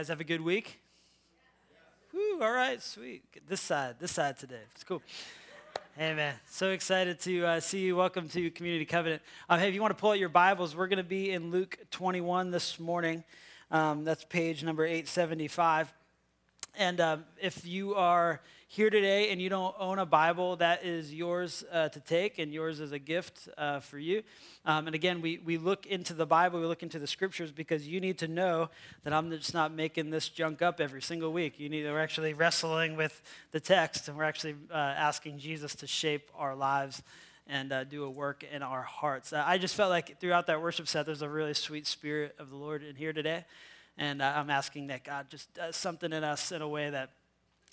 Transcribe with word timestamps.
Guys 0.00 0.08
have 0.08 0.20
a 0.22 0.24
good 0.24 0.40
week? 0.40 0.80
Woo, 2.14 2.40
all 2.40 2.50
right, 2.50 2.80
sweet. 2.80 3.22
This 3.46 3.60
side, 3.60 3.96
this 4.00 4.12
side 4.12 4.38
today. 4.38 4.62
It's 4.74 4.82
cool. 4.82 5.02
Hey, 5.94 6.14
man. 6.14 6.36
So 6.48 6.70
excited 6.70 7.20
to 7.20 7.44
uh, 7.44 7.60
see 7.60 7.80
you. 7.80 7.96
Welcome 7.96 8.26
to 8.30 8.50
Community 8.50 8.86
Covenant. 8.86 9.20
Um, 9.50 9.60
hey, 9.60 9.68
if 9.68 9.74
you 9.74 9.82
want 9.82 9.94
to 9.94 10.00
pull 10.00 10.12
out 10.12 10.18
your 10.18 10.30
Bibles, 10.30 10.74
we're 10.74 10.86
going 10.86 10.96
to 10.96 11.02
be 11.02 11.32
in 11.32 11.50
Luke 11.50 11.76
21 11.90 12.50
this 12.50 12.80
morning. 12.80 13.24
Um, 13.70 14.04
that's 14.04 14.24
page 14.24 14.64
number 14.64 14.86
875. 14.86 15.92
And 16.76 17.00
um, 17.00 17.24
if 17.40 17.66
you 17.66 17.94
are 17.94 18.40
here 18.68 18.90
today 18.90 19.30
and 19.30 19.42
you 19.42 19.48
don't 19.48 19.74
own 19.80 19.98
a 19.98 20.06
Bible, 20.06 20.56
that 20.56 20.84
is 20.84 21.12
yours 21.12 21.64
uh, 21.72 21.88
to 21.88 22.00
take 22.00 22.38
and 22.38 22.52
yours 22.52 22.80
as 22.80 22.92
a 22.92 22.98
gift 22.98 23.48
uh, 23.58 23.80
for 23.80 23.98
you. 23.98 24.22
Um, 24.64 24.86
and 24.86 24.94
again, 24.94 25.20
we, 25.20 25.38
we 25.38 25.58
look 25.58 25.86
into 25.86 26.14
the 26.14 26.26
Bible, 26.26 26.60
we 26.60 26.66
look 26.66 26.84
into 26.84 27.00
the 27.00 27.06
scriptures 27.06 27.50
because 27.50 27.88
you 27.88 28.00
need 28.00 28.18
to 28.18 28.28
know 28.28 28.70
that 29.02 29.12
I'm 29.12 29.30
just 29.30 29.54
not 29.54 29.72
making 29.72 30.10
this 30.10 30.28
junk 30.28 30.62
up 30.62 30.80
every 30.80 31.02
single 31.02 31.32
week. 31.32 31.58
You 31.58 31.68
need, 31.68 31.84
we're 31.84 32.00
actually 32.00 32.32
wrestling 32.32 32.96
with 32.96 33.20
the 33.50 33.60
text 33.60 34.06
and 34.08 34.16
we're 34.16 34.24
actually 34.24 34.54
uh, 34.70 34.74
asking 34.76 35.38
Jesus 35.38 35.74
to 35.76 35.88
shape 35.88 36.30
our 36.36 36.54
lives 36.54 37.02
and 37.48 37.72
uh, 37.72 37.82
do 37.82 38.04
a 38.04 38.10
work 38.10 38.44
in 38.52 38.62
our 38.62 38.82
hearts. 38.82 39.32
Uh, 39.32 39.42
I 39.44 39.58
just 39.58 39.74
felt 39.74 39.90
like 39.90 40.20
throughout 40.20 40.46
that 40.46 40.62
worship 40.62 40.86
set, 40.86 41.06
there's 41.06 41.22
a 41.22 41.28
really 41.28 41.54
sweet 41.54 41.86
spirit 41.88 42.36
of 42.38 42.50
the 42.50 42.56
Lord 42.56 42.84
in 42.84 42.94
here 42.94 43.12
today. 43.12 43.44
And 44.00 44.22
uh, 44.22 44.32
I'm 44.34 44.48
asking 44.48 44.86
that 44.86 45.04
God 45.04 45.26
just 45.28 45.52
does 45.52 45.76
something 45.76 46.10
in 46.12 46.24
us 46.24 46.52
in 46.52 46.62
a 46.62 46.68
way 46.68 46.88
that 46.88 47.10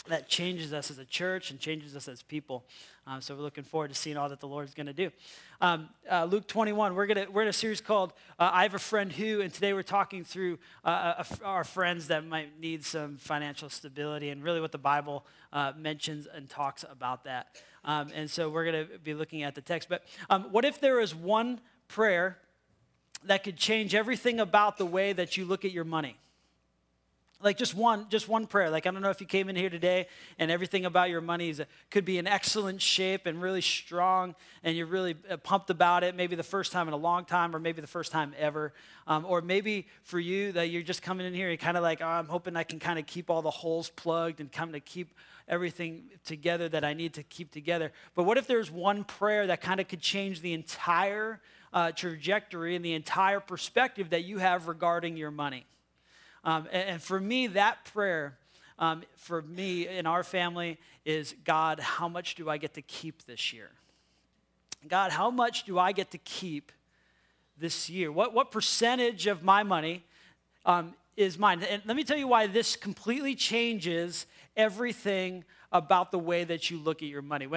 that 0.07 0.29
changes 0.29 0.73
us 0.73 0.89
as 0.89 0.99
a 0.99 1.05
church 1.05 1.51
and 1.51 1.59
changes 1.59 1.95
us 1.95 2.07
as 2.07 2.21
people. 2.21 2.63
Um, 3.05 3.19
so 3.19 3.35
we're 3.35 3.41
looking 3.41 3.63
forward 3.65 3.89
to 3.89 3.95
seeing 3.95 4.15
all 4.15 4.29
that 4.29 4.39
the 4.39 4.47
Lord's 4.47 4.73
going 4.73 4.87
to 4.87 4.93
do. 4.93 5.11
Um, 5.59 5.89
uh, 6.09 6.23
Luke 6.25 6.47
21, 6.47 6.95
we're, 6.95 7.07
gonna, 7.07 7.25
we're 7.29 7.41
in 7.41 7.47
a 7.49 7.53
series 7.53 7.81
called 7.81 8.13
uh, 8.39 8.49
I 8.53 8.63
Have 8.63 8.73
a 8.73 8.79
Friend 8.79 9.11
Who, 9.11 9.41
and 9.41 9.53
today 9.53 9.73
we're 9.73 9.83
talking 9.83 10.23
through 10.23 10.59
uh, 10.85 11.23
our 11.43 11.65
friends 11.65 12.07
that 12.07 12.25
might 12.25 12.57
need 12.59 12.85
some 12.85 13.17
financial 13.17 13.69
stability 13.69 14.29
and 14.29 14.43
really 14.43 14.61
what 14.61 14.71
the 14.71 14.77
Bible 14.77 15.25
uh, 15.51 15.73
mentions 15.77 16.25
and 16.25 16.49
talks 16.49 16.85
about 16.89 17.25
that. 17.25 17.61
Um, 17.83 18.09
and 18.13 18.29
so 18.29 18.49
we're 18.49 18.71
going 18.71 18.87
to 18.87 18.99
be 18.99 19.13
looking 19.13 19.43
at 19.43 19.55
the 19.55 19.61
text. 19.61 19.89
But 19.89 20.05
um, 20.29 20.43
what 20.51 20.63
if 20.63 20.79
there 20.79 21.01
is 21.01 21.13
one 21.13 21.59
prayer 21.87 22.37
that 23.25 23.43
could 23.43 23.57
change 23.57 23.95
everything 23.95 24.39
about 24.39 24.77
the 24.77 24.85
way 24.85 25.13
that 25.13 25.37
you 25.37 25.45
look 25.45 25.65
at 25.65 25.71
your 25.71 25.83
money? 25.83 26.17
like 27.41 27.57
just 27.57 27.75
one 27.75 28.07
just 28.09 28.27
one 28.27 28.47
prayer. 28.47 28.69
Like 28.69 28.85
i 28.85 28.91
don't 28.91 29.01
know 29.01 29.09
if 29.09 29.21
you 29.21 29.27
came 29.27 29.49
in 29.49 29.55
here 29.55 29.69
today 29.69 30.07
and 30.39 30.49
everything 30.49 30.85
about 30.85 31.09
your 31.09 31.21
money 31.21 31.49
is, 31.49 31.61
could 31.91 32.05
be 32.05 32.17
in 32.17 32.27
excellent 32.27 32.81
shape 32.81 33.25
and 33.25 33.41
really 33.41 33.61
strong 33.61 34.35
and 34.63 34.75
you're 34.75 34.87
really 34.87 35.15
uh, 35.29 35.37
pumped 35.37 35.69
about 35.69 36.03
it 36.03 36.15
maybe 36.15 36.35
the 36.35 36.43
first 36.43 36.71
time 36.71 36.87
in 36.87 36.93
a 36.93 36.97
long 36.97 37.25
time 37.25 37.55
or 37.55 37.59
maybe 37.59 37.81
the 37.81 37.87
first 37.87 38.11
time 38.11 38.33
ever. 38.37 38.73
Um, 39.05 39.25
or 39.25 39.41
maybe 39.41 39.87
for 40.03 40.19
you 40.19 40.51
that 40.53 40.69
you're 40.69 40.81
just 40.81 41.01
coming 41.01 41.25
in 41.25 41.33
here 41.33 41.49
and 41.49 41.59
kind 41.59 41.77
of 41.77 41.83
like 41.83 42.01
oh, 42.01 42.07
i'm 42.07 42.27
hoping 42.27 42.55
i 42.55 42.63
can 42.63 42.79
kind 42.79 42.99
of 42.99 43.05
keep 43.05 43.29
all 43.29 43.41
the 43.41 43.51
holes 43.51 43.89
plugged 43.89 44.39
and 44.39 44.51
kind 44.51 44.75
of 44.75 44.83
keep 44.85 45.13
everything 45.47 46.03
together 46.25 46.67
that 46.69 46.83
i 46.83 46.93
need 46.93 47.13
to 47.13 47.23
keep 47.23 47.51
together. 47.51 47.91
But 48.15 48.23
what 48.23 48.37
if 48.37 48.47
there's 48.47 48.71
one 48.71 49.03
prayer 49.03 49.47
that 49.47 49.61
kind 49.61 49.79
of 49.79 49.87
could 49.87 50.01
change 50.01 50.41
the 50.41 50.53
entire 50.53 51.39
uh, 51.77 51.91
trajectory 51.91 52.75
and 52.75 52.83
the 52.83 52.93
entire 52.93 53.39
perspective 53.39 54.09
that 54.09 54.23
you 54.23 54.39
have 54.39 54.67
regarding 54.67 55.15
your 55.15 55.29
money 55.29 55.63
um, 56.47 56.65
and, 56.71 56.89
and, 56.89 57.01
for 57.01 57.19
me, 57.19 57.47
that 57.47 57.83
prayer, 57.93 58.37
um, 58.79 59.03
for 59.17 59.41
me 59.41 59.85
in 59.85 60.05
our 60.05 60.23
family, 60.23 60.77
is 61.03 61.35
God, 61.43 61.81
how 61.81 62.07
much 62.07 62.35
do 62.35 62.49
I 62.49 62.57
get 62.57 62.73
to 62.75 62.81
keep 62.81 63.25
this 63.25 63.51
year? 63.51 63.69
God, 64.87 65.11
how 65.11 65.29
much 65.29 65.65
do 65.65 65.77
I 65.77 65.91
get 65.91 66.11
to 66.11 66.17
keep 66.19 66.71
this 67.57 67.89
year? 67.89 68.13
What, 68.13 68.33
what 68.33 68.51
percentage 68.51 69.27
of 69.27 69.43
my 69.43 69.63
money 69.63 70.05
um, 70.65 70.93
is 71.17 71.37
mine? 71.37 71.61
And 71.63 71.81
let 71.85 71.97
me 71.97 72.05
tell 72.05 72.17
you 72.17 72.29
why 72.29 72.47
this 72.47 72.77
completely 72.77 73.35
changes 73.35 74.25
everything 74.55 75.43
about 75.73 76.11
the 76.11 76.19
way 76.19 76.45
that 76.45 76.71
you 76.71 76.77
look 76.77 77.03
at 77.03 77.09
your 77.09 77.21
money. 77.21 77.47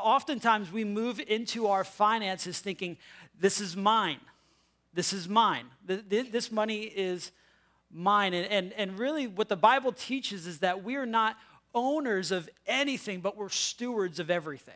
Oftentimes, 0.00 0.70
we 0.70 0.84
move 0.84 1.20
into 1.26 1.66
our 1.66 1.82
finances 1.82 2.60
thinking, 2.60 2.96
this 3.38 3.60
is 3.60 3.76
mine. 3.76 4.20
This 4.94 5.12
is 5.12 5.28
mine. 5.28 5.66
This 5.84 6.50
money 6.50 6.82
is 6.82 7.32
mine. 7.90 8.34
And, 8.34 8.50
and, 8.50 8.72
and 8.72 8.98
really, 8.98 9.26
what 9.26 9.48
the 9.48 9.56
Bible 9.56 9.92
teaches 9.92 10.46
is 10.46 10.60
that 10.60 10.82
we 10.82 10.96
are 10.96 11.06
not 11.06 11.36
owners 11.74 12.32
of 12.32 12.48
anything, 12.66 13.20
but 13.20 13.36
we're 13.36 13.50
stewards 13.50 14.18
of 14.18 14.30
everything. 14.30 14.74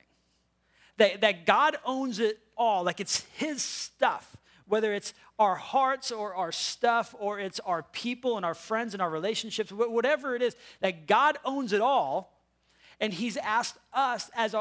That, 0.98 1.22
that 1.22 1.46
God 1.46 1.76
owns 1.86 2.18
it 2.18 2.38
all, 2.56 2.84
like 2.84 3.00
it's 3.00 3.24
His 3.36 3.62
stuff, 3.62 4.36
whether 4.66 4.92
it's 4.92 5.14
our 5.38 5.54
hearts 5.54 6.12
or 6.12 6.34
our 6.34 6.52
stuff, 6.52 7.14
or 7.18 7.40
it's 7.40 7.58
our 7.60 7.82
people 7.82 8.36
and 8.36 8.44
our 8.44 8.54
friends 8.54 8.92
and 8.92 9.00
our 9.00 9.08
relationships, 9.08 9.72
whatever 9.72 10.36
it 10.36 10.42
is, 10.42 10.54
that 10.80 11.06
God 11.06 11.38
owns 11.44 11.72
it 11.72 11.80
all. 11.80 12.36
And 13.02 13.14
he's 13.14 13.38
asked 13.38 13.78
us 13.94 14.30
as, 14.34 14.54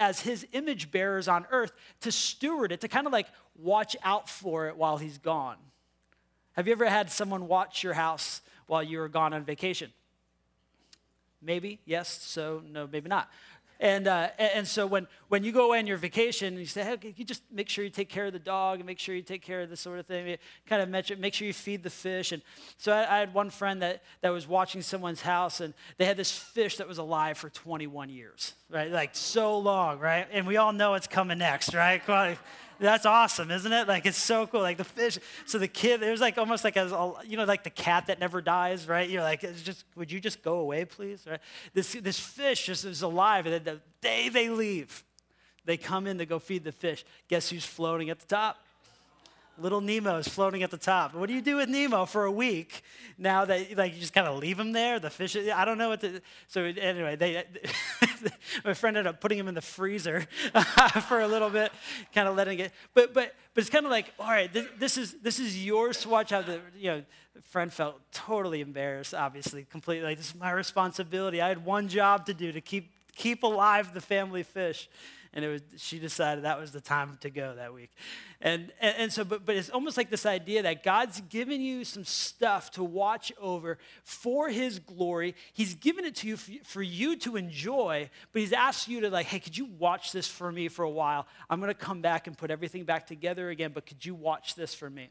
as 0.00 0.18
his 0.18 0.44
image 0.52 0.90
bearers 0.90 1.28
on 1.28 1.46
earth 1.52 1.70
to 2.00 2.10
steward 2.10 2.72
it, 2.72 2.80
to 2.80 2.88
kind 2.88 3.06
of 3.06 3.12
like 3.12 3.28
watch 3.56 3.96
out 4.02 4.28
for 4.28 4.68
it 4.68 4.76
while 4.76 4.96
he's 4.96 5.18
gone. 5.18 5.56
Have 6.52 6.66
you 6.66 6.72
ever 6.72 6.86
had 6.86 7.10
someone 7.10 7.48
watch 7.48 7.82
your 7.82 7.94
house 7.94 8.40
while 8.66 8.82
you 8.82 8.98
were 8.98 9.08
gone 9.08 9.32
on 9.32 9.44
vacation? 9.44 9.92
Maybe, 11.42 11.80
yes, 11.84 12.08
so, 12.22 12.62
no, 12.70 12.86
maybe 12.86 13.08
not. 13.08 13.28
And, 13.80 14.06
uh, 14.06 14.28
and 14.38 14.66
so 14.66 14.86
when, 14.86 15.08
when 15.28 15.42
you 15.42 15.50
go 15.50 15.74
on 15.74 15.86
your 15.86 15.96
vacation, 15.96 16.56
you 16.56 16.64
say, 16.64 16.84
hey, 16.84 17.14
you 17.16 17.24
just 17.24 17.42
make 17.50 17.68
sure 17.68 17.84
you 17.84 17.90
take 17.90 18.08
care 18.08 18.26
of 18.26 18.32
the 18.32 18.38
dog 18.38 18.78
and 18.78 18.86
make 18.86 18.98
sure 18.98 19.14
you 19.14 19.22
take 19.22 19.42
care 19.42 19.62
of 19.62 19.68
this 19.68 19.80
sort 19.80 19.98
of 19.98 20.06
thing. 20.06 20.36
Kind 20.66 20.80
of 20.80 20.88
make, 20.88 21.18
make 21.18 21.34
sure 21.34 21.46
you 21.46 21.52
feed 21.52 21.82
the 21.82 21.90
fish. 21.90 22.30
And 22.30 22.40
so 22.76 22.92
I, 22.92 23.16
I, 23.16 23.18
had 23.18 23.34
one 23.34 23.50
friend 23.50 23.82
that, 23.82 24.02
that 24.20 24.30
was 24.30 24.46
watching 24.46 24.80
someone's 24.80 25.20
house 25.20 25.60
and 25.60 25.74
they 25.98 26.04
had 26.04 26.16
this 26.16 26.30
fish 26.30 26.76
that 26.76 26.86
was 26.86 26.98
alive 26.98 27.36
for 27.36 27.50
21 27.50 28.10
years, 28.10 28.54
right? 28.70 28.90
Like 28.90 29.10
so 29.12 29.58
long, 29.58 29.98
right? 29.98 30.28
And 30.30 30.46
we 30.46 30.56
all 30.56 30.72
know 30.72 30.94
it's 30.94 31.08
coming 31.08 31.38
next, 31.38 31.74
right? 31.74 32.00
That's 32.80 33.06
awesome, 33.06 33.50
isn't 33.50 33.72
it? 33.72 33.88
Like 33.88 34.06
it's 34.06 34.18
so 34.18 34.46
cool. 34.46 34.60
Like 34.60 34.76
the 34.76 34.84
fish. 34.84 35.18
So 35.46 35.58
the 35.58 35.68
kid, 35.68 36.02
it 36.02 36.10
was 36.10 36.20
like 36.20 36.38
almost 36.38 36.64
like 36.64 36.76
a, 36.76 37.14
you 37.26 37.36
know, 37.36 37.44
like 37.44 37.64
the 37.64 37.70
cat 37.70 38.06
that 38.06 38.20
never 38.20 38.40
dies, 38.40 38.88
right? 38.88 39.08
You're 39.08 39.22
like, 39.22 39.44
it's 39.44 39.62
just, 39.62 39.84
would 39.96 40.10
you 40.10 40.20
just 40.20 40.42
go 40.42 40.58
away, 40.58 40.84
please? 40.84 41.24
Right? 41.28 41.40
This 41.72 41.92
this 41.92 42.18
fish 42.18 42.66
just 42.66 42.84
is 42.84 43.02
alive, 43.02 43.46
and 43.46 43.64
the 43.64 43.80
day 44.00 44.28
they 44.28 44.48
leave, 44.48 45.04
they 45.64 45.76
come 45.76 46.06
in 46.06 46.18
to 46.18 46.26
go 46.26 46.38
feed 46.38 46.64
the 46.64 46.72
fish. 46.72 47.04
Guess 47.28 47.50
who's 47.50 47.64
floating 47.64 48.10
at 48.10 48.20
the 48.20 48.26
top? 48.26 48.58
Little 49.58 49.80
Nemo 49.80 50.18
is 50.18 50.28
floating 50.28 50.62
at 50.62 50.70
the 50.70 50.76
top. 50.76 51.14
What 51.14 51.28
do 51.28 51.34
you 51.34 51.40
do 51.40 51.56
with 51.56 51.68
Nemo 51.68 52.06
for 52.06 52.24
a 52.24 52.32
week 52.32 52.82
now 53.16 53.44
that 53.44 53.76
like 53.76 53.94
you 53.94 54.00
just 54.00 54.12
kind 54.12 54.26
of 54.26 54.38
leave 54.38 54.58
him 54.58 54.72
there? 54.72 54.98
The 54.98 55.10
fish, 55.10 55.36
I 55.36 55.64
don't 55.64 55.78
know 55.78 55.90
what 55.90 56.00
to. 56.00 56.20
So 56.48 56.64
anyway, 56.64 57.16
they, 57.16 57.44
my 58.64 58.74
friend 58.74 58.96
ended 58.96 59.08
up 59.12 59.20
putting 59.20 59.38
him 59.38 59.46
in 59.46 59.54
the 59.54 59.60
freezer 59.60 60.26
for 61.08 61.20
a 61.20 61.28
little 61.28 61.50
bit, 61.50 61.70
kind 62.12 62.26
of 62.26 62.36
letting 62.36 62.58
it. 62.58 62.72
But 62.94 63.14
but 63.14 63.34
but 63.54 63.60
it's 63.60 63.70
kind 63.70 63.84
of 63.84 63.90
like, 63.90 64.12
all 64.18 64.30
right, 64.30 64.52
this, 64.52 64.66
this 64.78 64.98
is 64.98 65.14
this 65.22 65.38
is 65.38 65.64
yours 65.64 66.00
to 66.00 66.08
watch. 66.08 66.30
How 66.30 66.42
the 66.42 66.60
you 66.76 66.90
know 66.90 67.02
friend 67.44 67.72
felt 67.72 68.00
totally 68.12 68.60
embarrassed, 68.60 69.14
obviously, 69.14 69.64
completely. 69.70 70.06
Like 70.06 70.16
this 70.16 70.30
is 70.30 70.34
my 70.34 70.50
responsibility. 70.50 71.40
I 71.40 71.48
had 71.48 71.64
one 71.64 71.88
job 71.88 72.26
to 72.26 72.34
do 72.34 72.50
to 72.52 72.60
keep 72.60 72.90
keep 73.14 73.44
alive 73.44 73.94
the 73.94 74.00
family 74.00 74.42
fish 74.42 74.88
and 75.34 75.44
it 75.44 75.48
was 75.48 75.62
she 75.76 75.98
decided 75.98 76.44
that 76.44 76.58
was 76.58 76.70
the 76.70 76.80
time 76.80 77.18
to 77.20 77.28
go 77.28 77.54
that 77.56 77.74
week. 77.74 77.90
And 78.40 78.72
and, 78.80 78.94
and 78.96 79.12
so 79.12 79.24
but, 79.24 79.44
but 79.44 79.56
it's 79.56 79.68
almost 79.68 79.96
like 79.96 80.08
this 80.08 80.24
idea 80.24 80.62
that 80.62 80.82
god's 80.82 81.20
given 81.22 81.60
you 81.60 81.84
some 81.84 82.04
stuff 82.04 82.70
to 82.72 82.84
watch 82.84 83.32
over 83.40 83.78
for 84.04 84.48
his 84.48 84.78
glory. 84.78 85.34
He's 85.52 85.74
given 85.74 86.04
it 86.04 86.14
to 86.16 86.28
you 86.28 86.36
for, 86.36 86.52
for 86.62 86.82
you 86.82 87.16
to 87.18 87.36
enjoy 87.36 88.08
but 88.32 88.40
he's 88.40 88.52
asked 88.52 88.88
you 88.88 89.00
to 89.00 89.10
like 89.10 89.26
hey 89.26 89.40
could 89.40 89.58
you 89.58 89.66
watch 89.66 90.12
this 90.12 90.28
for 90.28 90.50
me 90.50 90.68
for 90.68 90.84
a 90.84 90.90
while? 90.90 91.26
I'm 91.50 91.60
going 91.60 91.68
to 91.68 91.74
come 91.74 92.00
back 92.00 92.26
and 92.26 92.38
put 92.38 92.50
everything 92.50 92.84
back 92.84 93.06
together 93.06 93.50
again 93.50 93.72
but 93.74 93.86
could 93.86 94.06
you 94.06 94.14
watch 94.14 94.54
this 94.54 94.72
for 94.72 94.88
me? 94.88 95.10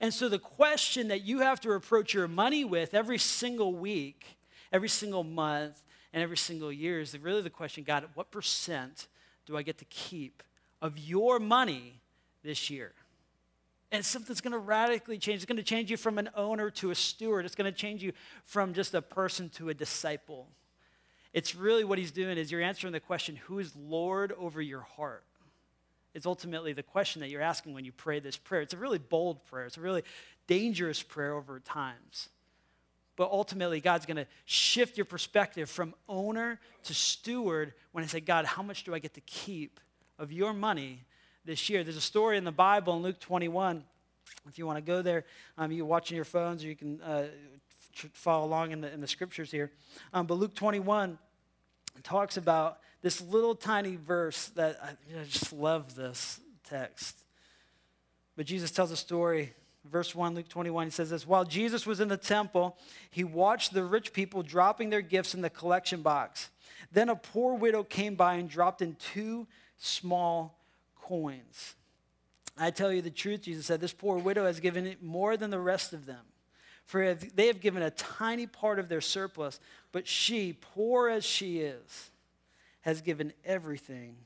And 0.00 0.14
so 0.14 0.28
the 0.28 0.38
question 0.38 1.08
that 1.08 1.22
you 1.22 1.40
have 1.40 1.60
to 1.60 1.72
approach 1.72 2.14
your 2.14 2.28
money 2.28 2.64
with 2.64 2.94
every 2.94 3.18
single 3.18 3.74
week 3.74 4.38
every 4.72 4.88
single 4.88 5.24
month 5.24 5.82
and 6.12 6.22
every 6.22 6.36
single 6.36 6.72
year 6.72 7.00
is 7.00 7.18
really 7.18 7.42
the 7.42 7.50
question 7.50 7.84
God, 7.84 8.04
what 8.14 8.30
percent 8.30 9.08
do 9.46 9.56
I 9.56 9.62
get 9.62 9.78
to 9.78 9.84
keep 9.86 10.42
of 10.80 10.98
your 10.98 11.38
money 11.38 12.00
this 12.42 12.70
year? 12.70 12.92
And 13.90 14.04
something's 14.04 14.42
going 14.42 14.52
to 14.52 14.58
radically 14.58 15.18
change. 15.18 15.36
It's 15.36 15.44
going 15.46 15.56
to 15.56 15.62
change 15.62 15.90
you 15.90 15.96
from 15.96 16.18
an 16.18 16.28
owner 16.34 16.70
to 16.72 16.90
a 16.90 16.94
steward. 16.94 17.46
It's 17.46 17.54
going 17.54 17.72
to 17.72 17.76
change 17.76 18.02
you 18.02 18.12
from 18.44 18.74
just 18.74 18.94
a 18.94 19.00
person 19.00 19.48
to 19.50 19.70
a 19.70 19.74
disciple. 19.74 20.46
It's 21.32 21.54
really 21.54 21.84
what 21.84 21.98
he's 21.98 22.10
doing 22.10 22.36
is 22.36 22.52
you're 22.52 22.60
answering 22.60 22.92
the 22.92 23.00
question, 23.00 23.36
who 23.36 23.58
is 23.58 23.74
Lord 23.76 24.32
over 24.38 24.60
your 24.60 24.82
heart? 24.82 25.24
It's 26.14 26.26
ultimately 26.26 26.72
the 26.72 26.82
question 26.82 27.20
that 27.20 27.30
you're 27.30 27.42
asking 27.42 27.74
when 27.74 27.84
you 27.84 27.92
pray 27.92 28.18
this 28.20 28.36
prayer. 28.36 28.60
It's 28.60 28.74
a 28.74 28.78
really 28.78 28.98
bold 28.98 29.44
prayer. 29.46 29.66
It's 29.66 29.76
a 29.76 29.82
really 29.82 30.02
dangerous 30.46 31.02
prayer 31.02 31.34
over 31.34 31.60
times. 31.60 32.28
But 33.18 33.32
ultimately, 33.32 33.80
God's 33.80 34.06
going 34.06 34.18
to 34.18 34.26
shift 34.44 34.96
your 34.96 35.04
perspective 35.04 35.68
from 35.68 35.92
owner 36.08 36.60
to 36.84 36.94
steward 36.94 37.74
when 37.90 38.04
I 38.04 38.06
say, 38.06 38.20
God, 38.20 38.44
how 38.44 38.62
much 38.62 38.84
do 38.84 38.94
I 38.94 39.00
get 39.00 39.14
to 39.14 39.20
keep 39.22 39.80
of 40.20 40.30
your 40.30 40.52
money 40.52 41.04
this 41.44 41.68
year? 41.68 41.82
There's 41.82 41.96
a 41.96 42.00
story 42.00 42.36
in 42.38 42.44
the 42.44 42.52
Bible 42.52 42.94
in 42.94 43.02
Luke 43.02 43.18
21. 43.18 43.82
If 44.48 44.56
you 44.56 44.66
want 44.66 44.76
to 44.76 44.82
go 44.82 45.02
there, 45.02 45.24
um, 45.58 45.72
you're 45.72 45.84
watching 45.84 46.14
your 46.14 46.24
phones 46.24 46.62
or 46.62 46.68
you 46.68 46.76
can 46.76 47.00
uh, 47.02 47.24
follow 48.12 48.46
along 48.46 48.70
in 48.70 48.82
the, 48.82 48.92
in 48.92 49.00
the 49.00 49.08
scriptures 49.08 49.50
here. 49.50 49.72
Um, 50.14 50.26
but 50.26 50.34
Luke 50.34 50.54
21 50.54 51.18
talks 52.04 52.36
about 52.36 52.78
this 53.02 53.20
little 53.20 53.56
tiny 53.56 53.96
verse 53.96 54.46
that 54.50 54.78
I, 54.80 54.90
you 55.08 55.16
know, 55.16 55.22
I 55.22 55.24
just 55.24 55.52
love 55.52 55.96
this 55.96 56.38
text. 56.70 57.16
But 58.36 58.46
Jesus 58.46 58.70
tells 58.70 58.92
a 58.92 58.96
story. 58.96 59.54
Verse 59.90 60.14
1, 60.14 60.34
Luke 60.34 60.48
21, 60.48 60.86
he 60.86 60.90
says 60.90 61.10
this 61.10 61.26
While 61.26 61.44
Jesus 61.44 61.86
was 61.86 62.00
in 62.00 62.08
the 62.08 62.16
temple, 62.16 62.76
he 63.10 63.24
watched 63.24 63.72
the 63.72 63.84
rich 63.84 64.12
people 64.12 64.42
dropping 64.42 64.90
their 64.90 65.00
gifts 65.00 65.34
in 65.34 65.40
the 65.40 65.50
collection 65.50 66.02
box. 66.02 66.50
Then 66.92 67.08
a 67.08 67.16
poor 67.16 67.54
widow 67.54 67.82
came 67.82 68.14
by 68.14 68.34
and 68.34 68.48
dropped 68.48 68.82
in 68.82 68.94
two 68.96 69.46
small 69.76 70.58
coins. 71.02 71.74
I 72.58 72.70
tell 72.70 72.92
you 72.92 73.02
the 73.02 73.10
truth, 73.10 73.42
Jesus 73.42 73.66
said, 73.66 73.80
this 73.80 73.92
poor 73.92 74.18
widow 74.18 74.46
has 74.46 74.60
given 74.60 74.96
more 75.00 75.36
than 75.36 75.50
the 75.50 75.60
rest 75.60 75.92
of 75.92 76.06
them. 76.06 76.24
For 76.84 77.14
they 77.14 77.48
have 77.48 77.60
given 77.60 77.82
a 77.82 77.90
tiny 77.90 78.46
part 78.46 78.78
of 78.78 78.88
their 78.88 79.02
surplus, 79.02 79.60
but 79.92 80.08
she, 80.08 80.54
poor 80.54 81.08
as 81.08 81.24
she 81.24 81.60
is, 81.60 82.10
has 82.80 83.02
given 83.02 83.32
everything 83.44 84.16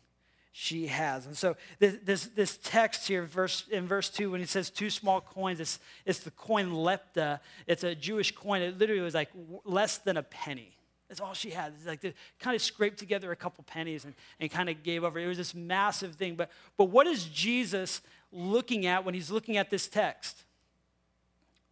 she 0.53 0.87
has. 0.87 1.27
And 1.27 1.37
so 1.37 1.57
this, 1.79 1.97
this, 2.05 2.27
this 2.27 2.59
text 2.63 3.09
here, 3.09 3.25
verse, 3.25 3.65
in 3.71 3.89
verse 3.89 4.11
2, 4.11 4.31
when 4.31 4.41
he 4.41 4.47
says 4.47 4.69
two 4.69 4.91
small 4.91 5.21
coins, 5.23 5.59
it's, 5.61 5.79
it's 6.05 6.21
the 6.21 6.31
coin 6.31 6.71
lepta. 6.71 7.41
It's 7.67 7.85
a 7.85 7.95
Jewish 7.95 8.33
coin. 8.35 8.61
It 8.61 8.79
literally 8.79 9.01
was 9.01 9.15
like 9.15 9.31
less 9.65 9.99
than 9.99 10.19
a 10.19 10.23
penny. 10.23 10.77
That's 11.09 11.21
all 11.21 11.33
she 11.33 11.51
had. 11.51 11.73
It's 11.77 11.87
like 11.87 12.03
they 12.03 12.15
kind 12.39 12.55
of 12.55 12.61
scraped 12.61 12.99
together 12.99 13.33
a 13.33 13.37
couple 13.37 13.65
pennies 13.65 14.05
and, 14.05 14.15
and 14.41 14.51
kind 14.51 14.69
of 14.69 14.83
gave 14.83 15.05
over. 15.05 15.19
It 15.19 15.27
was 15.27 15.39
this 15.39 15.55
massive 15.55 16.17
thing. 16.17 16.37
But, 16.37 16.51
but 16.77 16.87
what 16.87 17.07
is 17.07 17.25
Jesus 17.25 18.03
looking 18.31 18.87
at 18.87 19.05
when 19.05 19.15
he's 19.15 19.31
looking 19.31 19.57
at 19.57 19.71
this 19.71 19.89
text? 19.89 20.45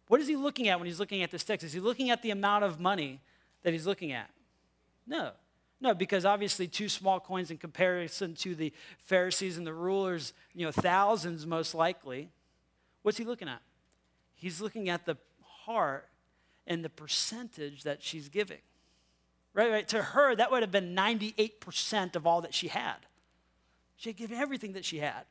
What 0.07 0.19
is 0.21 0.27
he 0.27 0.35
looking 0.35 0.67
at 0.67 0.79
when 0.79 0.87
he's 0.87 0.99
looking 0.99 1.21
at 1.21 1.29
this 1.29 1.43
text? 1.43 1.63
Is 1.63 1.73
he 1.73 1.79
looking 1.79 2.09
at 2.09 2.21
the 2.21 2.31
amount 2.31 2.63
of 2.63 2.79
money 2.79 3.21
that 3.63 3.73
he's 3.73 3.85
looking 3.85 4.11
at? 4.11 4.29
No. 5.05 5.31
No, 5.81 5.95
because 5.95 6.25
obviously 6.25 6.67
two 6.67 6.87
small 6.87 7.19
coins 7.19 7.49
in 7.49 7.57
comparison 7.57 8.35
to 8.35 8.53
the 8.53 8.71
Pharisees 8.99 9.57
and 9.57 9.65
the 9.65 9.73
rulers, 9.73 10.33
you 10.53 10.63
know, 10.63 10.71
thousands 10.71 11.47
most 11.47 11.73
likely. 11.73 12.29
What's 13.01 13.17
he 13.17 13.25
looking 13.25 13.47
at? 13.47 13.61
He's 14.35 14.61
looking 14.61 14.89
at 14.89 15.07
the 15.07 15.17
heart 15.43 16.07
and 16.67 16.85
the 16.85 16.89
percentage 16.89 17.83
that 17.83 18.03
she's 18.03 18.29
giving. 18.29 18.59
Right, 19.53 19.71
right. 19.71 19.87
To 19.89 20.01
her, 20.01 20.35
that 20.35 20.51
would 20.51 20.61
have 20.61 20.71
been 20.71 20.95
98% 20.95 22.15
of 22.15 22.27
all 22.27 22.41
that 22.41 22.53
she 22.53 22.67
had. 22.67 22.95
She 23.97 24.09
had 24.09 24.17
given 24.17 24.37
everything 24.37 24.73
that 24.73 24.85
she 24.85 24.99
had. 24.99 25.25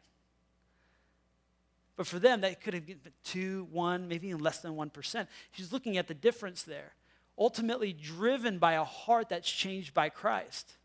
But 1.96 2.06
for 2.06 2.18
them, 2.18 2.40
that 2.40 2.60
could 2.60 2.74
have 2.74 2.86
been 2.86 2.98
two, 3.24 3.68
one, 3.70 4.08
maybe 4.08 4.28
even 4.28 4.40
less 4.40 4.58
than 4.58 4.72
1%. 4.72 5.26
She's 5.52 5.72
looking 5.72 5.96
at 5.96 6.08
the 6.08 6.14
difference 6.14 6.62
there, 6.62 6.92
ultimately 7.40 7.92
driven 7.94 8.58
by 8.58 8.74
a 8.74 8.84
heart 8.84 9.30
that's 9.30 9.50
changed 9.50 9.94
by 9.94 10.10
Christ. 10.10 10.76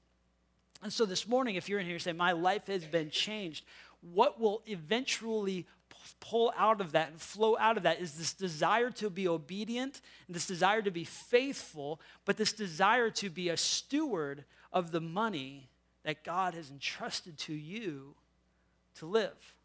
And 0.81 0.91
so 0.91 1.05
this 1.05 1.27
morning, 1.27 1.55
if 1.55 1.67
you're 1.67 1.79
in 1.79 1.85
here 1.85 1.99
saying, 1.99 2.17
My 2.17 2.31
life 2.31 2.67
has 2.67 2.85
been 2.85 3.09
changed, 3.09 3.65
what 4.01 4.39
will 4.39 4.63
eventually 4.65 5.67
pull 6.19 6.53
out 6.57 6.81
of 6.81 6.91
that 6.91 7.09
and 7.09 7.19
flow 7.19 7.57
out 7.59 7.77
of 7.77 7.83
that 7.83 7.99
is 7.99 8.13
this 8.13 8.33
desire 8.33 8.91
to 8.91 9.09
be 9.09 9.27
obedient 9.27 10.01
and 10.27 10.35
this 10.35 10.45
desire 10.45 10.81
to 10.81 10.91
be 10.91 11.03
faithful, 11.03 11.99
but 12.25 12.37
this 12.37 12.53
desire 12.53 13.09
to 13.09 13.29
be 13.29 13.49
a 13.49 13.57
steward 13.57 14.45
of 14.71 14.91
the 14.91 15.01
money 15.01 15.69
that 16.03 16.23
God 16.23 16.53
has 16.53 16.69
entrusted 16.69 17.37
to 17.39 17.53
you 17.53 18.13
to 18.95 19.05
live. 19.05 19.55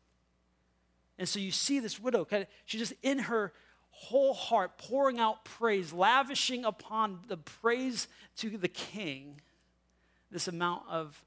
And 1.18 1.28
so 1.28 1.38
you 1.38 1.50
see 1.50 1.80
this 1.80 2.00
widow, 2.00 2.26
she's 2.64 2.80
just 2.80 2.94
in 3.02 3.18
her 3.18 3.52
whole 4.00 4.32
heart 4.32 4.78
pouring 4.78 5.18
out 5.18 5.44
praise, 5.44 5.92
lavishing 5.92 6.64
upon 6.64 7.18
the 7.28 7.36
praise 7.36 8.08
to 8.34 8.56
the 8.56 8.66
king 8.66 9.38
this 10.30 10.48
amount 10.48 10.82
of 10.88 11.22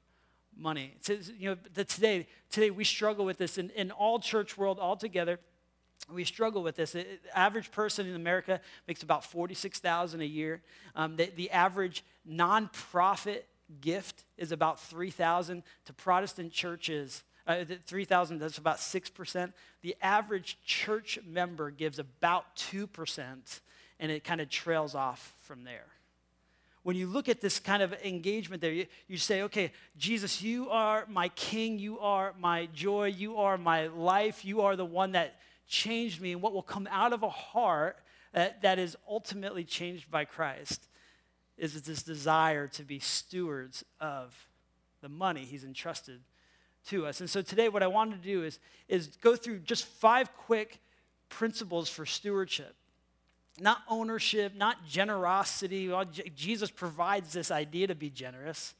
money. 0.56 0.96
You 1.38 1.50
know, 1.50 1.56
today, 1.84 2.26
today 2.50 2.70
we 2.70 2.82
struggle 2.82 3.24
with 3.24 3.38
this 3.38 3.58
in, 3.58 3.70
in 3.70 3.92
all 3.92 4.18
church 4.18 4.58
world 4.58 4.80
altogether. 4.80 5.38
We 6.12 6.24
struggle 6.24 6.64
with 6.64 6.74
this. 6.74 6.92
The 6.92 7.06
average 7.32 7.70
person 7.70 8.08
in 8.08 8.16
America 8.16 8.60
makes 8.88 9.04
about 9.04 9.24
46000 9.24 10.20
a 10.20 10.24
year. 10.24 10.60
Um, 10.96 11.14
the, 11.14 11.30
the 11.36 11.52
average 11.52 12.02
nonprofit 12.28 13.42
gift 13.80 14.24
is 14.36 14.50
about 14.50 14.80
3000 14.80 15.62
to 15.84 15.92
Protestant 15.92 16.50
churches. 16.52 17.22
Uh, 17.46 17.64
3,000, 17.86 18.38
that's 18.38 18.58
about 18.58 18.78
6%. 18.78 19.52
The 19.82 19.96
average 20.00 20.58
church 20.64 21.18
member 21.26 21.70
gives 21.70 21.98
about 21.98 22.56
2%, 22.56 23.60
and 24.00 24.10
it 24.10 24.24
kind 24.24 24.40
of 24.40 24.48
trails 24.48 24.94
off 24.94 25.34
from 25.40 25.64
there 25.64 25.84
when 26.84 26.96
you 26.96 27.06
look 27.06 27.30
at 27.30 27.40
this 27.40 27.58
kind 27.58 27.82
of 27.82 27.94
engagement 28.04 28.60
there, 28.60 28.70
you, 28.70 28.86
you 29.08 29.16
say, 29.16 29.42
okay, 29.42 29.72
Jesus, 29.96 30.42
you 30.42 30.68
are 30.68 31.06
my 31.08 31.30
king, 31.30 31.78
you 31.78 31.98
are 31.98 32.34
my 32.38 32.68
joy, 32.74 33.06
you 33.06 33.38
are 33.38 33.56
my 33.56 33.86
life, 33.86 34.44
you 34.44 34.60
are 34.60 34.76
the 34.76 34.84
one 34.84 35.12
that 35.12 35.40
changed 35.66 36.20
me. 36.20 36.32
And 36.32 36.42
what 36.42 36.52
will 36.52 36.62
come 36.62 36.86
out 36.90 37.14
of 37.14 37.22
a 37.22 37.30
heart 37.30 37.96
that, 38.32 38.60
that 38.62 38.78
is 38.78 38.96
ultimately 39.08 39.64
changed 39.64 40.10
by 40.10 40.26
Christ 40.26 40.86
is 41.56 41.80
this 41.80 42.02
desire 42.02 42.68
to 42.68 42.82
be 42.82 42.98
stewards 42.98 43.82
of 43.98 44.36
the 45.00 45.08
money 45.08 45.46
he's 45.46 45.64
entrusted 45.64 46.20
to 46.88 47.06
us. 47.06 47.20
And 47.20 47.28
so 47.28 47.42
today, 47.42 47.68
what 47.68 47.82
I 47.82 47.86
wanted 47.86 48.22
to 48.22 48.28
do 48.28 48.42
is, 48.44 48.58
is 48.88 49.08
go 49.20 49.36
through 49.36 49.60
just 49.60 49.84
five 49.84 50.34
quick 50.36 50.80
principles 51.28 51.88
for 51.88 52.06
stewardship 52.06 52.74
not 53.60 53.82
ownership, 53.88 54.54
not 54.54 54.86
generosity. 54.86 55.92
Jesus 56.34 56.70
provides 56.70 57.32
this 57.32 57.50
idea 57.50 57.86
to 57.86 57.94
be 57.94 58.10
generous. 58.10 58.74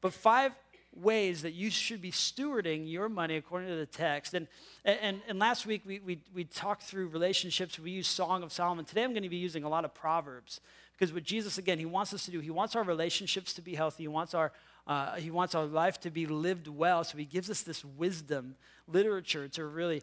But 0.00 0.12
five 0.12 0.52
ways 0.94 1.42
that 1.42 1.54
you 1.54 1.70
should 1.70 2.00
be 2.00 2.12
stewarding 2.12 2.90
your 2.90 3.08
money 3.08 3.36
according 3.36 3.68
to 3.68 3.76
the 3.76 3.86
text. 3.86 4.34
And, 4.34 4.46
and, 4.84 5.20
and 5.26 5.38
last 5.38 5.66
week 5.66 5.82
we, 5.86 5.98
we, 6.00 6.20
we 6.34 6.44
talked 6.44 6.82
through 6.82 7.08
relationships. 7.08 7.78
We 7.78 7.90
used 7.90 8.10
Song 8.10 8.42
of 8.42 8.52
Solomon. 8.52 8.84
Today 8.84 9.02
I'm 9.02 9.12
going 9.12 9.24
to 9.24 9.28
be 9.28 9.36
using 9.36 9.64
a 9.64 9.68
lot 9.68 9.84
of 9.84 9.94
Proverbs. 9.94 10.60
Because 10.92 11.12
what 11.12 11.24
Jesus, 11.24 11.58
again, 11.58 11.78
he 11.78 11.86
wants 11.86 12.14
us 12.14 12.24
to 12.26 12.30
do, 12.30 12.38
he 12.40 12.50
wants 12.50 12.76
our 12.76 12.84
relationships 12.84 13.52
to 13.54 13.62
be 13.62 13.74
healthy. 13.74 14.04
He 14.04 14.08
wants 14.08 14.34
our, 14.34 14.52
uh, 14.86 15.16
he 15.16 15.30
wants 15.30 15.54
our 15.54 15.64
life 15.64 15.98
to 16.00 16.10
be 16.10 16.26
lived 16.26 16.68
well. 16.68 17.04
So 17.04 17.16
he 17.16 17.24
gives 17.24 17.50
us 17.50 17.62
this 17.62 17.84
wisdom 17.84 18.56
literature 18.86 19.48
to 19.48 19.64
really 19.64 20.02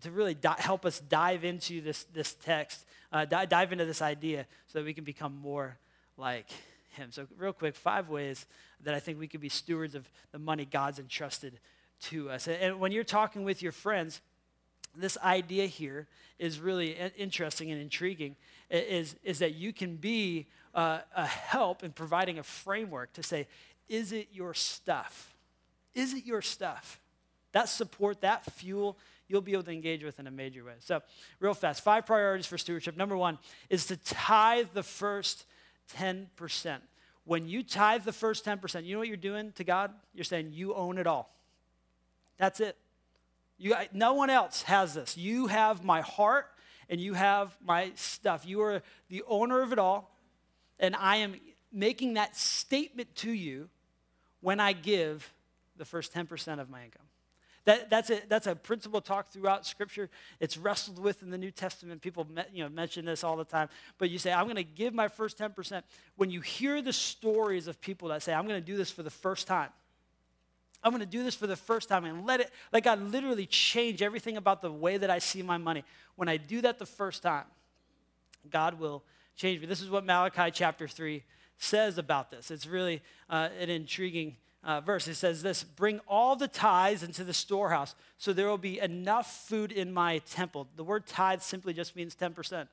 to 0.00 0.10
really 0.10 0.34
di- 0.34 0.56
help 0.58 0.84
us 0.84 1.00
dive 1.00 1.44
into 1.44 1.80
this, 1.80 2.04
this 2.04 2.34
text, 2.34 2.84
uh, 3.12 3.24
di- 3.24 3.46
dive 3.46 3.72
into 3.72 3.84
this 3.84 4.02
idea 4.02 4.46
so 4.66 4.78
that 4.78 4.84
we 4.84 4.92
can 4.92 5.04
become 5.04 5.36
more 5.36 5.78
like 6.16 6.50
him. 6.90 7.10
So, 7.10 7.26
real 7.38 7.52
quick, 7.52 7.74
five 7.74 8.08
ways 8.08 8.46
that 8.82 8.94
I 8.94 9.00
think 9.00 9.18
we 9.18 9.28
could 9.28 9.40
be 9.40 9.48
stewards 9.48 9.94
of 9.94 10.08
the 10.32 10.38
money 10.38 10.64
God's 10.64 10.98
entrusted 10.98 11.58
to 12.02 12.30
us. 12.30 12.48
And 12.48 12.80
when 12.80 12.92
you're 12.92 13.04
talking 13.04 13.44
with 13.44 13.62
your 13.62 13.72
friends, 13.72 14.20
this 14.96 15.16
idea 15.18 15.66
here 15.66 16.08
is 16.38 16.58
really 16.58 16.96
interesting 17.16 17.70
and 17.70 17.80
intriguing 17.80 18.36
is, 18.70 19.14
is 19.22 19.38
that 19.38 19.54
you 19.54 19.72
can 19.72 19.96
be 19.96 20.46
uh, 20.74 21.00
a 21.14 21.26
help 21.26 21.84
in 21.84 21.92
providing 21.92 22.38
a 22.38 22.42
framework 22.42 23.12
to 23.12 23.22
say, 23.22 23.46
is 23.90 24.12
it 24.12 24.28
your 24.32 24.54
stuff? 24.54 25.34
Is 25.92 26.14
it 26.14 26.24
your 26.24 26.40
stuff? 26.40 26.98
That 27.52 27.68
support, 27.68 28.22
that 28.22 28.50
fuel 28.52 28.96
you'll 29.30 29.40
be 29.40 29.52
able 29.52 29.62
to 29.62 29.70
engage 29.70 30.02
with 30.02 30.18
in 30.18 30.26
a 30.26 30.30
major 30.30 30.64
way. 30.64 30.74
So, 30.80 31.00
real 31.38 31.54
fast, 31.54 31.84
five 31.84 32.04
priorities 32.04 32.46
for 32.46 32.58
stewardship. 32.58 32.96
Number 32.96 33.16
one 33.16 33.38
is 33.68 33.86
to 33.86 33.96
tithe 33.96 34.68
the 34.74 34.82
first 34.82 35.44
10%. 35.96 36.78
When 37.24 37.46
you 37.46 37.62
tithe 37.62 38.02
the 38.02 38.12
first 38.12 38.44
10%, 38.44 38.84
you 38.84 38.94
know 38.94 38.98
what 38.98 39.08
you're 39.08 39.16
doing 39.16 39.52
to 39.52 39.62
God? 39.62 39.92
You're 40.14 40.24
saying, 40.24 40.50
You 40.52 40.74
own 40.74 40.98
it 40.98 41.06
all. 41.06 41.32
That's 42.38 42.58
it. 42.58 42.76
You, 43.56 43.76
no 43.92 44.14
one 44.14 44.30
else 44.30 44.62
has 44.62 44.94
this. 44.94 45.16
You 45.16 45.46
have 45.46 45.84
my 45.84 46.00
heart 46.00 46.46
and 46.88 47.00
you 47.00 47.14
have 47.14 47.56
my 47.64 47.92
stuff. 47.94 48.46
You 48.46 48.62
are 48.62 48.82
the 49.10 49.22
owner 49.28 49.60
of 49.62 49.72
it 49.72 49.78
all. 49.78 50.16
And 50.78 50.96
I 50.96 51.16
am 51.16 51.34
making 51.70 52.14
that 52.14 52.36
statement 52.36 53.14
to 53.16 53.30
you 53.30 53.68
when 54.40 54.60
I 54.60 54.72
give 54.72 55.32
the 55.76 55.84
first 55.84 56.12
10% 56.14 56.60
of 56.60 56.68
my 56.68 56.84
income. 56.84 57.02
That, 57.64 57.90
that's, 57.90 58.10
a, 58.10 58.20
that's 58.28 58.46
a 58.46 58.56
principle 58.56 59.00
talked 59.00 59.32
throughout 59.32 59.66
Scripture. 59.66 60.08
It's 60.40 60.56
wrestled 60.56 60.98
with 60.98 61.22
in 61.22 61.30
the 61.30 61.38
New 61.38 61.50
Testament. 61.50 62.00
People 62.00 62.26
you 62.52 62.64
know, 62.64 62.70
mention 62.70 63.04
this 63.04 63.22
all 63.22 63.36
the 63.36 63.44
time. 63.44 63.68
But 63.98 64.10
you 64.10 64.18
say, 64.18 64.32
I'm 64.32 64.44
going 64.44 64.56
to 64.56 64.64
give 64.64 64.94
my 64.94 65.08
first 65.08 65.38
10%. 65.38 65.82
When 66.16 66.30
you 66.30 66.40
hear 66.40 66.80
the 66.80 66.92
stories 66.92 67.66
of 67.66 67.80
people 67.80 68.08
that 68.08 68.22
say, 68.22 68.32
I'm 68.32 68.46
going 68.46 68.60
to 68.60 68.66
do 68.66 68.76
this 68.76 68.90
for 68.90 69.02
the 69.02 69.10
first 69.10 69.46
time, 69.46 69.68
I'm 70.82 70.90
going 70.90 71.00
to 71.00 71.06
do 71.06 71.22
this 71.22 71.34
for 71.34 71.46
the 71.46 71.56
first 71.56 71.90
time 71.90 72.06
and 72.06 72.26
let 72.26 72.40
it, 72.40 72.50
let 72.72 72.82
God 72.82 73.12
literally 73.12 73.44
change 73.44 74.00
everything 74.00 74.38
about 74.38 74.62
the 74.62 74.72
way 74.72 74.96
that 74.96 75.10
I 75.10 75.18
see 75.18 75.42
my 75.42 75.58
money. 75.58 75.84
When 76.16 76.28
I 76.28 76.38
do 76.38 76.62
that 76.62 76.78
the 76.78 76.86
first 76.86 77.22
time, 77.22 77.44
God 78.50 78.80
will 78.80 79.04
change 79.36 79.60
me. 79.60 79.66
This 79.66 79.82
is 79.82 79.90
what 79.90 80.06
Malachi 80.06 80.50
chapter 80.50 80.88
3 80.88 81.22
says 81.60 81.98
about 81.98 82.30
this. 82.30 82.50
It's 82.50 82.66
really 82.66 83.02
uh, 83.28 83.50
an 83.58 83.68
intriguing 83.70 84.36
uh, 84.64 84.80
verse. 84.80 85.06
It 85.06 85.14
says 85.14 85.42
this 85.42 85.62
Bring 85.62 86.00
all 86.08 86.34
the 86.34 86.48
tithes 86.48 87.02
into 87.02 87.22
the 87.22 87.34
storehouse, 87.34 87.94
so 88.18 88.32
there 88.32 88.48
will 88.48 88.58
be 88.58 88.80
enough 88.80 89.46
food 89.46 89.70
in 89.70 89.92
my 89.92 90.18
temple. 90.18 90.68
The 90.76 90.84
word 90.84 91.06
tithe 91.06 91.42
simply 91.42 91.72
just 91.72 91.94
means 91.94 92.16
10%. 92.16 92.66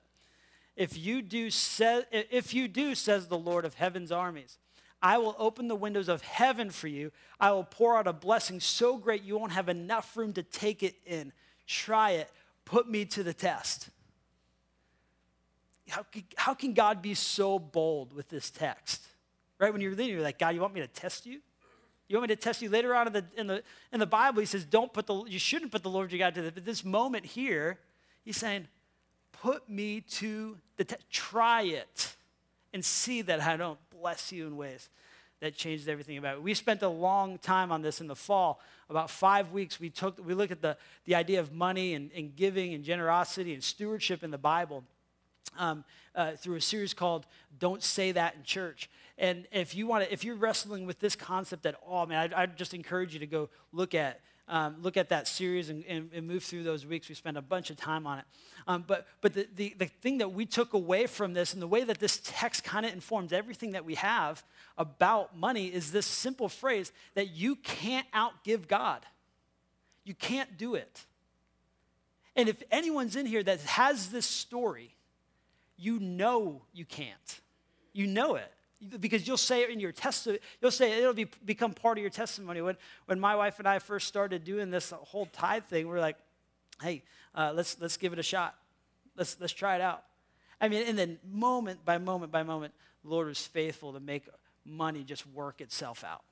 If 0.75 0.97
you 0.97 1.21
do, 1.21 1.49
sa- 1.49 2.01
if 2.11 2.53
you 2.53 2.67
do, 2.67 2.95
says 2.95 3.27
the 3.27 3.37
Lord 3.37 3.65
of 3.65 3.73
heaven's 3.73 4.11
armies, 4.11 4.57
I 5.01 5.17
will 5.17 5.35
open 5.37 5.67
the 5.67 5.75
windows 5.75 6.07
of 6.07 6.21
heaven 6.21 6.69
for 6.69 6.87
you. 6.87 7.11
I 7.39 7.51
will 7.51 7.63
pour 7.63 7.97
out 7.97 8.07
a 8.07 8.13
blessing 8.13 8.59
so 8.59 8.97
great 8.97 9.23
you 9.23 9.37
won't 9.37 9.51
have 9.51 9.69
enough 9.69 10.15
room 10.15 10.33
to 10.33 10.43
take 10.43 10.81
it 10.81 10.95
in. 11.05 11.33
Try 11.67 12.11
it. 12.11 12.31
Put 12.65 12.89
me 12.89 13.05
to 13.05 13.23
the 13.23 13.33
test. 13.33 13.89
How, 15.89 16.05
how 16.35 16.53
can 16.53 16.73
God 16.73 17.01
be 17.01 17.13
so 17.13 17.59
bold 17.59 18.13
with 18.13 18.29
this 18.29 18.49
text? 18.49 19.01
Right? 19.59 19.71
When 19.71 19.81
you're 19.81 19.91
reading, 19.91 20.09
you're 20.09 20.21
like, 20.21 20.39
God, 20.39 20.53
you 20.53 20.61
want 20.61 20.73
me 20.73 20.81
to 20.81 20.87
test 20.87 21.25
you? 21.25 21.39
You 22.07 22.17
want 22.17 22.29
me 22.29 22.35
to 22.35 22.41
test 22.41 22.61
you 22.61 22.69
later 22.69 22.95
on 22.95 23.07
in 23.07 23.13
the, 23.13 23.25
in 23.35 23.47
the, 23.47 23.63
in 23.91 23.99
the 23.99 24.05
Bible? 24.05 24.39
He 24.39 24.45
says, 24.45 24.65
don't 24.65 24.93
put 24.93 25.07
the, 25.07 25.23
you 25.25 25.39
shouldn't 25.39 25.71
put 25.71 25.83
the 25.83 25.89
Lord 25.89 26.11
your 26.11 26.19
God 26.19 26.35
to 26.35 26.41
the, 26.41 26.51
but 26.51 26.65
this 26.65 26.85
moment 26.85 27.25
here, 27.25 27.79
he's 28.23 28.37
saying, 28.37 28.67
put 29.41 29.69
me 29.69 30.01
to 30.01 30.57
the 30.77 30.85
test. 30.85 31.09
Try 31.09 31.63
it 31.63 32.15
and 32.73 32.83
see 32.83 33.21
that 33.23 33.41
I 33.41 33.57
don't 33.57 33.79
bless 33.89 34.31
you 34.31 34.47
in 34.47 34.55
ways 34.55 34.89
that 35.39 35.55
changed 35.55 35.87
everything 35.87 36.17
about 36.17 36.35
it. 36.35 36.41
We 36.41 36.53
spent 36.53 36.81
a 36.81 36.89
long 36.89 37.37
time 37.37 37.71
on 37.71 37.81
this 37.81 38.01
in 38.01 38.07
the 38.07 38.15
fall. 38.15 38.59
About 38.89 39.09
five 39.09 39.51
weeks, 39.51 39.79
we 39.79 39.89
took 39.89 40.25
we 40.25 40.33
looked 40.33 40.51
at 40.51 40.61
the, 40.61 40.77
the 41.05 41.15
idea 41.15 41.39
of 41.39 41.53
money 41.53 41.93
and, 41.93 42.09
and 42.15 42.35
giving 42.35 42.73
and 42.73 42.83
generosity 42.83 43.53
and 43.53 43.63
stewardship 43.63 44.23
in 44.23 44.31
the 44.31 44.37
Bible 44.37 44.83
um, 45.57 45.83
uh, 46.15 46.33
through 46.33 46.55
a 46.55 46.61
series 46.61 46.93
called 46.93 47.25
"Don't 47.59 47.83
Say 47.83 48.11
That 48.11 48.35
in 48.35 48.43
Church." 48.43 48.89
And 49.17 49.47
if 49.51 49.75
you 49.75 49.87
want 49.87 50.05
to, 50.05 50.13
if 50.13 50.23
you're 50.23 50.35
wrestling 50.35 50.85
with 50.85 50.99
this 50.99 51.15
concept 51.15 51.65
at 51.65 51.75
all, 51.85 52.05
man, 52.05 52.33
I, 52.33 52.43
I 52.43 52.45
just 52.45 52.73
encourage 52.73 53.13
you 53.13 53.19
to 53.19 53.27
go 53.27 53.49
look 53.71 53.95
at 53.95 54.19
um, 54.49 54.77
look 54.81 54.95
at 54.95 55.09
that 55.09 55.27
series 55.27 55.69
and, 55.69 55.83
and, 55.87 56.09
and, 56.13 56.25
move 56.25 56.41
through 56.41 56.63
those 56.63 56.85
weeks. 56.85 57.09
We 57.09 57.15
spent 57.15 57.35
a 57.35 57.41
bunch 57.41 57.69
of 57.69 57.75
time 57.75 58.07
on 58.07 58.19
it. 58.19 58.25
Um, 58.65 58.85
but 58.87 59.05
but 59.19 59.33
the, 59.33 59.47
the, 59.55 59.75
the 59.77 59.85
thing 59.87 60.19
that 60.19 60.31
we 60.31 60.45
took 60.45 60.73
away 60.73 61.05
from 61.07 61.33
this 61.33 61.53
and 61.53 61.61
the 61.61 61.67
way 61.67 61.83
that 61.83 61.99
this 61.99 62.21
text 62.23 62.63
kind 62.63 62.85
of 62.85 62.93
informs 62.93 63.33
everything 63.33 63.71
that 63.71 63.83
we 63.83 63.95
have 63.95 64.43
about 64.77 65.37
money 65.37 65.67
is 65.67 65.91
this 65.91 66.05
simple 66.05 66.47
phrase 66.47 66.93
that 67.15 67.31
you 67.31 67.57
can't 67.57 68.07
outgive 68.13 68.67
God. 68.67 69.05
You 70.05 70.13
can't 70.13 70.57
do 70.57 70.75
it. 70.75 71.05
And 72.37 72.47
if 72.47 72.63
anyone's 72.71 73.15
in 73.15 73.25
here 73.25 73.43
that 73.43 73.59
has 73.61 74.09
this 74.09 74.25
story, 74.25 74.95
you 75.77 75.99
know 75.99 76.63
you 76.73 76.85
can't. 76.85 77.41
You 77.93 78.07
know 78.07 78.35
it 78.35 78.51
because 78.99 79.27
you'll 79.27 79.37
say 79.37 79.63
it 79.63 79.69
in 79.69 79.79
your 79.79 79.91
testimony. 79.91 80.39
You'll 80.61 80.71
say 80.71 80.91
it, 80.91 80.99
it'll 80.99 81.13
be, 81.13 81.27
become 81.45 81.73
part 81.73 81.97
of 81.97 82.01
your 82.01 82.11
testimony. 82.11 82.61
When, 82.61 82.77
when 83.05 83.19
my 83.19 83.35
wife 83.35 83.59
and 83.59 83.67
I 83.67 83.79
first 83.79 84.07
started 84.07 84.43
doing 84.43 84.69
this 84.69 84.91
whole 84.91 85.25
tithe 85.27 85.63
thing, 85.65 85.87
we 85.87 85.95
are 85.95 85.99
like, 85.99 86.17
hey, 86.81 87.03
uh, 87.33 87.53
let's, 87.55 87.79
let's 87.79 87.97
give 87.97 88.13
it 88.13 88.19
a 88.19 88.23
shot. 88.23 88.55
Let's, 89.15 89.37
let's 89.39 89.53
try 89.53 89.75
it 89.75 89.81
out. 89.81 90.03
I 90.61 90.69
mean, 90.69 90.83
and 90.87 90.97
then 90.97 91.19
moment 91.27 91.85
by 91.85 91.97
moment 91.97 92.31
by 92.31 92.43
moment, 92.43 92.73
Lord 93.03 93.27
was 93.27 93.45
faithful 93.45 93.93
to 93.93 93.99
make 93.99 94.27
money 94.65 95.03
just 95.03 95.25
work 95.27 95.61
itself 95.61 96.03
out. 96.03 96.23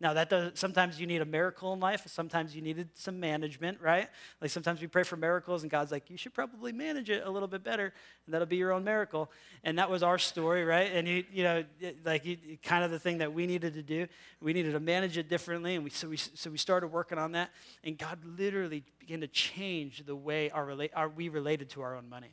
Now 0.00 0.12
that 0.14 0.30
does 0.30 0.52
sometimes 0.54 1.00
you 1.00 1.08
need 1.08 1.22
a 1.22 1.24
miracle 1.24 1.72
in 1.72 1.80
life. 1.80 2.04
Sometimes 2.06 2.54
you 2.54 2.62
needed 2.62 2.90
some 2.94 3.18
management, 3.18 3.80
right? 3.80 4.08
Like 4.40 4.50
sometimes 4.50 4.80
we 4.80 4.86
pray 4.86 5.02
for 5.02 5.16
miracles, 5.16 5.62
and 5.62 5.70
God's 5.70 5.90
like, 5.90 6.08
you 6.08 6.16
should 6.16 6.34
probably 6.34 6.70
manage 6.70 7.10
it 7.10 7.26
a 7.26 7.30
little 7.30 7.48
bit 7.48 7.64
better, 7.64 7.92
and 8.24 8.32
that'll 8.32 8.46
be 8.46 8.56
your 8.56 8.72
own 8.72 8.84
miracle. 8.84 9.28
And 9.64 9.78
that 9.78 9.90
was 9.90 10.04
our 10.04 10.16
story, 10.16 10.64
right? 10.64 10.92
And 10.92 11.08
you, 11.08 11.24
you 11.32 11.42
know, 11.42 11.64
like 12.04 12.24
you, 12.24 12.36
kind 12.62 12.84
of 12.84 12.92
the 12.92 12.98
thing 13.00 13.18
that 13.18 13.32
we 13.32 13.46
needed 13.46 13.74
to 13.74 13.82
do. 13.82 14.06
We 14.40 14.52
needed 14.52 14.72
to 14.72 14.80
manage 14.80 15.18
it 15.18 15.28
differently, 15.28 15.74
and 15.74 15.82
we 15.82 15.90
so 15.90 16.08
we 16.08 16.16
so 16.16 16.48
we 16.48 16.58
started 16.58 16.88
working 16.88 17.18
on 17.18 17.32
that. 17.32 17.50
And 17.82 17.98
God 17.98 18.20
literally 18.24 18.84
began 19.00 19.20
to 19.22 19.28
change 19.28 20.06
the 20.06 20.14
way 20.14 20.50
our, 20.50 20.64
relate, 20.64 20.92
our 20.94 21.08
we 21.08 21.28
related 21.28 21.70
to 21.70 21.82
our 21.82 21.96
own 21.96 22.08
money. 22.08 22.30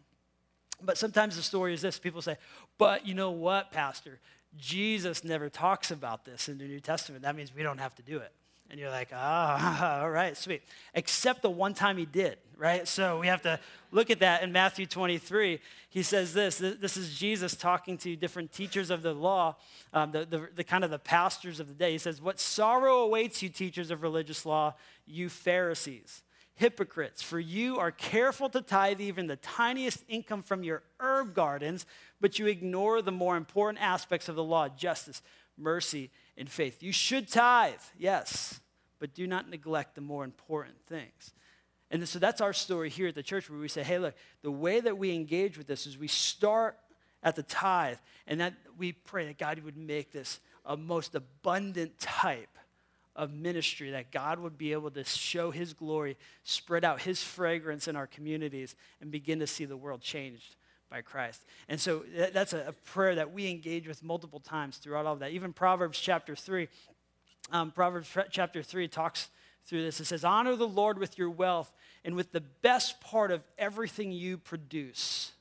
But 0.84 1.00
sometimes 1.00 1.36
the 1.36 1.42
story 1.42 1.74
is 1.74 1.82
this: 1.82 1.98
people 1.98 2.22
say, 2.22 2.38
"But 2.78 3.08
you 3.08 3.16
know 3.16 3.32
what, 3.32 3.72
Pastor? 3.72 4.20
Jesus 4.58 5.24
never 5.24 5.50
talks 5.50 5.92
about 5.92 6.26
this 6.26 6.50
in 6.50 6.58
the 6.58 6.66
New 6.66 6.80
Testament. 6.80 7.24
That 7.24 7.36
means 7.36 7.54
we 7.54 7.64
don't 7.64 7.80
have 7.80 7.96
to 7.96 8.02
do 8.02 8.18
it. 8.18 8.32
And 8.70 8.80
you're 8.80 8.90
like, 8.90 9.10
ah, 9.14 10.00
oh, 10.00 10.04
all 10.04 10.10
right, 10.10 10.36
sweet. 10.36 10.64
Except 10.94 11.42
the 11.42 11.50
one 11.50 11.74
time 11.74 11.98
he 11.98 12.06
did, 12.06 12.38
right? 12.58 12.88
So 12.88 13.20
we 13.20 13.28
have 13.28 13.44
to 13.44 13.60
look 13.92 14.10
at 14.10 14.20
that 14.20 14.42
in 14.42 14.52
Matthew 14.52 14.88
23. 14.88 15.60
He 15.90 16.04
says 16.04 16.34
this 16.34 16.58
this 16.58 16.98
is 16.98 17.18
Jesus 17.18 17.56
talking 17.56 17.98
to 18.00 18.16
different 18.16 18.52
teachers 18.52 18.90
of 18.90 19.04
the 19.04 19.14
law, 19.14 19.56
um, 19.94 20.12
the, 20.12 20.26
the, 20.26 20.50
the 20.56 20.64
kind 20.64 20.84
of 20.84 20.90
the 20.90 21.00
pastors 21.00 21.60
of 21.60 21.68
the 21.68 21.76
day. 21.76 21.92
He 21.92 21.98
says, 22.00 22.22
What 22.22 22.40
sorrow 22.40 23.00
awaits 23.02 23.44
you, 23.44 23.50
teachers 23.50 23.92
of 23.92 24.02
religious 24.02 24.46
law, 24.46 24.74
you 25.06 25.30
Pharisees 25.30 26.24
hypocrites, 26.56 27.22
for 27.22 27.38
you 27.38 27.78
are 27.78 27.92
careful 27.92 28.50
to 28.50 28.62
tithe 28.62 29.02
even 29.02 29.28
the 29.28 29.36
tiniest 29.36 30.04
income 30.08 30.42
from 30.42 30.64
your 30.64 30.84
herb 31.00 31.36
gardens, 31.36 31.86
but 32.22 32.40
you 32.40 32.48
ignore 32.48 33.02
the 33.02 33.12
more 33.12 33.38
important 33.38 33.84
aspects 33.84 34.30
of 34.30 34.36
the 34.36 34.44
law 34.44 34.70
justice, 34.70 35.22
mercy, 35.58 36.12
and 36.38 36.50
faith. 36.50 36.82
You 36.82 36.92
should 36.92 37.28
tithe, 37.28 37.74
yes, 37.98 38.60
but 39.00 39.14
do 39.14 39.28
not 39.28 39.50
neglect 39.50 39.96
the 39.96 40.02
more 40.02 40.24
important 40.24 40.76
things. 40.88 41.34
And 41.92 42.08
so 42.08 42.20
that's 42.20 42.42
our 42.42 42.54
story 42.54 42.90
here 42.90 43.08
at 43.08 43.16
the 43.16 43.24
church 43.24 43.50
where 43.50 43.60
we 43.60 43.68
say, 43.68 43.84
hey, 43.84 44.00
look, 44.00 44.16
the 44.42 44.52
way 44.52 44.80
that 44.80 44.98
we 44.98 45.14
engage 45.14 45.58
with 45.58 45.68
this 45.68 45.86
is 45.86 45.98
we 45.98 46.08
start 46.08 46.78
at 47.22 47.36
the 47.36 47.44
tithe 47.44 47.98
and 48.28 48.40
that 48.42 48.54
we 48.78 48.92
pray 48.92 49.26
that 49.28 49.38
God 49.38 49.60
would 49.60 49.78
make 49.78 50.12
this 50.12 50.40
a 50.66 50.76
most 50.76 51.16
abundant 51.16 52.00
type 52.00 52.58
of 53.16 53.34
ministry, 53.34 53.92
that 53.92 54.12
God 54.12 54.40
would 54.40 54.58
be 54.58 54.74
able 54.74 54.92
to 54.92 55.04
show 55.04 55.52
his 55.52 55.74
glory, 55.74 56.18
spread 56.44 56.84
out 56.84 57.02
his 57.02 57.24
fragrance 57.24 57.88
in 57.88 57.96
our 57.96 58.08
communities, 58.08 58.76
and 59.00 59.12
begin 59.12 59.40
to 59.40 59.48
see 59.48 59.66
the 59.66 59.78
world 59.78 60.02
changed 60.02 60.56
by 60.90 61.02
Christ. 61.02 61.44
And 61.68 61.80
so 61.80 62.04
that's 62.34 62.54
a, 62.54 62.74
prayer 62.86 63.16
that 63.16 63.34
we 63.34 63.50
engage 63.50 63.88
with 63.88 64.04
multiple 64.04 64.40
times 64.40 64.78
throughout 64.78 65.06
all 65.06 65.14
of 65.14 65.20
that. 65.20 65.32
Even 65.32 65.54
Proverbs 65.54 66.00
chapter 66.00 66.36
3, 66.36 66.68
um, 67.52 67.72
Proverbs 67.72 68.10
chapter 68.30 68.64
3 68.64 68.88
talks 68.88 69.30
through 69.66 69.84
this. 69.84 70.00
It 70.00 70.06
says, 70.06 70.24
Honor 70.24 70.56
the 70.56 70.68
Lord 70.68 70.98
with 71.00 71.18
your 71.18 71.30
wealth 71.30 71.74
and 72.04 72.16
with 72.16 72.32
the 72.32 72.42
best 72.42 73.02
part 73.02 73.32
of 73.32 73.44
everything 73.58 74.12
you 74.12 74.38
produce. 74.38 75.32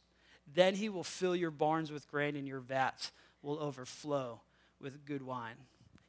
Then 0.52 0.74
he 0.74 0.88
will 0.88 1.04
fill 1.04 1.36
your 1.36 1.50
barns 1.50 1.92
with 1.92 2.10
grain 2.10 2.36
and 2.36 2.46
your 2.46 2.60
vats 2.60 3.12
will 3.42 3.58
overflow 3.58 4.40
with 4.80 5.04
good 5.04 5.22
wine. 5.22 5.56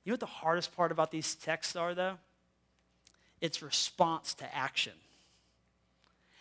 You 0.03 0.11
know 0.11 0.13
what 0.13 0.19
the 0.21 0.25
hardest 0.27 0.75
part 0.75 0.91
about 0.91 1.11
these 1.11 1.35
texts 1.35 1.75
are, 1.75 1.93
though? 1.93 2.17
It's 3.41 3.61
response 3.61 4.33
to 4.35 4.55
action. 4.55 4.93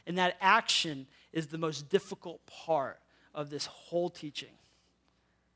And 0.06 0.18
that 0.18 0.36
action 0.40 1.06
is 1.35 1.49
the 1.49 1.59
most 1.59 1.91
difficult 1.91 2.47
part 2.47 3.00
of 3.35 3.50
this 3.50 3.67
whole 3.67 4.09
teaching. 4.09 4.57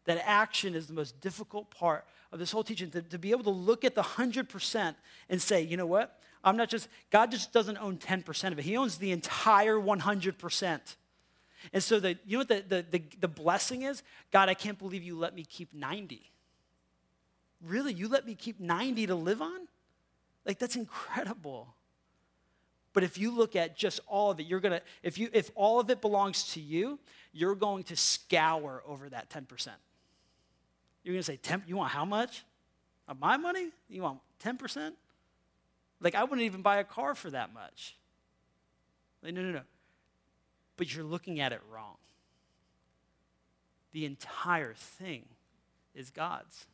That 0.04 0.20
action 0.26 0.74
is 0.74 0.88
the 0.88 0.92
most 0.92 1.20
difficult 1.20 1.70
part 1.70 2.04
of 2.32 2.38
this 2.38 2.50
whole 2.50 2.64
teaching. 2.64 2.90
To, 2.90 3.00
to 3.00 3.18
be 3.18 3.30
able 3.30 3.44
to 3.44 3.50
look 3.50 3.84
at 3.84 3.94
the 3.94 4.02
100% 4.02 4.94
and 5.30 5.40
say, 5.40 5.62
you 5.62 5.76
know 5.76 5.86
what? 5.86 6.20
I'm 6.42 6.56
not 6.56 6.68
just, 6.68 6.88
God 7.10 7.30
just 7.30 7.52
doesn't 7.52 7.78
own 7.78 7.96
10% 7.96 8.52
of 8.52 8.58
it, 8.58 8.64
He 8.64 8.76
owns 8.76 8.98
the 8.98 9.12
entire 9.12 9.76
100%. 9.76 10.80
And 11.72 11.82
so, 11.82 11.98
the, 11.98 12.16
you 12.24 12.32
know 12.32 12.38
what 12.38 12.48
the, 12.48 12.64
the, 12.68 12.86
the, 12.90 13.02
the 13.20 13.28
blessing 13.28 13.82
is? 13.82 14.02
God, 14.30 14.48
I 14.48 14.54
can't 14.54 14.78
believe 14.78 15.02
you 15.02 15.18
let 15.18 15.34
me 15.34 15.44
keep 15.44 15.74
90. 15.74 16.30
Really? 17.66 17.92
You 17.92 18.08
let 18.08 18.26
me 18.26 18.34
keep 18.34 18.60
90 18.60 19.08
to 19.08 19.14
live 19.14 19.42
on? 19.42 19.66
Like, 20.46 20.58
that's 20.58 20.76
incredible. 20.76 21.74
But 22.98 23.04
if 23.04 23.16
you 23.16 23.30
look 23.30 23.54
at 23.54 23.76
just 23.76 24.00
all 24.08 24.32
of 24.32 24.40
it, 24.40 24.46
you're 24.46 24.58
gonna, 24.58 24.80
if 25.04 25.18
you 25.18 25.30
if 25.32 25.52
all 25.54 25.78
of 25.78 25.88
it 25.88 26.00
belongs 26.00 26.54
to 26.54 26.60
you, 26.60 26.98
you're 27.32 27.54
going 27.54 27.84
to 27.84 27.96
scour 27.96 28.82
over 28.84 29.08
that 29.08 29.30
10%. 29.30 29.68
You're 31.04 31.14
gonna 31.14 31.22
say, 31.22 31.36
10, 31.36 31.62
you 31.68 31.76
want 31.76 31.92
how 31.92 32.04
much? 32.04 32.42
Of 33.06 33.20
my 33.20 33.36
money? 33.36 33.68
You 33.88 34.02
want 34.02 34.18
10%? 34.42 34.94
Like 36.00 36.16
I 36.16 36.24
wouldn't 36.24 36.40
even 36.40 36.60
buy 36.60 36.78
a 36.78 36.84
car 36.84 37.14
for 37.14 37.30
that 37.30 37.54
much. 37.54 37.96
Like, 39.22 39.32
no, 39.32 39.42
no, 39.42 39.52
no. 39.52 39.62
But 40.76 40.92
you're 40.92 41.04
looking 41.04 41.38
at 41.38 41.52
it 41.52 41.60
wrong. 41.72 41.98
The 43.92 44.06
entire 44.06 44.74
thing 44.74 45.22
is 45.94 46.10
God's 46.10 46.66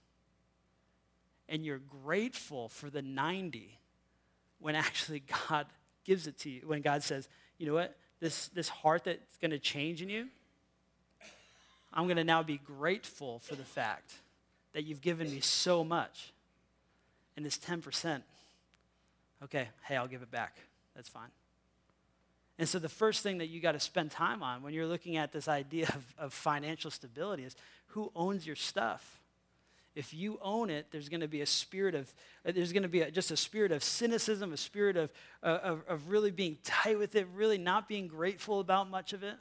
and 1.51 1.67
you're 1.67 1.83
grateful 2.03 2.71
for 2.71 2.89
the 2.89 3.03
90 3.03 3.79
when 4.59 4.75
actually 4.75 5.23
God 5.51 5.67
gives 6.05 6.27
it 6.27 6.39
to 6.39 6.51
you. 6.51 6.63
When 6.65 6.83
God 6.83 7.03
says, 7.03 7.29
you 7.59 7.67
know 7.67 7.75
what, 7.75 7.97
this, 8.21 8.49
this 8.49 8.69
heart 8.69 9.05
that's 9.05 9.37
going 9.41 9.51
to 9.51 9.59
change 9.59 10.03
in 10.03 10.09
you, 10.09 10.29
I'm 11.93 12.05
going 12.05 12.17
to 12.17 12.25
now 12.25 12.43
be 12.43 12.59
grateful 12.59 13.39
for 13.39 13.55
the 13.55 13.65
fact 13.65 14.13
that 14.73 14.85
you've 14.85 15.01
given 15.01 15.31
me 15.31 15.41
so 15.41 15.85
much. 15.85 16.33
And 17.37 17.47
this 17.47 17.59
10%, 17.59 18.23
okay, 19.45 19.69
hey, 19.83 19.97
I'll 19.97 20.09
give 20.09 20.23
it 20.23 20.31
back. 20.31 20.57
That's 20.95 21.09
fine. 21.09 21.31
And 22.59 22.69
so 22.69 22.79
the 22.79 22.89
first 22.89 23.23
thing 23.23 23.39
that 23.39 23.47
you 23.47 23.61
got 23.61 23.73
to 23.73 23.81
spend 23.81 24.11
time 24.11 24.43
on 24.43 24.63
when 24.63 24.75
you're 24.75 24.87
looking 24.87 25.17
at 25.17 25.33
this 25.33 25.49
idea 25.49 25.87
of, 25.89 26.15
of 26.19 26.33
financial 26.33 26.91
stability 26.91 27.45
is 27.45 27.57
who 27.89 28.13
owns 28.15 28.47
your 28.47 28.57
stuff? 28.57 29.21
If 29.95 30.13
you 30.13 30.39
own 30.43 30.71
it, 30.71 30.87
there's 30.91 31.09
going 31.09 31.21
to 31.21 31.29
be 31.29 31.41
a 31.41 31.47
spirit 31.47 31.95
of, 31.95 32.13
there's 32.45 32.73
going 32.73 32.83
to 32.83 32.89
be 32.89 33.03
a, 33.03 33.11
just 33.11 33.31
a 33.31 33.37
spirit 33.37 33.71
of 33.71 33.85
cynicism, 33.85 34.53
a 34.53 34.57
spirit 34.57 34.97
of, 34.97 35.13
uh, 35.43 35.59
of, 35.63 35.85
of 35.89 36.09
really 36.11 36.31
being 36.31 36.59
tight 36.65 36.99
with 36.99 37.15
it, 37.15 37.29
really 37.35 37.59
not 37.59 37.89
being 37.89 38.09
grateful 38.09 38.61
about 38.61 38.91
much 38.91 39.13
of 39.13 39.23
it. 39.23 39.37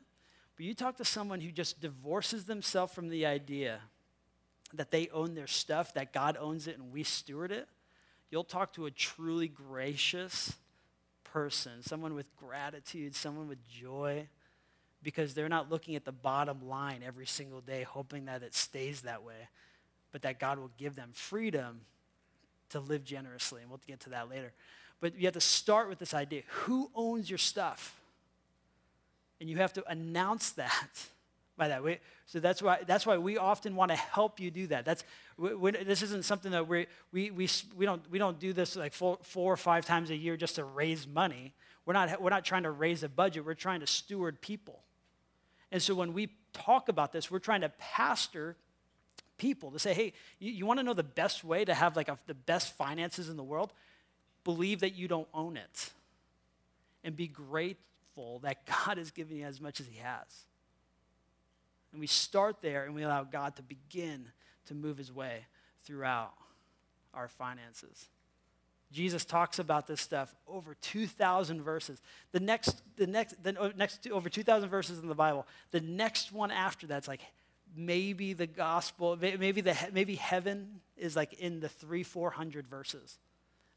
But 0.55 0.65
you 0.65 0.75
talk 0.75 0.97
to 0.97 1.05
someone 1.05 1.41
who 1.41 1.51
just 1.51 1.81
divorces 1.81 2.45
themselves 2.45 2.93
from 2.93 3.09
the 3.09 3.25
idea 3.25 3.79
that 4.73 4.91
they 4.91 5.09
own 5.09 5.33
their 5.33 5.47
stuff, 5.47 5.93
that 5.95 6.13
God 6.13 6.37
owns 6.39 6.67
it 6.67 6.77
and 6.77 6.91
we 6.91 7.03
steward 7.03 7.51
it, 7.51 7.67
you'll 8.29 8.43
talk 8.43 8.73
to 8.73 8.85
a 8.85 8.91
truly 8.91 9.47
gracious 9.47 10.53
person, 11.23 11.81
someone 11.81 12.13
with 12.13 12.35
gratitude, 12.35 13.15
someone 13.15 13.47
with 13.47 13.67
joy, 13.67 14.27
because 15.01 15.33
they're 15.33 15.49
not 15.49 15.69
looking 15.69 15.95
at 15.95 16.05
the 16.05 16.11
bottom 16.11 16.67
line 16.67 17.01
every 17.05 17.25
single 17.25 17.61
day, 17.61 17.83
hoping 17.83 18.25
that 18.25 18.43
it 18.43 18.53
stays 18.53 19.01
that 19.01 19.23
way, 19.23 19.49
but 20.13 20.21
that 20.21 20.39
God 20.39 20.59
will 20.59 20.71
give 20.77 20.95
them 20.95 21.09
freedom 21.11 21.81
to 22.69 22.79
live 22.79 23.03
generously. 23.03 23.61
And 23.61 23.69
we'll 23.69 23.81
get 23.85 23.99
to 24.01 24.11
that 24.11 24.29
later. 24.29 24.53
But 25.01 25.17
you 25.17 25.25
have 25.25 25.33
to 25.33 25.41
start 25.41 25.89
with 25.89 25.99
this 25.99 26.13
idea 26.13 26.43
who 26.47 26.89
owns 26.95 27.29
your 27.29 27.39
stuff? 27.39 27.99
And 29.41 29.49
you 29.49 29.57
have 29.57 29.73
to 29.73 29.83
announce 29.91 30.51
that 30.51 31.09
by 31.57 31.67
that. 31.67 31.83
way. 31.83 31.99
so 32.25 32.39
that's 32.39 32.61
why, 32.61 32.79
that's 32.85 33.05
why 33.05 33.17
we 33.17 33.37
often 33.37 33.75
want 33.75 33.91
to 33.91 33.97
help 33.97 34.39
you 34.39 34.49
do 34.49 34.67
that. 34.67 34.85
That's, 34.85 35.03
we, 35.37 35.53
we, 35.53 35.71
this 35.71 36.01
isn't 36.03 36.25
something 36.25 36.51
that 36.51 36.67
we, 36.67 36.87
we, 37.11 37.31
we, 37.31 37.49
we, 37.75 37.85
don't, 37.85 38.01
we 38.09 38.17
don't 38.17 38.39
do 38.39 38.53
this 38.53 38.75
like 38.75 38.93
four, 38.93 39.17
four 39.23 39.51
or 39.51 39.57
five 39.57 39.85
times 39.85 40.09
a 40.09 40.15
year 40.15 40.37
just 40.37 40.55
to 40.55 40.63
raise 40.63 41.07
money. 41.07 41.53
We're 41.85 41.93
not, 41.93 42.21
we're 42.21 42.29
not 42.29 42.45
trying 42.45 42.63
to 42.63 42.71
raise 42.71 43.03
a 43.03 43.09
budget, 43.09 43.45
we're 43.45 43.55
trying 43.55 43.81
to 43.81 43.87
steward 43.87 44.41
people. 44.41 44.79
And 45.71 45.81
so 45.81 45.95
when 45.95 46.13
we 46.13 46.29
talk 46.53 46.87
about 46.87 47.11
this, 47.11 47.29
we're 47.31 47.39
trying 47.39 47.61
to 47.61 47.69
pastor 47.79 48.55
people 49.43 49.71
to 49.71 49.79
say, 49.79 49.93
hey, 49.93 50.13
you, 50.39 50.53
you 50.53 50.65
want 50.65 50.79
to 50.79 50.83
know 50.83 50.93
the 50.93 51.03
best 51.03 51.43
way 51.43 51.65
to 51.65 51.73
have 51.73 51.97
like 51.97 52.07
a, 52.07 52.17
the 52.27 52.33
best 52.33 52.77
finances 52.77 53.27
in 53.27 53.35
the 53.35 53.43
world? 53.43 53.73
Believe 54.45 54.79
that 54.79 54.95
you 54.95 55.09
don't 55.09 55.27
own 55.33 55.57
it. 55.57 55.91
And 57.03 57.13
be 57.17 57.27
grateful 57.27 58.39
that 58.39 58.65
God 58.87 58.97
has 58.97 59.11
given 59.11 59.35
you 59.35 59.43
as 59.43 59.59
much 59.59 59.81
as 59.81 59.87
He 59.87 59.99
has. 59.99 60.45
And 61.91 61.99
we 61.99 62.07
start 62.07 62.61
there 62.61 62.85
and 62.85 62.95
we 62.95 63.03
allow 63.03 63.25
God 63.25 63.57
to 63.57 63.63
begin 63.63 64.29
to 64.67 64.73
move 64.73 64.97
his 64.97 65.11
way 65.11 65.45
throughout 65.83 66.33
our 67.13 67.27
finances. 67.27 68.07
Jesus 68.93 69.25
talks 69.25 69.59
about 69.59 69.87
this 69.87 69.99
stuff 69.99 70.33
over 70.47 70.75
2,000 70.75 71.61
verses. 71.61 72.01
The 72.31 72.39
next, 72.39 72.81
the 72.95 73.07
next, 73.07 73.43
the 73.43 73.55
oh, 73.59 73.71
next 73.75 74.07
over 74.07 74.29
2,000 74.29 74.69
verses 74.69 74.99
in 74.99 75.07
the 75.09 75.15
Bible. 75.15 75.45
The 75.71 75.81
next 75.81 76.31
one 76.31 76.49
after 76.49 76.87
that's 76.87 77.07
like 77.07 77.21
maybe 77.75 78.33
the 78.33 78.47
gospel, 78.47 79.17
maybe 79.19 79.61
the 79.61 79.75
maybe 79.91 80.15
heaven 80.15 80.81
is 80.97 81.15
like 81.15 81.33
in 81.33 81.59
the 81.59 81.69
three, 81.69 82.03
four 82.03 82.31
hundred 82.31 82.67
verses. 82.67 83.17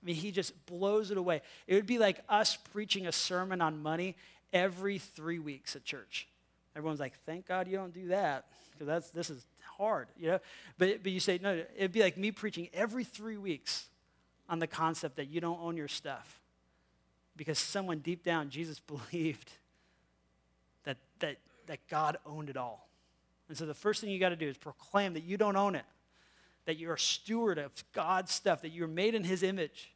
I 0.02 0.06
mean, 0.06 0.16
he 0.16 0.30
just 0.30 0.66
blows 0.66 1.10
it 1.10 1.16
away. 1.16 1.42
It 1.66 1.74
would 1.74 1.86
be 1.86 1.98
like 1.98 2.20
us 2.28 2.56
preaching 2.72 3.06
a 3.06 3.12
sermon 3.12 3.60
on 3.60 3.82
money 3.82 4.16
every 4.52 4.98
three 4.98 5.38
weeks 5.38 5.74
at 5.74 5.84
church. 5.84 6.28
Everyone's 6.76 7.00
like, 7.00 7.14
thank 7.24 7.46
God 7.46 7.68
you 7.68 7.76
don't 7.76 7.94
do 7.94 8.08
that 8.08 8.44
because 8.72 8.86
that's 8.86 9.10
this 9.10 9.30
is 9.30 9.46
hard, 9.78 10.08
you 10.18 10.28
know. 10.28 10.38
But 10.78 11.02
but 11.02 11.12
you 11.12 11.20
say 11.20 11.38
no, 11.42 11.64
it'd 11.76 11.92
be 11.92 12.02
like 12.02 12.16
me 12.16 12.30
preaching 12.30 12.68
every 12.74 13.04
three 13.04 13.36
weeks 13.36 13.86
on 14.48 14.58
the 14.58 14.66
concept 14.66 15.16
that 15.16 15.28
you 15.28 15.40
don't 15.40 15.60
own 15.60 15.76
your 15.76 15.88
stuff 15.88 16.40
because 17.36 17.58
someone 17.58 17.98
deep 17.98 18.22
down 18.22 18.50
Jesus 18.50 18.80
believed 19.10 19.50
that 20.84 20.98
that 21.20 21.38
that 21.66 21.80
God 21.88 22.18
owned 22.26 22.50
it 22.50 22.56
all. 22.56 22.85
And 23.48 23.56
so 23.56 23.66
the 23.66 23.74
first 23.74 24.00
thing 24.00 24.10
you 24.10 24.18
got 24.18 24.30
to 24.30 24.36
do 24.36 24.48
is 24.48 24.56
proclaim 24.56 25.14
that 25.14 25.22
you 25.22 25.36
don't 25.36 25.56
own 25.56 25.74
it, 25.74 25.84
that 26.64 26.78
you're 26.78 26.94
a 26.94 26.98
steward 26.98 27.58
of 27.58 27.72
God's 27.92 28.32
stuff, 28.32 28.62
that 28.62 28.70
you're 28.70 28.88
made 28.88 29.14
in 29.14 29.24
His 29.24 29.42
image, 29.42 29.92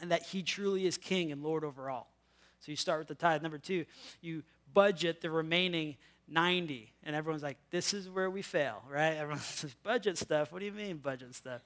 and 0.00 0.10
that 0.10 0.24
He 0.24 0.42
truly 0.42 0.86
is 0.86 0.96
King 0.98 1.32
and 1.32 1.42
Lord 1.42 1.64
over 1.64 1.88
all. 1.88 2.12
So 2.60 2.72
you 2.72 2.76
start 2.76 2.98
with 2.98 3.08
the 3.08 3.14
tithe. 3.14 3.42
Number 3.42 3.58
two, 3.58 3.84
you 4.20 4.42
budget 4.72 5.20
the 5.20 5.30
remaining 5.30 5.96
90. 6.28 6.92
And 7.04 7.14
everyone's 7.14 7.42
like, 7.42 7.58
this 7.70 7.94
is 7.94 8.08
where 8.08 8.28
we 8.30 8.42
fail, 8.42 8.82
right? 8.90 9.14
Everyone 9.16 9.38
says, 9.42 9.74
budget 9.82 10.18
stuff. 10.18 10.52
What 10.52 10.60
do 10.60 10.66
you 10.66 10.72
mean, 10.72 10.96
budget 10.98 11.34
stuff? 11.34 11.62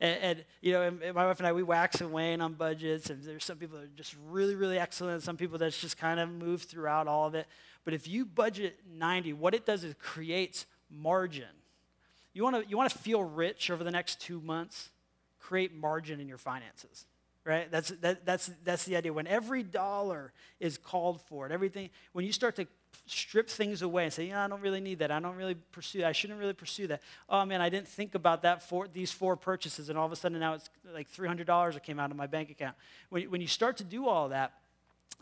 And, 0.00 0.20
and, 0.20 0.44
you 0.60 0.72
know, 0.72 0.82
and 0.82 1.00
my 1.14 1.26
wife 1.26 1.38
and 1.38 1.46
I, 1.46 1.52
we 1.52 1.62
wax 1.62 2.00
and 2.00 2.12
wane 2.12 2.40
on 2.40 2.54
budgets. 2.54 3.10
And 3.10 3.22
there's 3.22 3.44
some 3.44 3.58
people 3.58 3.78
that 3.78 3.84
are 3.84 3.96
just 3.96 4.14
really, 4.28 4.54
really 4.54 4.78
excellent. 4.78 5.14
and 5.14 5.22
Some 5.22 5.36
people 5.36 5.58
that's 5.58 5.80
just 5.80 5.98
kind 5.98 6.20
of 6.20 6.28
move 6.28 6.62
throughout 6.62 7.08
all 7.08 7.26
of 7.26 7.34
it. 7.34 7.46
But 7.84 7.94
if 7.94 8.06
you 8.08 8.24
budget 8.24 8.78
90, 8.96 9.32
what 9.34 9.54
it 9.54 9.66
does 9.66 9.84
is 9.84 9.94
creates 9.98 10.66
margin. 10.90 11.44
You 12.32 12.44
want 12.44 12.62
to 12.62 12.68
you 12.68 12.76
want 12.76 12.90
to 12.90 12.98
feel 12.98 13.22
rich 13.22 13.70
over 13.70 13.84
the 13.84 13.90
next 13.90 14.20
two 14.20 14.40
months? 14.40 14.88
Create 15.38 15.74
margin 15.74 16.20
in 16.20 16.28
your 16.28 16.38
finances 16.38 17.06
right? 17.44 17.70
That's, 17.70 17.88
that, 18.00 18.24
that's, 18.24 18.50
that's 18.64 18.84
the 18.84 18.96
idea. 18.96 19.12
When 19.12 19.26
every 19.26 19.62
dollar 19.62 20.32
is 20.60 20.78
called 20.78 21.20
for, 21.22 21.44
and 21.44 21.52
everything, 21.52 21.90
when 22.12 22.24
you 22.24 22.32
start 22.32 22.56
to 22.56 22.66
strip 23.06 23.48
things 23.48 23.82
away 23.82 24.04
and 24.04 24.12
say, 24.12 24.28
yeah, 24.28 24.44
I 24.44 24.48
don't 24.48 24.60
really 24.60 24.80
need 24.80 25.00
that. 25.00 25.10
I 25.10 25.20
don't 25.20 25.36
really 25.36 25.56
pursue 25.72 25.98
that. 26.00 26.08
I 26.08 26.12
shouldn't 26.12 26.38
really 26.38 26.52
pursue 26.52 26.86
that. 26.88 27.02
Oh 27.28 27.44
man, 27.44 27.60
I 27.60 27.68
didn't 27.68 27.88
think 27.88 28.14
about 28.14 28.42
that 28.42 28.62
for 28.62 28.88
these 28.88 29.10
four 29.10 29.36
purchases, 29.36 29.88
and 29.88 29.98
all 29.98 30.06
of 30.06 30.12
a 30.12 30.16
sudden 30.16 30.38
now 30.38 30.54
it's 30.54 30.70
like 30.92 31.10
$300 31.10 31.74
that 31.74 31.82
came 31.82 31.98
out 31.98 32.10
of 32.10 32.16
my 32.16 32.26
bank 32.26 32.50
account. 32.50 32.76
When, 33.10 33.24
when 33.30 33.40
you 33.40 33.46
start 33.48 33.76
to 33.78 33.84
do 33.84 34.06
all 34.08 34.28
that, 34.28 34.52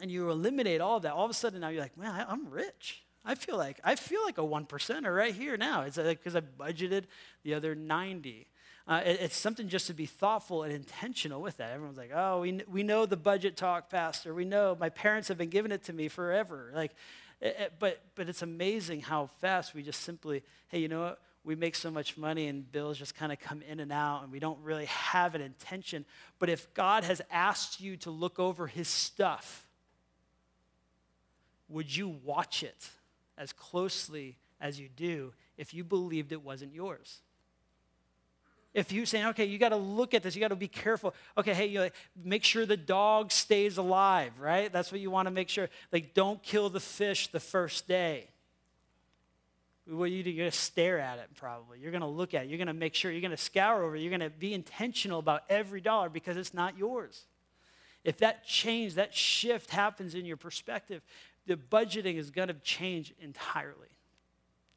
and 0.00 0.10
you 0.10 0.30
eliminate 0.30 0.80
all 0.80 0.96
of 0.96 1.02
that, 1.02 1.12
all 1.12 1.24
of 1.24 1.30
a 1.30 1.34
sudden 1.34 1.60
now 1.60 1.68
you're 1.68 1.82
like, 1.82 1.96
man, 1.96 2.12
I, 2.12 2.24
I'm 2.30 2.48
rich. 2.48 3.02
I 3.24 3.34
feel 3.34 3.58
like 3.58 3.78
I 3.84 3.96
feel 3.96 4.24
like 4.24 4.38
a 4.38 4.44
one 4.44 4.64
percenter 4.64 5.14
right 5.14 5.34
here 5.34 5.56
now. 5.56 5.82
It's 5.82 5.98
because 5.98 6.34
I 6.34 6.40
budgeted 6.40 7.04
the 7.42 7.54
other 7.54 7.74
90. 7.74 8.46
Uh, 8.88 9.02
it, 9.04 9.20
it's 9.20 9.36
something 9.36 9.68
just 9.68 9.86
to 9.88 9.94
be 9.94 10.06
thoughtful 10.06 10.62
and 10.62 10.72
intentional 10.72 11.40
with 11.42 11.58
that. 11.58 11.72
Everyone's 11.72 11.98
like, 11.98 12.12
oh, 12.14 12.40
we, 12.40 12.62
we 12.66 12.82
know 12.82 13.06
the 13.06 13.16
budget 13.16 13.56
talk, 13.56 13.90
Pastor. 13.90 14.34
We 14.34 14.44
know 14.44 14.76
my 14.80 14.88
parents 14.88 15.28
have 15.28 15.38
been 15.38 15.50
giving 15.50 15.70
it 15.70 15.84
to 15.84 15.92
me 15.92 16.08
forever. 16.08 16.72
Like, 16.74 16.92
it, 17.40 17.56
it, 17.58 17.72
but, 17.78 18.00
but 18.14 18.28
it's 18.28 18.42
amazing 18.42 19.00
how 19.00 19.26
fast 19.40 19.74
we 19.74 19.82
just 19.82 20.02
simply, 20.02 20.42
hey, 20.68 20.78
you 20.78 20.88
know 20.88 21.00
what? 21.00 21.20
We 21.42 21.54
make 21.54 21.74
so 21.74 21.90
much 21.90 22.18
money 22.18 22.48
and 22.48 22.70
bills 22.70 22.98
just 22.98 23.14
kind 23.14 23.32
of 23.32 23.40
come 23.40 23.62
in 23.62 23.80
and 23.80 23.90
out 23.90 24.22
and 24.22 24.30
we 24.30 24.40
don't 24.40 24.60
really 24.62 24.84
have 24.86 25.34
an 25.34 25.40
intention. 25.40 26.04
But 26.38 26.50
if 26.50 26.72
God 26.74 27.02
has 27.04 27.22
asked 27.30 27.80
you 27.80 27.96
to 27.98 28.10
look 28.10 28.38
over 28.38 28.66
his 28.66 28.88
stuff, 28.88 29.66
would 31.68 31.94
you 31.94 32.08
watch 32.24 32.62
it 32.62 32.90
as 33.38 33.52
closely 33.54 34.36
as 34.60 34.78
you 34.78 34.88
do 34.88 35.32
if 35.56 35.72
you 35.72 35.82
believed 35.82 36.32
it 36.32 36.42
wasn't 36.42 36.74
yours? 36.74 37.22
If 38.72 38.92
you're 38.92 39.06
saying, 39.06 39.26
okay, 39.26 39.46
you 39.46 39.58
got 39.58 39.70
to 39.70 39.76
look 39.76 40.14
at 40.14 40.22
this, 40.22 40.36
you 40.36 40.40
got 40.40 40.48
to 40.48 40.56
be 40.56 40.68
careful. 40.68 41.14
Okay, 41.36 41.54
hey, 41.54 41.66
you 41.66 41.90
make 42.22 42.44
sure 42.44 42.66
the 42.66 42.76
dog 42.76 43.32
stays 43.32 43.78
alive, 43.78 44.32
right? 44.38 44.72
That's 44.72 44.92
what 44.92 45.00
you 45.00 45.10
want 45.10 45.26
to 45.26 45.32
make 45.32 45.48
sure. 45.48 45.68
Like, 45.92 46.14
don't 46.14 46.40
kill 46.42 46.70
the 46.70 46.78
fish 46.80 47.28
the 47.28 47.40
first 47.40 47.88
day. 47.88 48.28
What 49.88 50.12
you 50.12 50.22
do, 50.22 50.30
you're 50.30 50.44
going 50.44 50.50
to 50.52 50.56
stare 50.56 51.00
at 51.00 51.18
it 51.18 51.30
probably. 51.34 51.80
You're 51.80 51.90
going 51.90 52.02
to 52.02 52.06
look 52.06 52.32
at 52.32 52.44
it. 52.44 52.48
You're 52.48 52.58
going 52.58 52.68
to 52.68 52.72
make 52.72 52.94
sure, 52.94 53.10
you're 53.10 53.20
going 53.20 53.32
to 53.32 53.36
scour 53.36 53.82
over 53.82 53.96
it. 53.96 54.02
You're 54.02 54.16
going 54.16 54.20
to 54.20 54.30
be 54.30 54.54
intentional 54.54 55.18
about 55.18 55.42
every 55.48 55.80
dollar 55.80 56.08
because 56.08 56.36
it's 56.36 56.54
not 56.54 56.78
yours. 56.78 57.24
If 58.04 58.18
that 58.18 58.44
change, 58.44 58.94
that 58.94 59.12
shift 59.14 59.70
happens 59.70 60.14
in 60.14 60.24
your 60.24 60.36
perspective, 60.36 61.02
the 61.46 61.56
budgeting 61.56 62.16
is 62.16 62.30
going 62.30 62.48
to 62.48 62.54
change 62.54 63.12
entirely. 63.20 63.88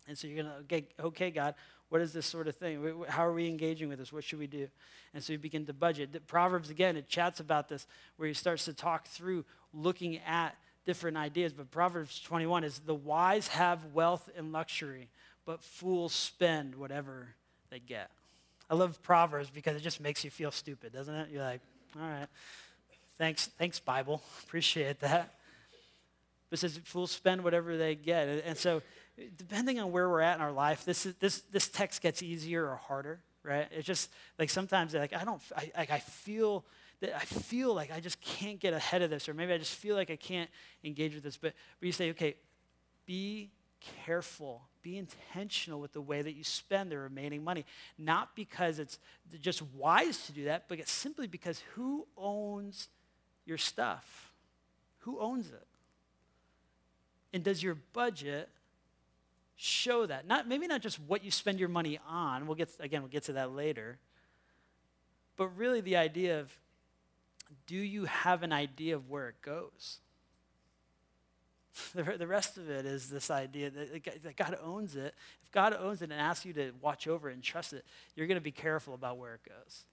And 0.07 0.17
so 0.17 0.27
you're 0.27 0.43
going 0.43 0.53
to, 0.53 0.59
okay, 0.61 0.87
okay, 0.99 1.31
God, 1.31 1.53
what 1.93 2.01
is 2.01 2.11
this 2.11 2.25
sort 2.25 2.47
of 2.47 2.55
thing? 2.55 3.03
How 3.07 3.23
are 3.23 3.33
we 3.33 3.47
engaging 3.47 3.87
with 3.87 3.99
this? 3.99 4.11
What 4.11 4.23
should 4.23 4.39
we 4.39 4.47
do? 4.47 4.67
And 5.13 5.23
so 5.23 5.31
you 5.31 5.37
begin 5.37 5.67
to 5.67 5.73
budget. 5.73 6.25
Proverbs, 6.25 6.71
again, 6.71 6.97
it 6.97 7.07
chats 7.07 7.39
about 7.39 7.69
this 7.69 7.85
where 8.17 8.27
he 8.27 8.33
starts 8.33 8.65
to 8.65 8.73
talk 8.73 9.07
through 9.07 9.45
looking 9.75 10.17
at 10.25 10.55
different 10.87 11.17
ideas. 11.17 11.53
But 11.53 11.69
Proverbs 11.69 12.19
21 12.19 12.63
is 12.63 12.79
the 12.79 12.95
wise 12.95 13.49
have 13.49 13.85
wealth 13.93 14.27
and 14.35 14.51
luxury, 14.51 15.09
but 15.45 15.61
fools 15.61 16.13
spend 16.13 16.73
whatever 16.73 17.27
they 17.69 17.77
get. 17.77 18.09
I 18.71 18.73
love 18.73 18.99
Proverbs 19.03 19.51
because 19.51 19.75
it 19.75 19.81
just 19.81 20.01
makes 20.01 20.23
you 20.23 20.31
feel 20.31 20.49
stupid, 20.49 20.93
doesn't 20.93 21.13
it? 21.13 21.29
You're 21.29 21.43
like, 21.43 21.61
all 21.95 22.07
right, 22.07 22.27
thanks, 23.19 23.51
thanks, 23.59 23.79
Bible. 23.79 24.23
Appreciate 24.43 24.99
that. 25.01 25.35
But 26.49 26.57
it 26.57 26.61
says 26.61 26.79
fools 26.85 27.11
spend 27.11 27.43
whatever 27.43 27.77
they 27.77 27.93
get. 27.93 28.27
And 28.47 28.57
so 28.57 28.81
depending 29.37 29.79
on 29.79 29.91
where 29.91 30.09
we're 30.09 30.21
at 30.21 30.35
in 30.35 30.41
our 30.41 30.51
life, 30.51 30.85
this, 30.85 31.05
is, 31.05 31.15
this, 31.15 31.41
this 31.51 31.67
text 31.67 32.01
gets 32.01 32.23
easier 32.23 32.67
or 32.67 32.75
harder, 32.75 33.21
right? 33.43 33.67
It's 33.71 33.85
just 33.85 34.09
like 34.39 34.49
sometimes 34.49 34.93
like 34.93 35.13
I 35.13 35.23
don't, 35.23 35.41
I, 35.55 35.71
like 35.77 35.91
I 35.91 35.99
feel 35.99 36.65
that 37.01 37.15
I 37.15 37.25
feel 37.25 37.73
like 37.73 37.91
I 37.91 37.99
just 37.99 38.21
can't 38.21 38.59
get 38.59 38.73
ahead 38.73 39.01
of 39.01 39.09
this, 39.09 39.27
or 39.27 39.33
maybe 39.33 39.53
I 39.53 39.57
just 39.57 39.75
feel 39.75 39.95
like 39.95 40.09
I 40.09 40.15
can't 40.15 40.49
engage 40.83 41.13
with 41.13 41.23
this. 41.23 41.37
But, 41.37 41.53
but 41.79 41.85
you 41.85 41.91
say, 41.91 42.09
okay, 42.11 42.35
be 43.05 43.51
careful, 44.05 44.61
be 44.81 44.97
intentional 44.97 45.79
with 45.79 45.93
the 45.93 46.01
way 46.01 46.21
that 46.21 46.33
you 46.33 46.43
spend 46.43 46.91
the 46.91 46.97
remaining 46.97 47.43
money. 47.43 47.65
Not 47.97 48.35
because 48.35 48.79
it's 48.79 48.99
just 49.41 49.61
wise 49.73 50.25
to 50.27 50.31
do 50.31 50.45
that, 50.45 50.65
but 50.69 50.79
it's 50.79 50.91
simply 50.91 51.27
because 51.27 51.61
who 51.75 52.07
owns 52.17 52.87
your 53.45 53.57
stuff? 53.57 54.31
Who 54.99 55.19
owns 55.19 55.49
it? 55.49 55.67
And 57.33 57.43
does 57.43 57.61
your 57.61 57.75
budget 57.75 58.49
show 59.55 60.05
that. 60.05 60.27
Not, 60.27 60.47
maybe 60.47 60.67
not 60.67 60.81
just 60.81 60.99
what 60.99 61.23
you 61.23 61.31
spend 61.31 61.59
your 61.59 61.69
money 61.69 61.99
on. 62.07 62.47
We'll 62.47 62.55
get, 62.55 62.69
again, 62.79 63.01
we'll 63.01 63.11
get 63.11 63.23
to 63.23 63.33
that 63.33 63.51
later. 63.51 63.97
But 65.35 65.47
really 65.57 65.81
the 65.81 65.97
idea 65.97 66.39
of 66.39 66.57
do 67.67 67.75
you 67.75 68.05
have 68.05 68.43
an 68.43 68.51
idea 68.51 68.95
of 68.95 69.09
where 69.09 69.29
it 69.29 69.41
goes? 69.41 69.99
The, 71.95 72.03
the 72.03 72.27
rest 72.27 72.57
of 72.57 72.69
it 72.69 72.85
is 72.85 73.09
this 73.09 73.31
idea 73.31 73.71
that 73.71 74.35
God 74.37 74.57
owns 74.61 74.95
it. 74.95 75.15
If 75.43 75.51
God 75.51 75.75
owns 75.79 76.03
it 76.03 76.11
and 76.11 76.19
asks 76.19 76.45
you 76.45 76.53
to 76.53 76.71
watch 76.81 77.07
over 77.07 77.31
it 77.31 77.33
and 77.33 77.41
trust 77.41 77.73
it, 77.73 77.83
you're 78.15 78.27
going 78.27 78.37
to 78.37 78.41
be 78.41 78.51
careful 78.51 78.93
about 78.93 79.17
where 79.17 79.35
it 79.35 79.41
goes. 79.47 79.85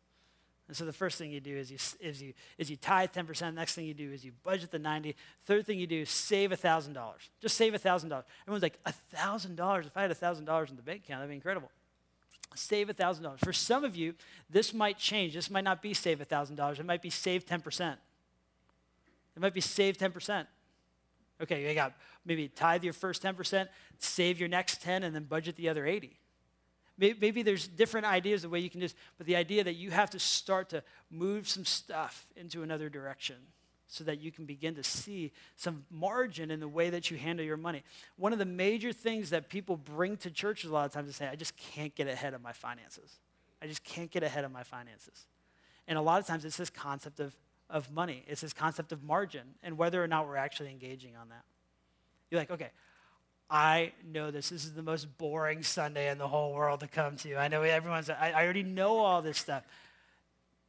And 0.71 0.77
so 0.77 0.85
the 0.85 0.93
first 0.93 1.19
thing 1.19 1.33
you 1.33 1.41
do 1.41 1.57
is 1.57 1.69
you, 1.69 1.79
is 1.99 2.23
you, 2.23 2.33
is 2.57 2.71
you 2.71 2.77
tithe 2.77 3.11
10%. 3.11 3.55
Next 3.55 3.75
thing 3.75 3.87
you 3.87 3.93
do 3.93 4.13
is 4.13 4.25
you 4.25 4.31
budget 4.45 4.71
the 4.71 4.79
90. 4.79 5.17
Third 5.45 5.67
thing 5.67 5.81
you 5.81 5.87
do 5.89 6.03
is 6.03 6.11
save 6.11 6.51
$1,000. 6.51 6.95
Just 7.41 7.57
save 7.57 7.73
$1,000. 7.73 8.23
Everyone's 8.45 8.63
like, 8.63 8.79
$1,000? 8.85 9.87
If 9.87 9.97
I 9.97 10.03
had 10.03 10.13
$1,000 10.13 10.71
in 10.71 10.77
the 10.77 10.83
bank 10.83 11.03
account, 11.03 11.19
that'd 11.19 11.29
be 11.29 11.35
incredible. 11.35 11.73
Save 12.55 12.87
$1,000. 12.87 13.41
For 13.41 13.53
some 13.53 13.83
of 13.83 13.97
you, 13.97 14.15
this 14.49 14.73
might 14.73 14.97
change. 14.97 15.35
This 15.35 15.51
might 15.51 15.65
not 15.65 15.83
be 15.83 15.93
save 15.93 16.21
$1,000. 16.21 16.79
It 16.79 16.87
might 16.87 17.03
be 17.03 17.11
save 17.11 17.45
10%. 17.45 17.97
It 19.35 19.43
might 19.43 19.55
be 19.55 19.61
save 19.61 19.99
10%. 19.99 20.47
Okay, 21.43 21.69
you 21.69 21.75
got 21.75 21.95
maybe 22.25 22.47
tithe 22.47 22.85
your 22.85 22.93
first 22.93 23.25
10%, 23.25 23.67
save 23.99 24.39
your 24.39 24.49
next 24.49 24.83
10, 24.83 25.03
and 25.03 25.13
then 25.17 25.25
budget 25.25 25.57
the 25.57 25.69
other 25.69 25.85
80. 25.85 26.17
Maybe 27.01 27.43
there's 27.43 27.67
different 27.67 28.07
ideas 28.07 28.43
the 28.43 28.51
way 28.51 28.61
you 28.61 28.69
can 28.69 28.81
just, 28.81 28.95
but 29.17 29.27
the 29.27 29.37
idea 29.37 29.65
that 29.65 29.75
you 29.75 29.91
have 29.91 30.11
to 30.11 30.19
start 30.19 30.69
to 30.69 30.83
move 31.11 31.49
some 31.49 31.65
stuff 31.65 32.27
into 32.37 32.63
another 32.63 32.91
direction 32.91 33.37
so 33.87 34.05
that 34.05 34.21
you 34.21 34.31
can 34.31 34.45
begin 34.45 34.75
to 34.75 34.85
see 34.85 35.33
some 35.57 35.85
margin 35.91 36.51
in 36.51 36.61
the 36.61 36.69
way 36.69 36.91
that 36.91 37.11
you 37.11 37.17
handle 37.17 37.45
your 37.45 37.57
money. 37.57 37.83
One 38.17 38.35
of 38.35 38.39
the 38.39 38.45
major 38.45 38.93
things 38.93 39.31
that 39.31 39.49
people 39.49 39.79
bring 39.79 40.19
to 40.19 40.31
churches 40.31 40.71
a 40.71 40.73
lot 40.73 40.85
of 40.85 40.93
times 40.93 41.09
is 41.09 41.17
say, 41.17 41.27
I 41.27 41.37
just 41.37 41.57
can't 41.57 41.95
get 41.95 42.07
ahead 42.07 42.35
of 42.35 42.43
my 42.43 42.53
finances. 42.53 43.19
I 43.63 43.67
just 43.67 43.83
can't 43.83 44.11
get 44.11 44.23
ahead 44.23 44.45
of 44.45 44.53
my 44.53 44.63
finances. 44.63 45.27
And 45.89 45.99
a 45.99 46.03
lot 46.03 46.21
of 46.21 46.27
times 46.27 46.45
it's 46.45 46.57
this 46.57 46.71
concept 46.71 47.19
of, 47.19 47.35
of 47.71 47.91
money, 47.91 48.25
it's 48.29 48.43
this 48.43 48.53
concept 48.53 48.93
of 48.93 49.03
margin 49.03 49.55
and 49.63 49.77
whether 49.79 50.03
or 50.03 50.07
not 50.07 50.29
we're 50.29 50.37
actually 50.37 50.71
engaging 50.71 51.17
on 51.17 51.31
that. 51.31 51.45
You're 52.31 52.41
like, 52.41 52.51
okay, 52.51 52.71
I 53.51 53.93
know 54.13 54.31
this. 54.31 54.51
This 54.51 54.65
is 54.65 54.75
the 54.75 54.83
most 54.83 55.19
boring 55.19 55.63
Sunday 55.65 56.09
in 56.09 56.19
the 56.19 56.29
whole 56.29 56.53
world 56.53 56.81
to 56.81 56.87
come 56.87 57.17
to. 57.19 57.37
I 57.37 57.49
know 57.49 57.63
everyone's, 57.63 58.09
I, 58.09 58.33
I 58.35 58.45
already 58.45 58.63
know 58.63 58.99
all 58.99 59.23
this 59.23 59.39
stuff. 59.39 59.65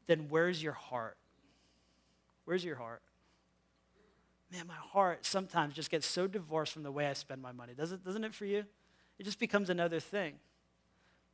Then 0.08 0.28
where's 0.30 0.62
your 0.64 0.74
heart? 0.74 1.16
Where's 2.46 2.66
your 2.66 2.76
heart? 2.76 3.02
Man, 4.52 4.68
my 4.68 4.74
heart 4.74 5.26
sometimes 5.26 5.76
just 5.76 5.92
gets 5.92 6.08
so 6.08 6.28
divorced 6.28 6.74
from 6.74 6.84
the 6.84 6.92
way 6.92 7.06
I 7.08 7.14
spend 7.14 7.42
my 7.42 7.52
money. 7.52 7.74
Does 7.78 7.92
it, 7.92 8.04
doesn't 8.04 8.24
it 8.24 8.34
for 8.34 8.46
you? 8.46 8.66
It 9.20 9.24
just 9.24 9.40
becomes 9.40 9.70
another 9.70 10.00
thing. 10.00 10.34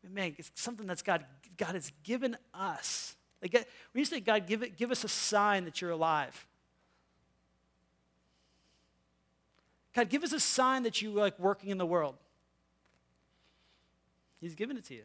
Man, 0.08 0.36
it's 0.38 0.52
something 0.56 0.86
that's 0.86 1.02
God, 1.02 1.26
God 1.58 1.74
has 1.74 1.92
given 2.04 2.38
us. 2.54 3.16
Like, 3.42 3.54
when 3.54 3.66
you 3.94 4.06
say, 4.06 4.20
God, 4.20 4.48
give, 4.48 4.64
it, 4.64 4.78
give 4.78 4.92
us 4.92 5.04
a 5.04 5.08
sign 5.08 5.66
that 5.66 5.82
you're 5.82 5.92
alive, 5.92 6.47
God, 9.98 10.10
give 10.10 10.24
us 10.24 10.32
a 10.32 10.40
sign 10.40 10.84
that 10.84 11.02
you 11.02 11.10
like 11.10 11.40
working 11.40 11.72
in 11.72 11.80
the 11.80 11.86
world. 11.86 12.14
He's 14.40 14.54
given 14.54 14.78
it 14.78 14.86
to 14.86 14.94
you. 14.94 15.02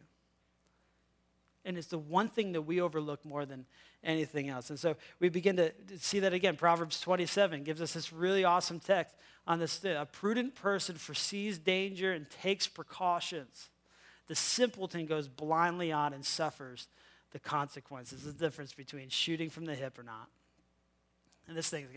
And 1.65 1.79
it's 1.79 1.87
the 1.87 1.97
one 1.97 2.27
thing 2.27 2.51
that 2.51 2.61
we 2.61 2.79
overlook 2.79 3.25
more 3.25 3.43
than 3.43 3.65
anything 4.03 4.49
else. 4.49 4.69
And 4.69 4.77
so 4.77 4.95
we 5.19 5.29
begin 5.29 5.55
to 5.55 5.71
see 5.97 6.19
that 6.19 6.31
again. 6.31 6.57
Proverbs 6.57 7.01
27 7.01 7.63
gives 7.63 7.81
us 7.81 7.93
this 7.93 8.13
really 8.13 8.43
awesome 8.43 8.79
text 8.79 9.15
on 9.47 9.57
this. 9.57 9.83
A 9.83 10.07
prudent 10.11 10.53
person 10.53 10.93
foresees 10.93 11.57
danger 11.57 12.11
and 12.11 12.29
takes 12.29 12.67
precautions. 12.67 13.69
The 14.27 14.35
simpleton 14.35 15.07
goes 15.07 15.27
blindly 15.27 15.91
on 15.91 16.13
and 16.13 16.23
suffers 16.23 16.87
the 17.31 17.39
consequences. 17.39 18.25
The 18.25 18.31
difference 18.31 18.73
between 18.73 19.09
shooting 19.09 19.49
from 19.49 19.65
the 19.65 19.73
hip 19.73 19.97
or 19.97 20.03
not. 20.03 20.29
And 21.47 21.57
this 21.57 21.69
thing, 21.69 21.87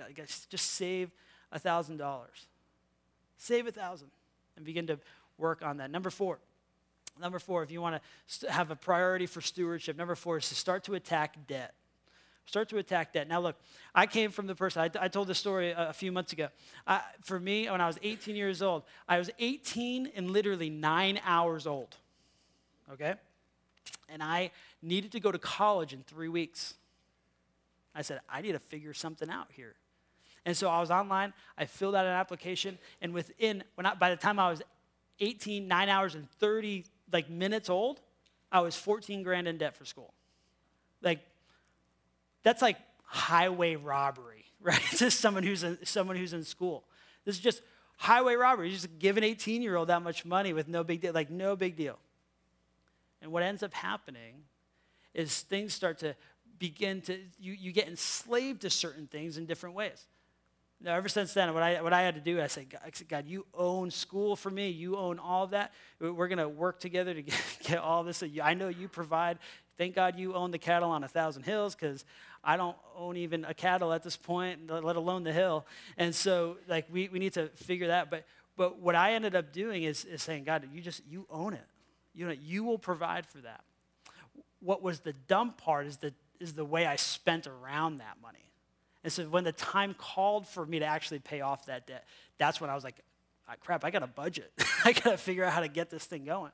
just 0.49 0.71
save 0.71 1.11
a 1.53 1.61
$1,000. 1.61 2.01
Save 3.39 3.67
a 3.67 3.73
thousand 3.73 4.09
and 4.57 4.65
begin 4.65 4.87
to 4.87 4.99
work 5.39 5.63
on 5.63 5.79
that. 5.79 5.91
Number 5.91 6.11
four. 6.11 6.39
Number 7.21 7.39
four, 7.39 7.63
if 7.63 7.71
you 7.71 7.81
want 7.81 8.03
to 8.41 8.53
have 8.53 8.71
a 8.71 8.77
priority 8.77 9.27
for 9.27 9.41
stewardship, 9.41 9.97
number 9.97 10.15
four 10.15 10.37
is 10.37 10.49
to 10.51 10.55
start 10.55 10.85
to 10.85 10.95
attack 10.95 11.47
debt. 11.47 11.75
Start 12.45 12.69
to 12.69 12.79
attack 12.79 13.13
debt. 13.13 13.27
Now, 13.27 13.41
look, 13.41 13.57
I 13.95 14.07
came 14.07 14.31
from 14.31 14.47
the 14.47 14.55
person, 14.55 14.83
I, 14.83 15.05
I 15.05 15.09
told 15.09 15.27
this 15.27 15.39
story 15.39 15.71
a, 15.71 15.89
a, 15.89 15.93
few 15.93 16.13
months 16.13 16.33
ago. 16.33 16.49
I, 16.87 17.01
for 17.23 17.41
me, 17.41 17.69
when 17.69 17.81
I 17.81 17.87
was 17.87 17.99
18 18.03 18.37
years 18.37 18.63
old, 18.63 18.85
I 19.09 19.19
was 19.19 19.31
18 19.39 20.13
and 20.15 20.31
literally 20.31 20.71
nine 20.71 21.19
hours 21.25 21.67
old, 21.67 21.97
okay? 22.93 23.15
And 24.09 24.23
I 24.23 24.53
needed 24.81 25.11
to 25.13 25.21
go 25.21 25.33
to 25.33 25.39
college 25.39 25.93
in 25.93 26.03
three 26.03 26.29
weeks. 26.29 26.75
I 27.95 28.03
said, 28.03 28.21
I 28.29 28.43
need 28.43 28.53
to 28.53 28.61
figure 28.61 28.95
something 28.95 29.29
out 29.29 29.49
here. 29.53 29.75
And 30.47 30.57
so 30.57 30.71
I 30.71 30.81
was 30.81 30.93
online, 30.93 31.35
I 31.59 31.65
filled 31.67 31.97
out 31.97 32.07
an 32.07 32.13
application, 32.13 32.79
and 33.03 33.13
within, 33.13 33.65
when 33.75 33.85
I, 33.85 33.95
by 33.95 34.11
the 34.11 34.17
time 34.17 34.39
I 34.39 34.49
was 34.49 34.63
18, 35.19 35.67
9 35.67 35.89
hours 35.89 36.15
and 36.15 36.31
30 36.39 36.85
like 37.13 37.29
minutes 37.29 37.69
old, 37.69 38.01
I 38.53 38.61
was 38.61 38.77
14 38.77 39.25
grand 39.25 39.49
in 39.49 39.59
debt 39.59 39.77
for 39.77 39.85
school. 39.85 40.15
Like, 41.03 41.19
that's 42.45 42.63
like 42.63 42.77
highway 43.03 43.75
robbery, 43.75 44.45
right? 44.61 44.81
to 44.99 45.11
someone 45.11 45.43
who's 45.43 45.65
in, 45.65 45.85
someone 45.85 46.15
who's 46.15 46.33
in 46.33 46.45
school. 46.45 46.85
This 47.25 47.35
is 47.35 47.43
just 47.43 47.61
highway 47.97 48.37
robbery. 48.37 48.69
You 48.69 48.75
just 48.75 49.01
give 49.01 49.17
an 49.17 49.25
18 49.25 49.63
year 49.63 49.75
old 49.75 49.89
that 49.89 50.03
much 50.03 50.25
money 50.25 50.53
with 50.53 50.69
no 50.69 50.85
big 50.85 51.01
deal, 51.01 51.13
like 51.13 51.29
no 51.29 51.57
big 51.57 51.77
deal. 51.77 51.99
And 53.21 53.33
what 53.33 53.43
ends 53.43 53.65
up 53.65 53.75
happening 53.75 54.45
is 55.13 55.41
things 55.41 55.75
start 55.75 55.99
to 55.99 56.15
begin 56.61 57.01
to, 57.03 57.19
you, 57.41 57.53
you 57.53 57.73
get 57.73 57.89
enslaved 57.89 58.63
to 58.63 58.71
certain 58.71 59.09
things 59.09 59.39
in 59.39 59.47
different 59.47 59.75
ways. 59.75 60.07
Now, 60.81 60.95
ever 60.95 61.09
since 61.09 61.33
then, 61.33 61.53
what 61.55 61.63
I, 61.63 61.81
what 61.81 61.93
I 61.93 62.03
had 62.03 62.15
to 62.17 62.21
do, 62.21 62.41
I 62.41 62.49
said, 62.49 62.69
God, 62.69 62.81
I 62.85 62.91
said, 62.93 63.09
God, 63.09 63.27
you 63.27 63.47
own 63.55 63.91
school 63.91 64.37
for 64.37 64.51
me. 64.51 64.69
You 64.69 64.97
own 64.97 65.19
all 65.19 65.45
of 65.45 65.51
that. 65.51 65.73
We're 66.01 66.29
going 66.29 66.39
to 66.39 66.49
work 66.49 66.81
together 66.81 67.15
to 67.15 67.23
get, 67.23 67.41
get 67.63 67.79
all 67.79 68.05
this. 68.05 68.23
I 68.43 68.55
know 68.55 68.69
you 68.69 68.89
provide. 68.89 69.39
Thank 69.79 69.95
God 69.95 70.19
you 70.19 70.35
own 70.35 70.51
the 70.51 70.59
cattle 70.59 70.91
on 70.91 71.03
a 71.03 71.09
thousand 71.09 71.45
hills 71.45 71.75
because 71.75 72.05
I 72.45 72.57
don't 72.57 72.77
own 72.97 73.17
even 73.17 73.45
a 73.45 73.55
cattle 73.55 73.93
at 73.93 74.03
this 74.03 74.17
point, 74.17 74.71
let 74.71 74.97
alone 74.97 75.25
the 75.25 75.33
hill. 75.33 75.67
And 75.97 76.15
so, 76.15 76.59
like, 76.69 76.87
we, 76.91 77.09
we 77.09 77.19
need 77.19 77.33
to 77.35 77.49
figure 77.49 77.89
that. 77.89 78.11
But, 78.11 78.27
but 78.57 78.79
what 78.79 78.95
I 78.95 79.13
ended 79.13 79.35
up 79.35 79.53
doing 79.53 79.83
is, 79.83 80.05
is 80.05 80.23
saying, 80.23 80.45
God, 80.45 80.69
you 80.73 80.81
just, 80.81 81.03
you 81.09 81.27
own 81.31 81.55
it. 81.55 81.67
You 82.15 82.27
know, 82.27 82.33
you 82.33 82.65
will 82.65 82.79
provide 82.79 83.27
for 83.27 83.39
that. 83.39 83.65
What 84.61 84.83
was 84.83 85.01
the 85.01 85.13
dumb 85.13 85.53
part 85.53 85.87
is 85.87 85.99
the, 85.99 86.15
is 86.39 86.53
the 86.55 86.65
way 86.65 86.87
I 86.87 86.97
spent 86.97 87.47
around 87.47 87.99
that 87.99 88.17
money. 88.23 88.46
And 89.07 89.13
so 89.13 89.23
when 89.27 89.45
the 89.45 89.53
time 89.53 89.95
called 89.97 90.49
for 90.49 90.67
me 90.67 90.81
to 90.81 90.85
actually 90.85 91.21
pay 91.21 91.41
off 91.41 91.67
that 91.67 91.87
debt, 91.87 92.05
that's 92.39 92.61
when 92.61 92.71
I 92.71 92.75
was 92.75 92.83
like, 92.83 92.97
ah, 93.49 93.55
crap, 93.61 93.85
I 93.85 93.93
got 93.93 94.03
a 94.03 94.09
budget. 94.09 94.51
I 94.85 94.93
got 94.93 95.13
to 95.13 95.17
figure 95.17 95.45
out 95.45 95.53
how 95.53 95.61
to 95.61 95.69
get 95.69 95.91
this 95.91 96.05
thing 96.05 96.25
going. 96.25 96.51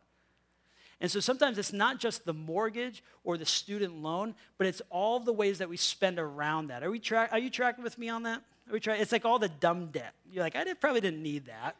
And 1.00 1.10
so 1.10 1.18
sometimes 1.18 1.56
it's 1.56 1.72
not 1.72 1.98
just 1.98 2.26
the 2.26 2.34
mortgage 2.34 3.02
or 3.24 3.38
the 3.38 3.46
student 3.46 4.02
loan, 4.02 4.34
but 4.58 4.66
it's 4.66 4.82
all 4.90 5.18
the 5.18 5.32
ways 5.32 5.56
that 5.60 5.70
we 5.70 5.78
spend 5.78 6.18
around 6.18 6.66
that. 6.66 6.82
Are, 6.82 6.90
we 6.90 6.98
tra- 6.98 7.30
are 7.32 7.38
you 7.38 7.48
tracking 7.48 7.82
with 7.82 7.96
me 7.96 8.10
on 8.10 8.24
that? 8.24 8.42
Are 8.68 8.72
we 8.74 8.80
tra- 8.80 8.98
it's 8.98 9.12
like 9.12 9.24
all 9.24 9.38
the 9.38 9.48
dumb 9.48 9.86
debt. 9.86 10.12
You're 10.30 10.44
like, 10.44 10.54
I 10.54 10.64
did, 10.64 10.78
probably 10.78 11.00
didn't 11.00 11.22
need 11.22 11.46
that. 11.46 11.76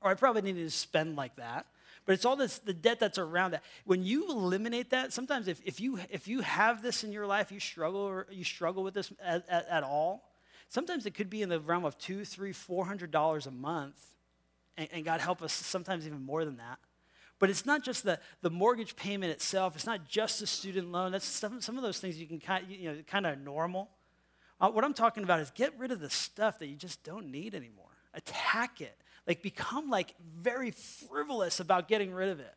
Or 0.00 0.10
I 0.10 0.14
probably 0.14 0.40
needed 0.40 0.64
to 0.64 0.70
spend 0.70 1.16
like 1.16 1.36
that 1.36 1.66
but 2.06 2.12
it's 2.12 2.24
all 2.24 2.36
this 2.36 2.58
the 2.60 2.72
debt 2.72 3.00
that's 3.00 3.18
around 3.18 3.50
that. 3.50 3.62
When 3.84 4.02
you 4.02 4.30
eliminate 4.30 4.90
that 4.90 5.12
sometimes 5.12 5.48
if, 5.48 5.60
if 5.64 5.80
you 5.80 5.98
if 6.08 6.28
you 6.28 6.40
have 6.40 6.80
this 6.80 7.04
in 7.04 7.12
your 7.12 7.26
life 7.26 7.52
you 7.52 7.60
struggle 7.60 8.00
or 8.00 8.26
you 8.30 8.44
struggle 8.44 8.82
with 8.82 8.94
this 8.94 9.12
at, 9.22 9.44
at, 9.48 9.68
at 9.68 9.82
all 9.82 10.30
sometimes 10.68 11.04
it 11.04 11.14
could 11.14 11.28
be 11.28 11.42
in 11.42 11.48
the 11.48 11.60
realm 11.60 11.84
of 11.84 11.98
two 11.98 12.24
three 12.24 12.52
four 12.52 12.86
hundred 12.86 13.10
dollars 13.10 13.46
a 13.46 13.50
month. 13.50 14.00
And, 14.78 14.88
and 14.92 15.04
god 15.04 15.20
help 15.20 15.42
us 15.42 15.52
sometimes 15.52 16.06
even 16.06 16.24
more 16.24 16.44
than 16.44 16.56
that. 16.58 16.78
But 17.38 17.50
it's 17.50 17.66
not 17.66 17.84
just 17.84 18.04
the, 18.04 18.18
the 18.40 18.48
mortgage 18.48 18.96
payment 18.96 19.30
itself. 19.30 19.74
It's 19.74 19.84
not 19.84 20.08
just 20.08 20.40
the 20.40 20.46
student 20.46 20.90
loan. 20.90 21.12
That's 21.12 21.26
some, 21.26 21.60
some 21.60 21.76
of 21.76 21.82
those 21.82 21.98
things 21.98 22.18
you 22.18 22.26
can 22.26 22.40
kind 22.40 22.64
of, 22.64 22.70
you 22.70 22.90
know 22.90 23.02
kind 23.06 23.26
of 23.26 23.38
normal. 23.40 23.90
Uh, 24.58 24.70
what 24.70 24.84
i'm 24.84 24.94
talking 24.94 25.22
about 25.22 25.40
is 25.40 25.50
get 25.50 25.78
rid 25.78 25.90
of 25.90 26.00
the 26.00 26.08
stuff 26.08 26.60
that 26.60 26.68
you 26.68 26.76
just 26.76 27.02
don't 27.02 27.30
need 27.30 27.54
anymore. 27.54 27.84
Attack 28.14 28.80
it 28.80 28.96
like 29.26 29.42
become 29.42 29.90
like 29.90 30.14
very 30.38 30.70
frivolous 30.70 31.60
about 31.60 31.88
getting 31.88 32.12
rid 32.12 32.28
of 32.28 32.40
it. 32.40 32.54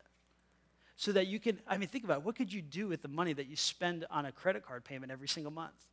So 0.96 1.12
that 1.12 1.28
you 1.28 1.40
can 1.40 1.58
i 1.66 1.78
mean 1.78 1.88
think 1.88 2.04
about 2.04 2.18
it. 2.18 2.24
what 2.24 2.36
could 2.36 2.52
you 2.52 2.60
do 2.60 2.86
with 2.86 3.00
the 3.00 3.08
money 3.08 3.32
that 3.32 3.46
you 3.46 3.56
spend 3.56 4.04
on 4.10 4.26
a 4.26 4.32
credit 4.32 4.64
card 4.66 4.84
payment 4.84 5.10
every 5.10 5.28
single 5.28 5.52
month? 5.52 5.86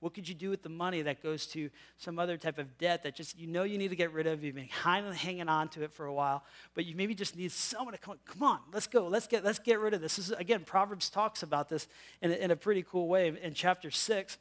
What 0.00 0.12
could 0.14 0.28
you 0.28 0.34
do 0.34 0.50
with 0.50 0.62
the 0.62 0.68
money 0.68 1.02
that 1.02 1.22
goes 1.22 1.46
to 1.48 1.70
some 1.96 2.18
other 2.18 2.36
type 2.36 2.58
of 2.58 2.76
debt 2.76 3.02
that 3.02 3.14
just 3.14 3.38
you 3.38 3.46
know 3.46 3.64
you 3.64 3.78
need 3.78 3.88
to 3.88 3.96
get 3.96 4.12
rid 4.12 4.26
of? 4.26 4.44
You've 4.44 4.54
been 4.54 4.68
kind 4.68 5.06
of 5.06 5.14
hanging 5.14 5.48
on 5.48 5.68
to 5.70 5.82
it 5.84 5.92
for 5.92 6.06
a 6.06 6.12
while 6.12 6.42
but 6.74 6.86
you 6.86 6.96
maybe 6.96 7.14
just 7.14 7.36
need 7.36 7.52
someone 7.52 7.92
to 7.92 8.00
come, 8.00 8.18
come 8.24 8.42
on 8.42 8.60
let's 8.72 8.86
go 8.86 9.08
let's 9.08 9.26
get 9.26 9.44
let's 9.44 9.58
get 9.58 9.78
rid 9.78 9.94
of 9.94 10.00
this, 10.00 10.16
this 10.16 10.30
is 10.30 10.32
again 10.32 10.64
proverbs 10.64 11.10
talks 11.10 11.42
about 11.42 11.68
this 11.68 11.86
in 12.22 12.30
a, 12.30 12.34
in 12.34 12.50
a 12.50 12.56
pretty 12.56 12.82
cool 12.82 13.08
way 13.08 13.32
in 13.42 13.52
chapter 13.52 13.90
6 13.90 14.38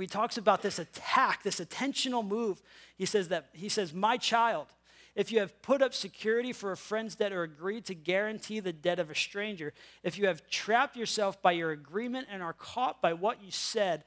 he 0.00 0.06
talks 0.06 0.36
about 0.36 0.62
this 0.62 0.78
attack 0.78 1.42
this 1.42 1.60
attentional 1.60 2.26
move. 2.26 2.62
He 2.96 3.06
says 3.06 3.28
that 3.28 3.50
he 3.52 3.68
says 3.68 3.92
my 3.92 4.16
child 4.16 4.66
if 5.14 5.30
you 5.30 5.38
have 5.40 5.60
put 5.62 5.80
up 5.80 5.94
security 5.94 6.52
for 6.52 6.72
a 6.72 6.76
friend's 6.76 7.14
debt 7.14 7.32
or 7.32 7.42
agreed 7.42 7.84
to 7.86 7.94
guarantee 7.94 8.60
the 8.60 8.72
debt 8.72 8.98
of 8.98 9.10
a 9.10 9.14
stranger, 9.14 9.72
if 10.02 10.18
you 10.18 10.26
have 10.26 10.48
trapped 10.48 10.96
yourself 10.96 11.40
by 11.40 11.52
your 11.52 11.70
agreement 11.70 12.26
and 12.30 12.42
are 12.42 12.52
caught 12.52 13.00
by 13.00 13.12
what 13.12 13.42
you 13.42 13.50
said, 13.50 14.04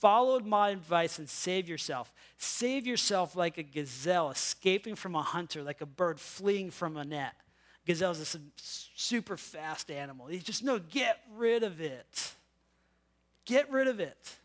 followed 0.00 0.46
my 0.46 0.70
advice 0.70 1.18
and 1.18 1.28
save 1.28 1.68
yourself. 1.68 2.12
Save 2.36 2.86
yourself 2.86 3.36
like 3.36 3.58
a 3.58 3.62
gazelle 3.62 4.30
escaping 4.30 4.94
from 4.94 5.14
a 5.14 5.22
hunter, 5.22 5.62
like 5.62 5.80
a 5.80 5.86
bird 5.86 6.20
fleeing 6.20 6.70
from 6.70 6.96
a 6.96 7.04
net. 7.04 7.34
Gazelle 7.86 8.12
is 8.12 8.34
a 8.34 8.40
super 8.56 9.36
fast 9.36 9.90
animal. 9.90 10.30
You 10.30 10.38
just 10.38 10.62
know, 10.62 10.78
get 10.78 11.20
rid 11.36 11.62
of 11.62 11.80
it. 11.80 12.34
Get 13.46 13.70
rid 13.70 13.88
of 13.88 14.00
it. 14.00 14.36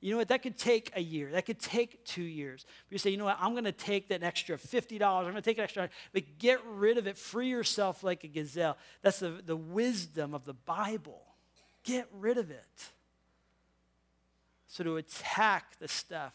You 0.00 0.12
know 0.12 0.18
what? 0.18 0.28
That 0.28 0.42
could 0.42 0.56
take 0.56 0.92
a 0.94 1.00
year. 1.00 1.30
That 1.32 1.44
could 1.44 1.58
take 1.58 2.04
two 2.04 2.22
years. 2.22 2.64
But 2.88 2.92
you 2.92 2.98
say, 2.98 3.10
you 3.10 3.16
know 3.16 3.24
what? 3.24 3.38
I'm 3.40 3.52
going 3.52 3.64
to 3.64 3.72
take 3.72 4.08
that 4.10 4.22
extra 4.22 4.56
$50. 4.56 5.02
I'm 5.02 5.22
going 5.24 5.34
to 5.34 5.42
take 5.42 5.58
an 5.58 5.64
extra, 5.64 5.88
but 6.12 6.38
get 6.38 6.60
rid 6.64 6.98
of 6.98 7.06
it. 7.06 7.16
Free 7.18 7.48
yourself 7.48 8.04
like 8.04 8.22
a 8.22 8.28
gazelle. 8.28 8.76
That's 9.02 9.18
the, 9.18 9.40
the 9.44 9.56
wisdom 9.56 10.34
of 10.34 10.44
the 10.44 10.54
Bible. 10.54 11.22
Get 11.82 12.08
rid 12.12 12.38
of 12.38 12.50
it. 12.50 12.92
So 14.68 14.84
to 14.84 14.96
attack 14.98 15.78
the 15.80 15.88
stuff 15.88 16.34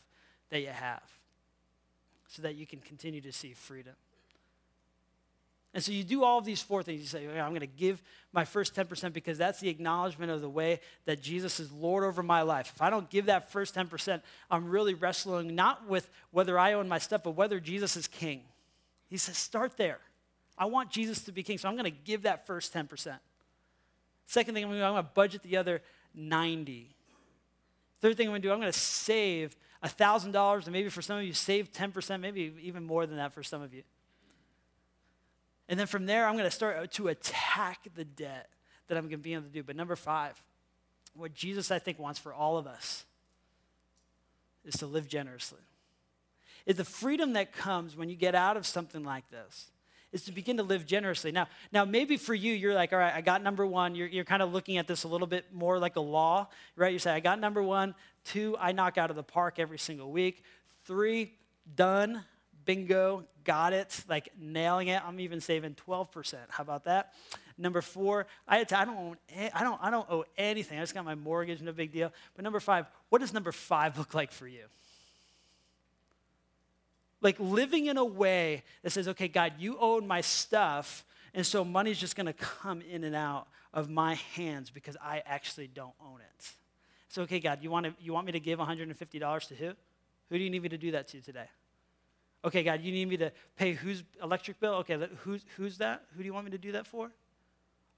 that 0.49 0.59
you 0.59 0.67
have 0.67 1.03
so 2.27 2.41
that 2.41 2.55
you 2.55 2.65
can 2.65 2.79
continue 2.79 3.21
to 3.21 3.31
see 3.31 3.53
freedom. 3.53 3.93
And 5.73 5.83
so 5.83 5.91
you 5.91 6.03
do 6.03 6.23
all 6.23 6.37
of 6.37 6.45
these 6.45 6.61
four 6.61 6.83
things. 6.83 7.01
You 7.01 7.07
say, 7.07 7.39
I'm 7.39 7.49
going 7.49 7.61
to 7.61 7.67
give 7.67 8.01
my 8.31 8.45
first 8.45 8.75
10% 8.75 9.11
because 9.11 9.39
that's 9.39 9.59
the 9.59 9.69
acknowledgement 9.69 10.31
of 10.31 10.41
the 10.41 10.49
way 10.49 10.79
that 11.05 11.21
Jesus 11.21 11.59
is 11.59 11.71
Lord 11.71 12.03
over 12.03 12.21
my 12.21 12.43
life. 12.43 12.71
If 12.75 12.81
I 12.81 12.91
don't 12.91 13.09
give 13.09 13.25
that 13.25 13.51
first 13.51 13.73
10%, 13.73 14.21
I'm 14.51 14.69
really 14.69 14.93
wrestling 14.93 15.55
not 15.55 15.87
with 15.87 16.09
whether 16.29 16.59
I 16.59 16.73
own 16.73 16.87
my 16.87 16.99
stuff, 16.99 17.23
but 17.23 17.31
whether 17.31 17.59
Jesus 17.59 17.97
is 17.97 18.07
king. 18.07 18.41
He 19.09 19.17
says, 19.17 19.35
start 19.35 19.77
there. 19.77 19.99
I 20.57 20.65
want 20.65 20.91
Jesus 20.91 21.23
to 21.23 21.31
be 21.31 21.41
king, 21.41 21.57
so 21.57 21.67
I'm 21.67 21.75
going 21.75 21.91
to 21.91 21.97
give 22.03 22.21
that 22.23 22.45
first 22.45 22.71
10%. 22.71 23.17
Second 24.27 24.53
thing 24.53 24.63
I'm 24.63 24.69
going 24.69 24.79
to 24.79 24.83
do, 24.83 24.85
I'm 24.85 24.93
going 24.93 25.03
to 25.03 25.09
budget 25.15 25.41
the 25.41 25.57
other 25.57 25.81
90. 26.13 26.95
Third 27.99 28.15
thing 28.15 28.27
I'm 28.27 28.31
going 28.31 28.41
to 28.43 28.47
do, 28.47 28.51
I'm 28.51 28.59
going 28.59 28.71
to 28.71 28.77
save 28.77 29.55
$1,000, 29.83 30.63
and 30.63 30.71
maybe 30.71 30.89
for 30.89 31.01
some 31.01 31.17
of 31.17 31.23
you, 31.23 31.33
save 31.33 31.71
10%, 31.71 32.19
maybe 32.19 32.53
even 32.61 32.83
more 32.83 33.07
than 33.07 33.17
that 33.17 33.33
for 33.33 33.41
some 33.41 33.63
of 33.63 33.73
you. 33.73 33.81
And 35.69 35.79
then 35.79 35.87
from 35.87 36.05
there, 36.05 36.27
I'm 36.27 36.33
going 36.33 36.45
to 36.45 36.51
start 36.51 36.91
to 36.91 37.07
attack 37.07 37.87
the 37.95 38.03
debt 38.03 38.49
that 38.87 38.97
I'm 38.97 39.05
going 39.05 39.19
to 39.19 39.23
be 39.23 39.33
able 39.33 39.43
to 39.43 39.49
do. 39.49 39.63
But 39.63 39.75
number 39.75 39.95
five, 39.95 40.41
what 41.15 41.33
Jesus, 41.33 41.71
I 41.71 41.79
think, 41.79 41.99
wants 41.99 42.19
for 42.19 42.33
all 42.33 42.57
of 42.57 42.67
us 42.67 43.05
is 44.65 44.75
to 44.77 44.85
live 44.85 45.07
generously. 45.07 45.59
Is 46.65 46.77
the 46.77 46.85
freedom 46.85 47.33
that 47.33 47.53
comes 47.53 47.95
when 47.95 48.09
you 48.09 48.15
get 48.15 48.35
out 48.35 48.57
of 48.57 48.65
something 48.65 49.03
like 49.03 49.29
this 49.29 49.71
is 50.13 50.23
to 50.25 50.31
begin 50.31 50.57
to 50.57 50.63
live 50.63 50.85
generously. 50.85 51.31
Now, 51.31 51.47
now 51.71 51.85
maybe 51.85 52.17
for 52.17 52.35
you, 52.35 52.53
you're 52.53 52.75
like, 52.75 52.93
all 52.93 52.99
right, 52.99 53.13
I 53.13 53.21
got 53.21 53.41
number 53.41 53.65
one. 53.65 53.95
You're, 53.95 54.07
you're 54.07 54.23
kind 54.23 54.43
of 54.43 54.53
looking 54.53 54.77
at 54.77 54.87
this 54.87 55.03
a 55.03 55.07
little 55.07 55.27
bit 55.27 55.45
more 55.51 55.79
like 55.79 55.95
a 55.95 56.01
law, 56.01 56.47
right? 56.75 56.93
You 56.93 56.99
say, 56.99 57.11
I 57.11 57.19
got 57.19 57.39
number 57.39 57.63
one. 57.63 57.95
Two, 58.23 58.55
I 58.59 58.71
knock 58.71 58.97
out 58.97 59.09
of 59.09 59.15
the 59.15 59.23
park 59.23 59.57
every 59.57 59.79
single 59.79 60.11
week. 60.11 60.43
Three, 60.85 61.33
done 61.75 62.23
bingo, 62.65 63.25
got 63.43 63.73
it, 63.73 64.03
like 64.07 64.29
nailing 64.39 64.87
it. 64.87 65.01
I'm 65.05 65.19
even 65.19 65.41
saving 65.41 65.75
12%. 65.87 66.35
How 66.49 66.63
about 66.63 66.85
that? 66.85 67.13
Number 67.57 67.81
four, 67.81 68.25
I, 68.47 68.63
to, 68.63 68.79
I, 68.79 68.85
don't 68.85 68.97
own, 68.97 69.17
I, 69.53 69.63
don't, 69.63 69.79
I 69.81 69.91
don't 69.91 70.09
owe 70.09 70.25
anything. 70.37 70.79
I 70.79 70.81
just 70.81 70.93
got 70.93 71.05
my 71.05 71.15
mortgage, 71.15 71.61
no 71.61 71.71
big 71.71 71.91
deal. 71.91 72.11
But 72.35 72.43
number 72.43 72.59
five, 72.59 72.87
what 73.09 73.21
does 73.21 73.33
number 73.33 73.51
five 73.51 73.97
look 73.97 74.13
like 74.13 74.31
for 74.31 74.47
you? 74.47 74.63
Like 77.21 77.39
living 77.39 77.85
in 77.85 77.97
a 77.97 78.05
way 78.05 78.63
that 78.81 78.89
says, 78.91 79.07
okay, 79.09 79.27
God, 79.27 79.53
you 79.59 79.77
own 79.79 80.07
my 80.07 80.21
stuff, 80.21 81.05
and 81.33 81.45
so 81.45 81.63
money's 81.63 81.97
just 81.97 82.15
gonna 82.15 82.33
come 82.33 82.81
in 82.81 83.03
and 83.03 83.15
out 83.15 83.47
of 83.73 83.89
my 83.89 84.15
hands 84.35 84.69
because 84.69 84.97
I 85.01 85.23
actually 85.25 85.67
don't 85.67 85.93
own 86.01 86.19
it. 86.19 86.51
So, 87.07 87.21
okay, 87.23 87.39
God, 87.39 87.59
you 87.61 87.69
want, 87.69 87.85
to, 87.85 87.93
you 88.01 88.11
want 88.11 88.25
me 88.25 88.31
to 88.31 88.39
give 88.39 88.59
$150 88.59 89.47
to 89.47 89.55
who? 89.55 89.71
Who 90.29 90.37
do 90.37 90.43
you 90.43 90.49
need 90.49 90.63
me 90.63 90.69
to 90.69 90.77
do 90.77 90.91
that 90.91 91.07
to 91.09 91.21
today? 91.21 91.45
Okay, 92.45 92.63
God, 92.63 92.81
you 92.81 92.91
need 92.91 93.07
me 93.07 93.17
to 93.17 93.31
pay 93.55 93.73
whose 93.73 94.03
electric 94.21 94.59
bill? 94.59 94.73
Okay, 94.75 94.97
who's, 95.19 95.45
who's 95.55 95.77
that? 95.77 96.03
Who 96.15 96.23
do 96.23 96.25
you 96.25 96.33
want 96.33 96.45
me 96.45 96.51
to 96.51 96.57
do 96.57 96.73
that 96.73 96.85
for? 96.85 97.11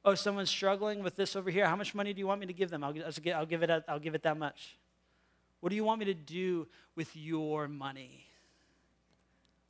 Oh, 0.04 0.14
someone's 0.14 0.52
struggling 0.52 1.02
with 1.02 1.16
this 1.16 1.36
over 1.36 1.50
here. 1.50 1.66
How 1.66 1.76
much 1.76 1.96
money 1.96 2.14
do 2.14 2.20
you 2.20 2.28
want 2.28 2.40
me 2.40 2.46
to 2.46 2.54
give 2.54 2.70
them? 2.70 2.84
I'll, 2.84 2.94
I'll, 3.34 3.46
give, 3.46 3.64
it, 3.64 3.84
I'll 3.88 4.00
give 4.00 4.14
it 4.14 4.22
that 4.22 4.38
much. 4.38 4.78
What 5.62 5.70
do 5.70 5.76
you 5.76 5.84
want 5.84 6.00
me 6.00 6.06
to 6.06 6.14
do 6.14 6.68
with 6.96 7.16
your 7.16 7.68
money? 7.68 8.24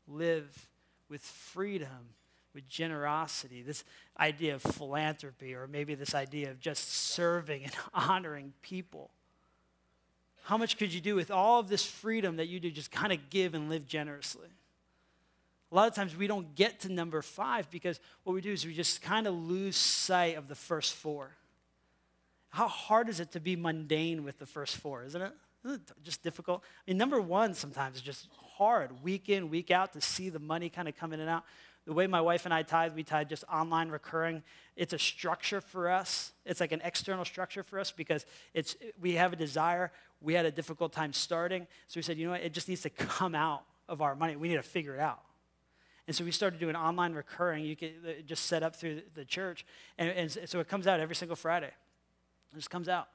Live 0.10 0.68
with 1.10 1.22
freedom, 1.22 2.10
with 2.54 2.68
generosity, 2.68 3.62
this 3.62 3.86
idea 4.20 4.56
of 4.56 4.62
philanthropy, 4.62 5.56
or 5.56 5.68
maybe 5.68 5.96
this 5.96 6.14
idea 6.14 6.52
of 6.52 6.60
just 6.60 6.92
serving 6.92 7.64
and 7.64 7.74
honoring 7.94 8.52
people. 8.62 9.12
How 10.44 10.58
much 10.58 10.78
could 10.78 10.94
you 10.94 11.00
do 11.00 11.16
with 11.16 11.32
all 11.32 11.62
of 11.62 11.70
this 11.70 11.86
freedom 11.86 12.36
that 12.36 12.48
you 12.48 12.60
do, 12.60 12.70
just 12.70 12.92
kind 12.92 13.14
of 13.14 13.30
give 13.30 13.54
and 13.54 13.70
live 13.70 13.88
generously? 13.88 14.50
A 15.72 15.76
lot 15.76 15.88
of 15.88 15.96
times 15.96 16.16
we 16.16 16.28
don't 16.28 16.56
get 16.56 16.82
to 16.82 16.90
number 16.92 17.22
five 17.22 17.70
because 17.72 18.00
what 18.24 18.34
we 18.34 18.42
do 18.42 18.52
is 18.52 18.66
we 18.66 18.74
just 18.74 19.02
kind 19.02 19.28
of 19.28 19.34
lose 19.34 19.76
sight 19.76 20.38
of 20.38 20.48
the 20.48 20.56
first 20.56 20.94
four. 20.94 21.32
How 22.50 22.68
hard 22.68 23.10
is 23.10 23.20
it 23.20 23.32
to 23.32 23.40
be 23.40 23.56
mundane 23.56 24.24
with 24.24 24.40
the 24.40 24.46
first 24.46 24.78
four, 24.78 25.04
isn't 25.04 25.22
it? 25.22 25.34
Isn't 25.66 25.82
it 25.82 26.04
just 26.04 26.24
difficult? 26.24 26.64
I 26.64 26.92
mean, 26.92 26.98
number 26.98 27.20
one 27.20 27.54
sometimes 27.54 27.98
is 27.98 28.02
just 28.02 28.30
hard, 28.58 29.04
week 29.04 29.28
in, 29.30 29.50
week 29.50 29.72
out, 29.72 29.94
to 29.94 30.02
see 30.02 30.30
the 30.30 30.40
money 30.40 30.70
kind 30.70 30.88
of 30.88 30.96
come 30.96 31.12
in 31.12 31.20
and 31.20 31.30
out. 31.30 31.44
The 31.86 31.94
way 31.94 32.08
my 32.08 32.22
wife 32.22 32.46
and 32.46 32.54
I 32.54 32.64
tithe, 32.64 32.96
we 32.96 33.04
tithe 33.04 33.30
just 33.30 33.44
online 33.52 33.90
recurring. 33.90 34.44
It's 34.76 34.94
a 34.94 35.00
structure 35.00 35.62
for 35.62 35.90
us. 35.90 36.32
It's 36.46 36.60
like 36.60 36.72
an 36.72 36.82
external 36.84 37.26
structure 37.26 37.64
for 37.64 37.80
us 37.80 37.92
because 37.92 38.26
it's 38.54 38.76
we 39.00 39.14
have 39.14 39.34
a 39.34 39.36
desire. 39.36 39.92
We 40.22 40.34
had 40.34 40.46
a 40.46 40.52
difficult 40.52 40.94
time 40.94 41.14
starting, 41.14 41.68
so 41.88 41.98
we 41.98 42.04
said, 42.04 42.18
you 42.18 42.26
know 42.26 42.32
what? 42.32 42.42
It 42.42 42.54
just 42.54 42.70
needs 42.70 42.82
to 42.84 42.90
come 42.90 43.36
out 43.36 43.64
of 43.90 44.02
our 44.02 44.16
money. 44.16 44.36
We 44.36 44.48
need 44.48 44.56
to 44.56 44.64
figure 44.64 44.96
it 44.96 45.00
out. 45.00 45.25
And 46.08 46.16
so 46.16 46.24
we 46.24 46.32
started 46.32 46.60
doing 46.60 46.76
online 46.76 47.14
recurring. 47.14 47.66
You 47.66 47.76
could 47.76 47.94
uh, 48.08 48.12
just 48.26 48.46
set 48.46 48.64
up 48.64 48.76
through 48.76 49.02
the 49.16 49.26
church. 49.26 49.66
And, 49.98 50.10
and 50.12 50.50
so 50.50 50.60
it 50.60 50.68
comes 50.68 50.88
out 50.88 51.00
every 51.00 51.16
single 51.16 51.36
Friday. 51.36 51.68
It 51.68 52.56
just 52.56 52.70
comes 52.70 52.88
out 52.88 53.08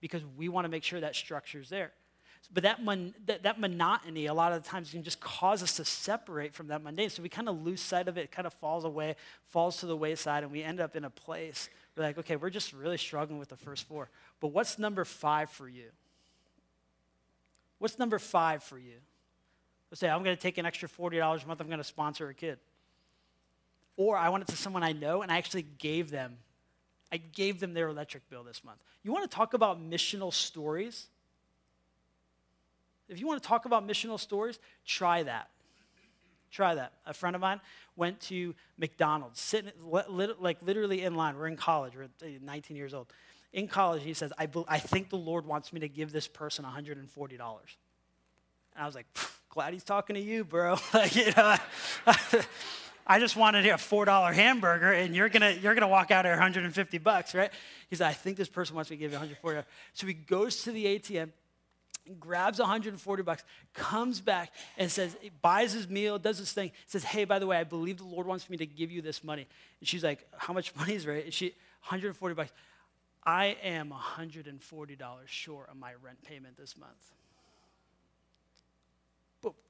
because 0.00 0.22
we 0.36 0.48
want 0.48 0.64
to 0.64 0.68
make 0.68 0.84
sure 0.84 1.00
that 1.00 1.16
structure 1.16 1.60
is 1.60 1.68
there. 1.68 1.92
But 2.52 2.62
that, 2.62 2.84
mon- 2.84 3.14
that, 3.26 3.42
that, 3.42 3.58
monotony, 3.58 4.26
a 4.26 4.34
lot 4.34 4.52
of 4.52 4.62
the 4.62 4.68
times, 4.68 4.92
can 4.92 5.02
just 5.02 5.18
cause 5.18 5.64
us 5.64 5.76
to 5.76 5.84
separate 5.84 6.54
from 6.54 6.68
that 6.68 6.80
mundane. 6.80 7.10
So 7.10 7.20
we 7.20 7.28
kind 7.28 7.48
of 7.48 7.60
lose 7.64 7.80
sight 7.80 8.06
of 8.06 8.16
it. 8.16 8.20
It 8.22 8.30
kind 8.30 8.46
of 8.46 8.54
falls 8.54 8.84
away, 8.84 9.16
falls 9.46 9.78
to 9.78 9.86
the 9.86 9.96
wayside, 9.96 10.44
and 10.44 10.52
we 10.52 10.62
end 10.62 10.78
up 10.78 10.94
in 10.94 11.04
a 11.04 11.10
place 11.10 11.68
we're 11.96 12.04
like, 12.04 12.18
okay, 12.18 12.36
we're 12.36 12.50
just 12.50 12.72
really 12.72 12.98
struggling 12.98 13.38
with 13.38 13.48
the 13.48 13.56
first 13.56 13.88
four. 13.88 14.10
But 14.40 14.48
what's 14.48 14.78
number 14.78 15.04
five 15.04 15.50
for 15.50 15.68
you? 15.68 15.86
What's 17.78 17.98
number 17.98 18.18
five 18.18 18.62
for 18.62 18.78
you? 18.78 18.96
Let's 19.90 20.00
say 20.00 20.08
I'm 20.08 20.22
going 20.22 20.36
to 20.36 20.42
take 20.42 20.58
an 20.58 20.66
extra 20.66 20.88
$40 20.88 21.44
a 21.44 21.46
month, 21.46 21.60
I'm 21.60 21.68
going 21.68 21.78
to 21.78 21.84
sponsor 21.84 22.28
a 22.28 22.34
kid. 22.34 22.58
Or 23.96 24.16
I 24.16 24.28
want 24.28 24.42
it 24.42 24.48
to 24.48 24.56
someone 24.56 24.82
I 24.82 24.92
know 24.92 25.22
and 25.22 25.32
I 25.32 25.38
actually 25.38 25.66
gave 25.78 26.10
them. 26.10 26.36
I 27.10 27.18
gave 27.18 27.60
them 27.60 27.72
their 27.72 27.88
electric 27.88 28.28
bill 28.28 28.42
this 28.42 28.64
month. 28.64 28.78
You 29.02 29.12
want 29.12 29.30
to 29.30 29.34
talk 29.34 29.54
about 29.54 29.80
missional 29.80 30.32
stories? 30.32 31.06
If 33.08 33.20
you 33.20 33.26
want 33.26 33.42
to 33.42 33.48
talk 33.48 33.64
about 33.64 33.86
missional 33.86 34.18
stories, 34.18 34.58
try 34.84 35.22
that. 35.22 35.48
Try 36.50 36.74
that. 36.74 36.92
A 37.06 37.14
friend 37.14 37.36
of 37.36 37.42
mine 37.42 37.60
went 37.96 38.20
to 38.22 38.54
McDonald's, 38.78 39.40
sitting 39.40 39.72
like 39.84 40.62
literally 40.62 41.02
in 41.02 41.14
line. 41.14 41.36
We're 41.36 41.48
in 41.48 41.56
college. 41.56 41.92
We're 41.94 42.04
uh, 42.04 42.38
19 42.42 42.76
years 42.76 42.94
old. 42.94 43.06
In 43.52 43.68
college, 43.68 44.02
he 44.02 44.14
says, 44.14 44.32
I, 44.38 44.48
I 44.68 44.78
think 44.78 45.10
the 45.10 45.16
Lord 45.16 45.46
wants 45.46 45.72
me 45.72 45.80
to 45.80 45.88
give 45.88 46.12
this 46.12 46.28
person 46.28 46.64
$140. 46.64 46.96
And 46.96 47.38
I 48.76 48.84
was 48.84 48.94
like, 48.94 49.06
glad 49.56 49.72
he's 49.72 49.82
talking 49.82 50.14
to 50.14 50.20
you, 50.20 50.44
bro. 50.44 50.76
like, 50.94 51.16
you 51.16 51.32
know, 51.34 51.56
I 53.06 53.18
just 53.18 53.36
wanted 53.36 53.64
a 53.64 53.70
$4 53.70 54.34
hamburger 54.34 54.92
and 54.92 55.16
you're 55.16 55.30
gonna, 55.30 55.52
you're 55.52 55.74
gonna 55.74 55.88
walk 55.88 56.10
out 56.10 56.26
here 56.26 56.34
150 56.34 56.98
bucks, 56.98 57.34
right? 57.34 57.50
He 57.88 57.96
said, 57.96 58.06
I 58.06 58.12
think 58.12 58.36
this 58.36 58.50
person 58.50 58.76
wants 58.76 58.90
me 58.90 58.98
to 58.98 59.00
give 59.00 59.12
you 59.12 59.16
140. 59.16 59.66
So 59.94 60.06
he 60.06 60.12
goes 60.12 60.62
to 60.64 60.72
the 60.72 60.84
ATM, 60.84 61.30
grabs 62.20 62.58
140 62.58 63.22
bucks, 63.22 63.44
comes 63.72 64.20
back 64.20 64.52
and 64.76 64.90
says, 64.90 65.16
buys 65.40 65.72
his 65.72 65.88
meal, 65.88 66.18
does 66.18 66.36
his 66.36 66.52
thing, 66.52 66.70
says, 66.86 67.02
hey, 67.02 67.24
by 67.24 67.38
the 67.38 67.46
way, 67.46 67.56
I 67.56 67.64
believe 67.64 67.96
the 67.96 68.04
Lord 68.04 68.26
wants 68.26 68.50
me 68.50 68.58
to 68.58 68.66
give 68.66 68.90
you 68.90 69.00
this 69.00 69.24
money. 69.24 69.46
And 69.80 69.88
she's 69.88 70.04
like, 70.04 70.28
how 70.36 70.52
much 70.52 70.76
money 70.76 70.96
is 70.96 71.06
right? 71.06 71.24
And 71.24 71.32
she, 71.32 71.46
140 71.80 72.34
bucks. 72.34 72.52
I 73.24 73.56
am 73.62 73.90
$140 73.90 74.98
short 75.24 75.70
on 75.70 75.80
my 75.80 75.92
rent 76.02 76.22
payment 76.24 76.58
this 76.58 76.76
month 76.76 77.15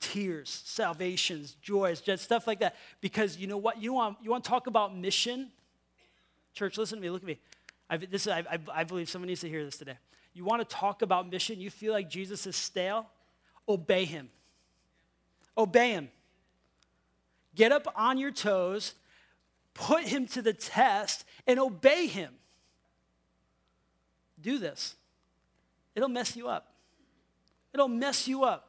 tears, 0.00 0.62
salvations, 0.64 1.56
joys, 1.60 2.00
just 2.00 2.24
stuff 2.24 2.46
like 2.46 2.60
that. 2.60 2.76
Because 3.00 3.36
you 3.36 3.46
know 3.46 3.56
what? 3.56 3.82
You 3.82 3.92
want, 3.92 4.18
you 4.22 4.30
want 4.30 4.44
to 4.44 4.50
talk 4.50 4.66
about 4.66 4.96
mission? 4.96 5.50
Church, 6.54 6.78
listen 6.78 6.98
to 6.98 7.02
me, 7.02 7.10
look 7.10 7.22
at 7.22 7.26
me. 7.26 7.38
I, 7.88 7.96
this, 7.98 8.26
I, 8.26 8.38
I, 8.38 8.58
I 8.72 8.84
believe 8.84 9.08
someone 9.08 9.28
needs 9.28 9.40
to 9.42 9.48
hear 9.48 9.64
this 9.64 9.76
today. 9.76 9.98
You 10.32 10.44
want 10.44 10.66
to 10.66 10.76
talk 10.76 11.02
about 11.02 11.30
mission? 11.30 11.60
You 11.60 11.70
feel 11.70 11.92
like 11.92 12.10
Jesus 12.10 12.46
is 12.46 12.56
stale? 12.56 13.06
Obey 13.68 14.04
him. 14.04 14.28
Obey 15.56 15.92
him. 15.92 16.10
Get 17.54 17.72
up 17.72 17.92
on 17.96 18.18
your 18.18 18.30
toes, 18.30 18.94
put 19.72 20.02
him 20.02 20.26
to 20.28 20.42
the 20.42 20.52
test, 20.52 21.24
and 21.46 21.58
obey 21.58 22.06
him. 22.06 22.34
Do 24.40 24.58
this. 24.58 24.94
It'll 25.94 26.10
mess 26.10 26.36
you 26.36 26.48
up. 26.48 26.74
it'll 27.72 27.88
mess 27.88 28.28
you 28.28 28.44
up. 28.44 28.65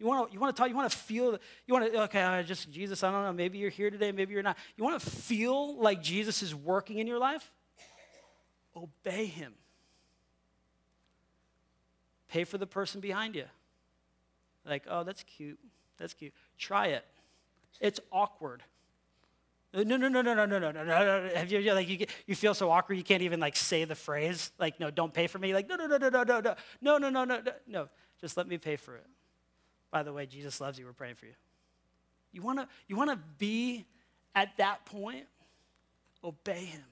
You 0.00 0.06
want 0.06 0.28
to 0.28 0.34
you 0.34 0.40
want 0.40 0.56
to 0.56 0.58
talk, 0.58 0.70
you 0.70 0.74
want 0.74 0.90
to 0.90 0.96
feel, 0.96 1.38
you 1.66 1.74
want 1.74 1.92
to, 1.92 2.02
okay, 2.04 2.22
I 2.22 2.42
just, 2.42 2.70
Jesus, 2.70 3.04
I 3.04 3.12
don't 3.12 3.22
know, 3.22 3.32
maybe 3.34 3.58
you're 3.58 3.68
here 3.68 3.90
today, 3.90 4.12
maybe 4.12 4.32
you're 4.32 4.42
not. 4.42 4.56
You 4.78 4.82
want 4.82 4.98
to 4.98 5.10
feel 5.10 5.76
like 5.76 6.02
Jesus 6.02 6.42
is 6.42 6.54
working 6.54 6.98
in 6.98 7.06
your 7.06 7.18
life? 7.18 7.52
Obey 8.74 9.26
him. 9.26 9.52
Pay 12.28 12.44
for 12.44 12.56
the 12.56 12.66
person 12.66 13.02
behind 13.02 13.34
you. 13.34 13.44
Like, 14.64 14.84
oh, 14.88 15.04
that's 15.04 15.22
cute. 15.24 15.58
That's 15.98 16.14
cute. 16.14 16.32
Try 16.56 16.88
it. 16.88 17.04
It's 17.78 18.00
awkward. 18.10 18.62
No, 19.74 19.82
no, 19.82 19.96
no, 19.98 20.08
no, 20.08 20.22
no, 20.22 20.34
no, 20.34 20.46
no, 20.46 20.58
no, 20.58 20.70
no. 20.70 20.84
No. 20.84 21.28
Have 21.34 21.52
you 21.52 21.74
like 21.74 21.88
you 21.88 21.98
get, 21.98 22.10
you 22.26 22.34
feel 22.34 22.54
so 22.54 22.70
awkward 22.70 22.94
you 22.94 23.04
can't 23.04 23.22
even 23.22 23.38
like 23.38 23.54
say 23.54 23.84
the 23.84 23.94
phrase 23.94 24.50
like 24.58 24.80
no, 24.80 24.90
don't 24.90 25.12
pay 25.12 25.26
for 25.26 25.38
me. 25.38 25.52
Like 25.52 25.68
no, 25.68 25.76
no, 25.76 25.86
no, 25.86 25.98
no, 25.98 26.08
no, 26.08 26.22
no, 26.22 26.40
no, 26.40 26.54
no, 26.80 26.98
no, 26.98 27.10
no, 27.10 27.24
no, 27.24 27.40
no, 27.40 27.52
no. 27.66 27.88
Just 28.20 28.36
let 28.38 28.48
me 28.48 28.56
pay 28.56 28.76
for 28.76 28.96
it. 28.96 29.06
By 29.90 30.02
the 30.02 30.12
way, 30.12 30.26
Jesus 30.26 30.60
loves 30.60 30.78
you. 30.78 30.86
We're 30.86 30.92
praying 30.92 31.16
for 31.16 31.26
you. 31.26 31.34
You 32.32 32.42
wanna 32.42 32.68
you 32.86 32.96
wanna 32.96 33.18
be 33.38 33.86
at 34.34 34.56
that 34.58 34.84
point. 34.84 35.26
Obey 36.22 36.66
Him, 36.66 36.84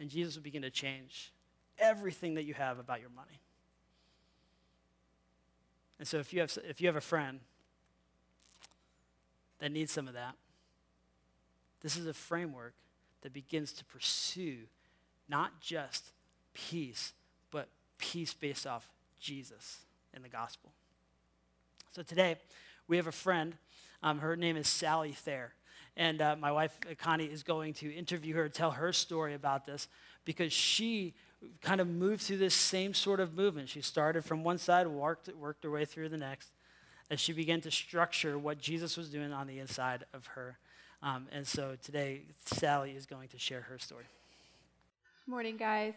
and 0.00 0.08
Jesus 0.08 0.36
will 0.36 0.42
begin 0.42 0.62
to 0.62 0.70
change 0.70 1.32
everything 1.78 2.34
that 2.34 2.44
you 2.44 2.54
have 2.54 2.78
about 2.78 3.00
your 3.00 3.10
money. 3.10 3.40
And 5.98 6.08
so 6.08 6.18
if 6.18 6.32
you 6.32 6.40
have, 6.40 6.56
if 6.68 6.80
you 6.80 6.86
have 6.88 6.96
a 6.96 7.00
friend 7.00 7.40
that 9.58 9.70
needs 9.70 9.92
some 9.92 10.08
of 10.08 10.14
that, 10.14 10.34
this 11.80 11.96
is 11.96 12.06
a 12.06 12.14
framework 12.14 12.74
that 13.22 13.32
begins 13.32 13.72
to 13.74 13.84
pursue 13.84 14.58
not 15.28 15.60
just 15.60 16.12
peace, 16.54 17.12
but 17.50 17.68
peace 17.98 18.34
based 18.34 18.66
off 18.66 18.88
Jesus 19.20 19.80
in 20.14 20.22
the 20.22 20.28
gospel. 20.28 20.72
So 21.96 22.02
today, 22.02 22.36
we 22.88 22.98
have 22.98 23.06
a 23.06 23.10
friend. 23.10 23.54
Um, 24.02 24.18
her 24.18 24.36
name 24.36 24.58
is 24.58 24.68
Sally 24.68 25.12
Thayer. 25.12 25.54
And 25.96 26.20
uh, 26.20 26.36
my 26.38 26.52
wife, 26.52 26.78
Connie, 26.98 27.24
is 27.24 27.42
going 27.42 27.72
to 27.72 27.90
interview 27.90 28.34
her, 28.34 28.50
tell 28.50 28.72
her 28.72 28.92
story 28.92 29.32
about 29.32 29.64
this, 29.64 29.88
because 30.26 30.52
she 30.52 31.14
kind 31.62 31.80
of 31.80 31.88
moved 31.88 32.20
through 32.20 32.36
this 32.36 32.54
same 32.54 32.92
sort 32.92 33.18
of 33.18 33.34
movement. 33.34 33.70
She 33.70 33.80
started 33.80 34.26
from 34.26 34.44
one 34.44 34.58
side, 34.58 34.86
worked, 34.86 35.34
worked 35.36 35.64
her 35.64 35.70
way 35.70 35.86
through 35.86 36.10
the 36.10 36.18
next, 36.18 36.50
as 37.10 37.18
she 37.18 37.32
began 37.32 37.62
to 37.62 37.70
structure 37.70 38.38
what 38.38 38.58
Jesus 38.58 38.98
was 38.98 39.08
doing 39.08 39.32
on 39.32 39.46
the 39.46 39.58
inside 39.58 40.04
of 40.12 40.26
her. 40.26 40.58
Um, 41.02 41.28
and 41.32 41.46
so 41.46 41.78
today, 41.82 42.24
Sally 42.44 42.90
is 42.90 43.06
going 43.06 43.28
to 43.28 43.38
share 43.38 43.62
her 43.62 43.78
story. 43.78 44.04
Morning, 45.26 45.56
guys. 45.56 45.94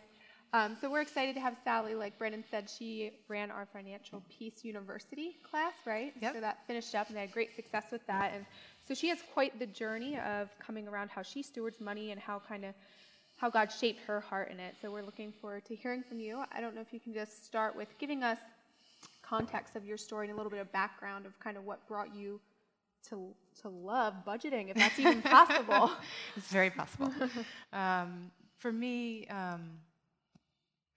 Um, 0.52 0.76
so 0.82 0.90
we're 0.90 1.02
excited 1.02 1.36
to 1.36 1.42
have 1.42 1.56
Sally. 1.64 1.94
Like 1.94 2.18
Brennan 2.18 2.44
said, 2.50 2.70
she 2.70 3.12
ran 3.28 3.52
our 3.52 3.68
Financial 3.72 4.24
Peace 4.30 4.64
University 4.66 5.38
class, 5.50 5.74
right? 5.86 6.14
Yep. 6.22 6.34
So 6.34 6.42
that 6.42 6.66
finished 6.66 6.96
up, 6.96 7.08
and 7.08 7.16
they 7.16 7.22
had 7.22 7.32
great 7.32 7.56
success 7.56 7.86
with 7.92 8.06
that. 8.08 8.32
And 8.34 8.46
so 8.88 8.96
she 8.96 9.10
has 9.10 9.20
quite 9.34 9.60
the 9.60 9.68
journey 9.68 10.18
of 10.18 10.50
coming 10.60 10.88
around 10.88 11.12
how 11.12 11.22
she 11.22 11.44
stewards 11.44 11.80
money 11.80 12.12
and 12.12 12.20
how 12.20 12.42
kind 12.48 12.66
of 12.66 12.74
how 13.38 13.50
God 13.50 13.72
shaped 13.72 14.02
her 14.06 14.20
heart 14.20 14.52
in 14.52 14.60
it. 14.60 14.76
So 14.82 14.92
we're 14.92 15.04
looking 15.04 15.32
forward 15.32 15.66
to 15.66 15.76
hearing 15.76 16.04
from 16.04 16.20
you. 16.20 16.44
I 16.52 16.60
don't 16.60 16.76
know 16.76 16.82
if 16.82 16.92
you 16.92 17.00
can 17.00 17.14
just 17.14 17.46
start 17.46 17.76
with 17.76 17.88
giving 18.00 18.24
us 18.24 18.40
context 19.22 19.76
of 19.76 19.86
your 19.86 19.98
story 19.98 20.26
and 20.26 20.34
a 20.34 20.36
little 20.36 20.50
bit 20.50 20.60
of 20.60 20.72
background 20.72 21.26
of 21.26 21.40
kind 21.40 21.56
of 21.58 21.64
what 21.64 21.88
brought 21.88 22.14
you 22.14 22.42
to 23.10 23.34
to 23.62 23.70
love 23.70 24.14
budgeting, 24.28 24.70
if 24.70 24.76
that's 24.76 25.00
even 25.00 25.22
possible. 25.22 25.92
it's 26.36 26.48
very 26.48 26.70
possible. 26.70 27.14
um, 27.74 28.32
for 28.58 28.72
me, 28.72 29.26
um, 29.28 29.62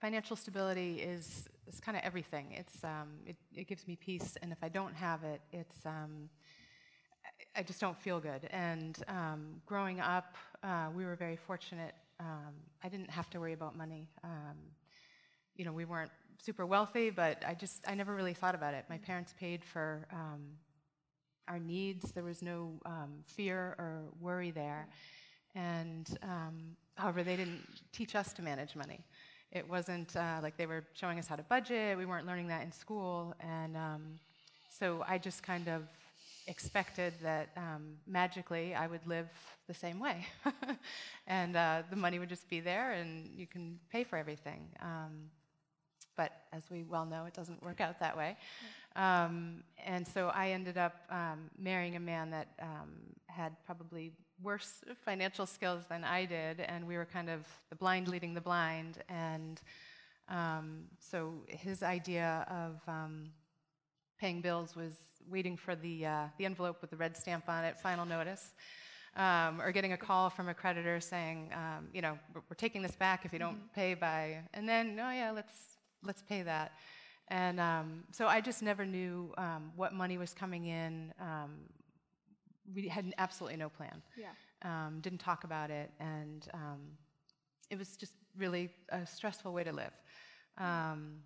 financial 0.02 0.36
stability 0.36 1.00
is 1.00 1.48
is 1.66 1.80
kind 1.80 1.96
of 1.96 2.02
everything. 2.04 2.46
It's 2.52 2.84
um, 2.84 3.08
it, 3.24 3.36
it 3.54 3.66
gives 3.68 3.86
me 3.88 3.96
peace, 3.96 4.36
and 4.42 4.52
if 4.52 4.58
I 4.62 4.68
don't 4.68 4.94
have 4.94 5.22
it, 5.24 5.40
it's 5.52 5.86
um, 5.86 6.28
I 7.56 7.62
just 7.62 7.80
don't 7.80 7.98
feel 8.06 8.20
good. 8.20 8.48
And 8.50 8.94
um, 9.08 9.62
growing 9.64 10.00
up, 10.00 10.36
uh, 10.62 10.88
we 10.94 11.04
were 11.04 11.16
very 11.16 11.36
fortunate 11.36 11.94
um, 12.22 12.54
I 12.84 12.88
didn't 12.88 13.10
have 13.10 13.28
to 13.30 13.40
worry 13.40 13.52
about 13.52 13.76
money. 13.76 14.08
Um, 14.22 14.56
you 15.56 15.64
know, 15.64 15.72
we 15.72 15.84
weren't 15.84 16.10
super 16.40 16.66
wealthy, 16.66 17.10
but 17.10 17.42
I 17.46 17.54
just, 17.54 17.82
I 17.86 17.94
never 17.94 18.14
really 18.14 18.34
thought 18.34 18.54
about 18.54 18.74
it. 18.74 18.84
My 18.88 18.98
parents 18.98 19.34
paid 19.38 19.64
for 19.64 20.06
um, 20.12 20.40
our 21.48 21.58
needs. 21.58 22.12
There 22.12 22.24
was 22.24 22.42
no 22.42 22.80
fear 23.26 23.74
or 23.78 24.04
worry 24.20 24.50
there. 24.50 24.88
And 25.54 26.08
however, 26.96 27.22
they 27.22 27.36
didn't 27.36 27.66
teach 27.92 28.14
us 28.14 28.32
to 28.34 28.42
manage 28.42 28.76
money. 28.76 29.00
It 29.52 29.68
wasn't 29.68 30.16
uh, 30.16 30.38
like 30.42 30.56
they 30.56 30.64
were 30.64 30.82
showing 30.94 31.18
us 31.18 31.26
how 31.26 31.36
to 31.36 31.42
budget. 31.42 31.98
We 31.98 32.06
weren't 32.06 32.26
learning 32.26 32.48
that 32.48 32.62
in 32.62 32.72
school. 32.72 33.34
And 33.40 33.76
um, 33.76 34.18
so 34.70 35.04
I 35.06 35.18
just 35.18 35.42
kind 35.42 35.68
of 35.68 35.82
expected 36.46 37.12
that 37.22 37.50
um, 37.58 37.98
magically 38.06 38.74
I 38.74 38.86
would 38.86 39.06
live 39.06 39.28
the 39.68 39.74
same 39.74 40.00
way. 40.00 40.26
and 41.26 41.54
uh, 41.54 41.82
the 41.90 41.96
money 41.96 42.18
would 42.18 42.30
just 42.30 42.48
be 42.48 42.60
there 42.60 42.92
and 42.92 43.28
you 43.36 43.46
can 43.46 43.78
pay 43.90 44.04
for 44.04 44.16
everything. 44.16 44.68
Um, 44.80 45.30
but 46.16 46.32
as 46.54 46.62
we 46.70 46.84
well 46.84 47.04
know, 47.04 47.26
it 47.26 47.34
doesn't 47.34 47.62
work 47.62 47.82
out 47.82 48.00
that 48.00 48.16
way. 48.16 48.38
Um, 48.96 49.62
and 49.84 50.06
so 50.06 50.28
I 50.28 50.50
ended 50.50 50.78
up 50.78 50.94
um, 51.10 51.50
marrying 51.58 51.96
a 51.96 52.00
man 52.00 52.30
that 52.30 52.48
um, 52.60 52.90
had 53.26 53.54
probably 53.66 54.12
worse 54.42 54.84
financial 55.04 55.46
skills 55.46 55.84
than 55.88 56.04
I 56.04 56.24
did, 56.24 56.60
and 56.60 56.86
we 56.86 56.96
were 56.96 57.04
kind 57.04 57.30
of 57.30 57.46
the 57.70 57.76
blind 57.76 58.08
leading 58.08 58.34
the 58.34 58.40
blind. 58.40 58.98
And 59.08 59.60
um, 60.28 60.84
so 60.98 61.34
his 61.48 61.82
idea 61.82 62.46
of 62.48 62.80
paying 64.22 64.40
bills 64.40 64.76
was 64.76 64.94
waiting 65.28 65.56
for 65.56 65.74
the, 65.74 66.06
uh, 66.06 66.24
the 66.38 66.44
envelope 66.44 66.80
with 66.80 66.90
the 66.90 66.96
red 66.96 67.16
stamp 67.16 67.48
on 67.48 67.64
it, 67.64 67.76
final 67.76 68.04
notice, 68.04 68.54
um, 69.16 69.60
or 69.60 69.72
getting 69.72 69.94
a 69.94 69.96
call 69.96 70.30
from 70.30 70.48
a 70.48 70.54
creditor 70.54 71.00
saying, 71.00 71.50
um, 71.52 71.88
you 71.92 72.00
know, 72.00 72.16
we're, 72.32 72.42
we're, 72.48 72.54
taking 72.54 72.82
this 72.82 72.94
back 72.94 73.24
if 73.24 73.32
you 73.32 73.40
don't 73.40 73.56
mm-hmm. 73.56 73.74
pay 73.74 73.94
by, 73.94 74.38
and 74.54 74.68
then, 74.68 74.98
oh 75.02 75.10
yeah, 75.10 75.32
let's, 75.32 75.52
let's 76.04 76.22
pay 76.22 76.42
that. 76.42 76.72
And 77.28 77.58
um, 77.58 78.04
so 78.12 78.26
I 78.28 78.40
just 78.40 78.62
never 78.62 78.86
knew 78.86 79.32
um, 79.38 79.72
what 79.74 79.92
money 79.92 80.18
was 80.18 80.32
coming 80.32 80.66
in. 80.66 81.12
Um, 81.20 81.50
we 82.74 82.88
had 82.88 83.12
absolutely 83.18 83.58
no 83.58 83.68
plan. 83.68 84.02
Yeah. 84.16 84.28
Um, 84.62 85.00
didn't 85.00 85.18
talk 85.20 85.44
about 85.44 85.70
it, 85.70 85.90
and 85.98 86.46
it 87.70 87.78
was 87.78 87.96
just 87.96 88.12
really 88.36 88.70
a 88.90 89.06
stressful 89.06 89.52
way 89.52 89.64
to 89.64 89.72
live. 89.72 89.92
Um, 90.58 91.22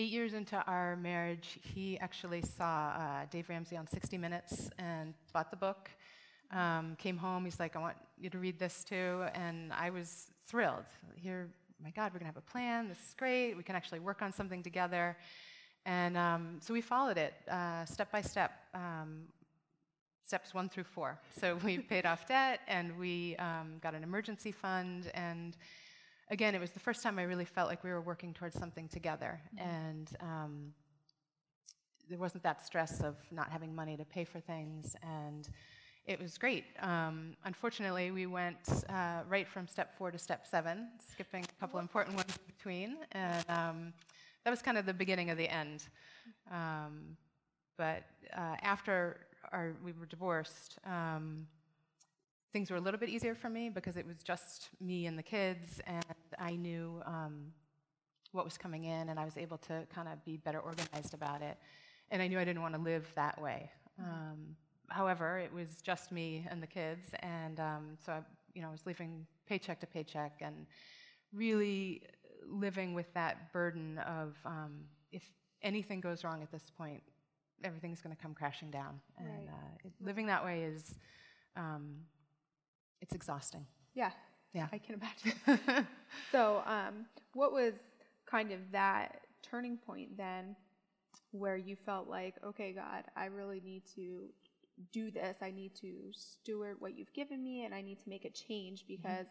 Eight 0.00 0.12
years 0.12 0.32
into 0.32 0.56
our 0.68 0.94
marriage, 0.94 1.58
he 1.60 1.98
actually 1.98 2.40
saw 2.40 2.90
uh, 2.90 3.26
Dave 3.32 3.48
Ramsey 3.48 3.76
on 3.76 3.88
60 3.88 4.16
Minutes 4.16 4.70
and 4.78 5.12
bought 5.32 5.50
the 5.50 5.56
book. 5.56 5.90
Um, 6.52 6.94
came 7.00 7.16
home, 7.16 7.44
he's 7.44 7.58
like, 7.58 7.74
I 7.74 7.80
want 7.80 7.96
you 8.16 8.30
to 8.30 8.38
read 8.38 8.60
this 8.60 8.84
too. 8.84 9.24
And 9.34 9.72
I 9.72 9.90
was 9.90 10.28
thrilled. 10.46 10.84
Here, 11.16 11.48
my 11.82 11.90
God, 11.90 12.12
we're 12.12 12.20
going 12.20 12.30
to 12.30 12.34
have 12.34 12.36
a 12.36 12.48
plan. 12.52 12.86
This 12.86 12.98
is 12.98 13.14
great. 13.18 13.56
We 13.56 13.64
can 13.64 13.74
actually 13.74 13.98
work 13.98 14.22
on 14.22 14.32
something 14.32 14.62
together. 14.62 15.16
And 15.84 16.16
um, 16.16 16.58
so 16.60 16.72
we 16.72 16.80
followed 16.80 17.18
it 17.18 17.34
uh, 17.50 17.84
step 17.84 18.12
by 18.12 18.20
step, 18.20 18.52
um, 18.74 19.22
steps 20.28 20.52
one 20.52 20.68
through 20.68 20.84
four. 20.84 21.18
So 21.40 21.56
we 21.64 21.78
paid 21.78 22.04
off 22.04 22.28
debt 22.28 22.60
and 22.68 22.96
we 22.98 23.34
um, 23.36 23.78
got 23.80 23.94
an 23.94 24.02
emergency 24.02 24.52
fund 24.52 25.10
and 25.14 25.56
again, 26.30 26.54
it 26.54 26.60
was 26.60 26.70
the 26.70 26.80
first 26.80 27.02
time 27.02 27.18
I 27.18 27.22
really 27.22 27.46
felt 27.46 27.70
like 27.70 27.82
we 27.82 27.90
were 27.90 28.02
working 28.02 28.34
towards 28.34 28.58
something 28.58 28.88
together. 28.88 29.40
Mm-hmm. 29.56 29.68
And 29.68 30.08
um, 30.20 30.72
there 32.10 32.18
wasn't 32.18 32.42
that 32.42 32.64
stress 32.64 33.00
of 33.00 33.16
not 33.30 33.50
having 33.50 33.74
money 33.74 33.96
to 33.96 34.04
pay 34.04 34.24
for 34.24 34.38
things. 34.38 34.94
And 35.02 35.48
it 36.04 36.20
was 36.20 36.36
great. 36.36 36.64
Um, 36.80 37.34
unfortunately, 37.44 38.10
we 38.10 38.26
went 38.26 38.84
uh, 38.90 39.20
right 39.28 39.48
from 39.48 39.66
step 39.66 39.96
four 39.96 40.10
to 40.10 40.18
step 40.18 40.46
seven, 40.46 40.88
skipping 41.10 41.44
a 41.44 41.60
couple 41.60 41.80
important 41.80 42.16
ones 42.16 42.36
in 42.36 42.54
between. 42.54 42.96
And 43.12 43.44
um, 43.48 43.92
that 44.44 44.50
was 44.50 44.60
kind 44.60 44.76
of 44.76 44.84
the 44.84 44.94
beginning 44.94 45.30
of 45.30 45.38
the 45.38 45.48
end. 45.48 45.84
Um, 46.50 47.16
but 47.78 48.04
uh, 48.36 48.56
after 48.62 49.27
our, 49.52 49.74
we 49.84 49.92
were 49.92 50.06
divorced, 50.06 50.78
um, 50.86 51.46
things 52.52 52.70
were 52.70 52.76
a 52.76 52.80
little 52.80 53.00
bit 53.00 53.08
easier 53.08 53.34
for 53.34 53.48
me 53.50 53.68
because 53.68 53.96
it 53.96 54.06
was 54.06 54.22
just 54.22 54.70
me 54.80 55.06
and 55.06 55.18
the 55.18 55.22
kids, 55.22 55.80
and 55.86 56.04
I 56.38 56.56
knew 56.56 57.02
um, 57.04 57.52
what 58.32 58.44
was 58.44 58.56
coming 58.56 58.84
in, 58.84 59.08
and 59.08 59.18
I 59.18 59.24
was 59.24 59.36
able 59.36 59.58
to 59.58 59.86
kind 59.94 60.08
of 60.08 60.24
be 60.24 60.36
better 60.36 60.60
organized 60.60 61.14
about 61.14 61.42
it. 61.42 61.58
And 62.10 62.22
I 62.22 62.28
knew 62.28 62.38
I 62.38 62.44
didn't 62.44 62.62
want 62.62 62.74
to 62.74 62.80
live 62.80 63.06
that 63.16 63.40
way. 63.40 63.70
Um, 63.98 64.56
however, 64.88 65.38
it 65.38 65.52
was 65.52 65.82
just 65.82 66.10
me 66.10 66.46
and 66.50 66.62
the 66.62 66.66
kids, 66.66 67.08
and 67.20 67.60
um, 67.60 67.96
so 68.04 68.12
I, 68.12 68.20
you 68.54 68.62
know, 68.62 68.68
I 68.68 68.72
was 68.72 68.86
living 68.86 69.26
paycheck 69.46 69.80
to 69.80 69.86
paycheck 69.86 70.40
and 70.40 70.66
really 71.32 72.02
living 72.46 72.94
with 72.94 73.12
that 73.14 73.52
burden 73.52 73.98
of 73.98 74.36
um, 74.46 74.84
if 75.12 75.22
anything 75.62 76.00
goes 76.00 76.24
wrong 76.24 76.42
at 76.42 76.50
this 76.50 76.70
point, 76.76 77.02
everything's 77.64 78.00
going 78.00 78.14
to 78.14 78.20
come 78.20 78.34
crashing 78.34 78.70
down. 78.70 79.00
Right. 79.18 79.28
And 79.28 79.48
uh, 79.48 79.52
it, 79.84 79.92
living 80.00 80.26
that 80.26 80.44
way 80.44 80.62
is 80.62 80.94
um, 81.56 81.96
it's 83.00 83.14
exhausting. 83.14 83.66
Yeah. 83.94 84.10
Yeah. 84.52 84.68
I 84.72 84.78
can 84.78 84.94
imagine. 85.00 85.86
so, 86.32 86.62
um, 86.66 87.06
what 87.34 87.52
was 87.52 87.74
kind 88.26 88.50
of 88.52 88.60
that 88.72 89.20
turning 89.42 89.76
point 89.76 90.16
then 90.16 90.56
where 91.32 91.56
you 91.56 91.76
felt 91.76 92.08
like, 92.08 92.34
okay, 92.44 92.72
God, 92.72 93.04
I 93.16 93.26
really 93.26 93.60
need 93.64 93.82
to 93.94 94.28
do 94.92 95.10
this. 95.10 95.36
I 95.42 95.50
need 95.50 95.74
to 95.80 95.92
steward 96.12 96.76
what 96.78 96.96
you've 96.96 97.12
given 97.12 97.42
me 97.42 97.64
and 97.64 97.74
I 97.74 97.82
need 97.82 97.98
to 98.00 98.08
make 98.08 98.24
a 98.24 98.30
change 98.30 98.84
Mm-hmm. 98.84 98.94
because 99.02 99.26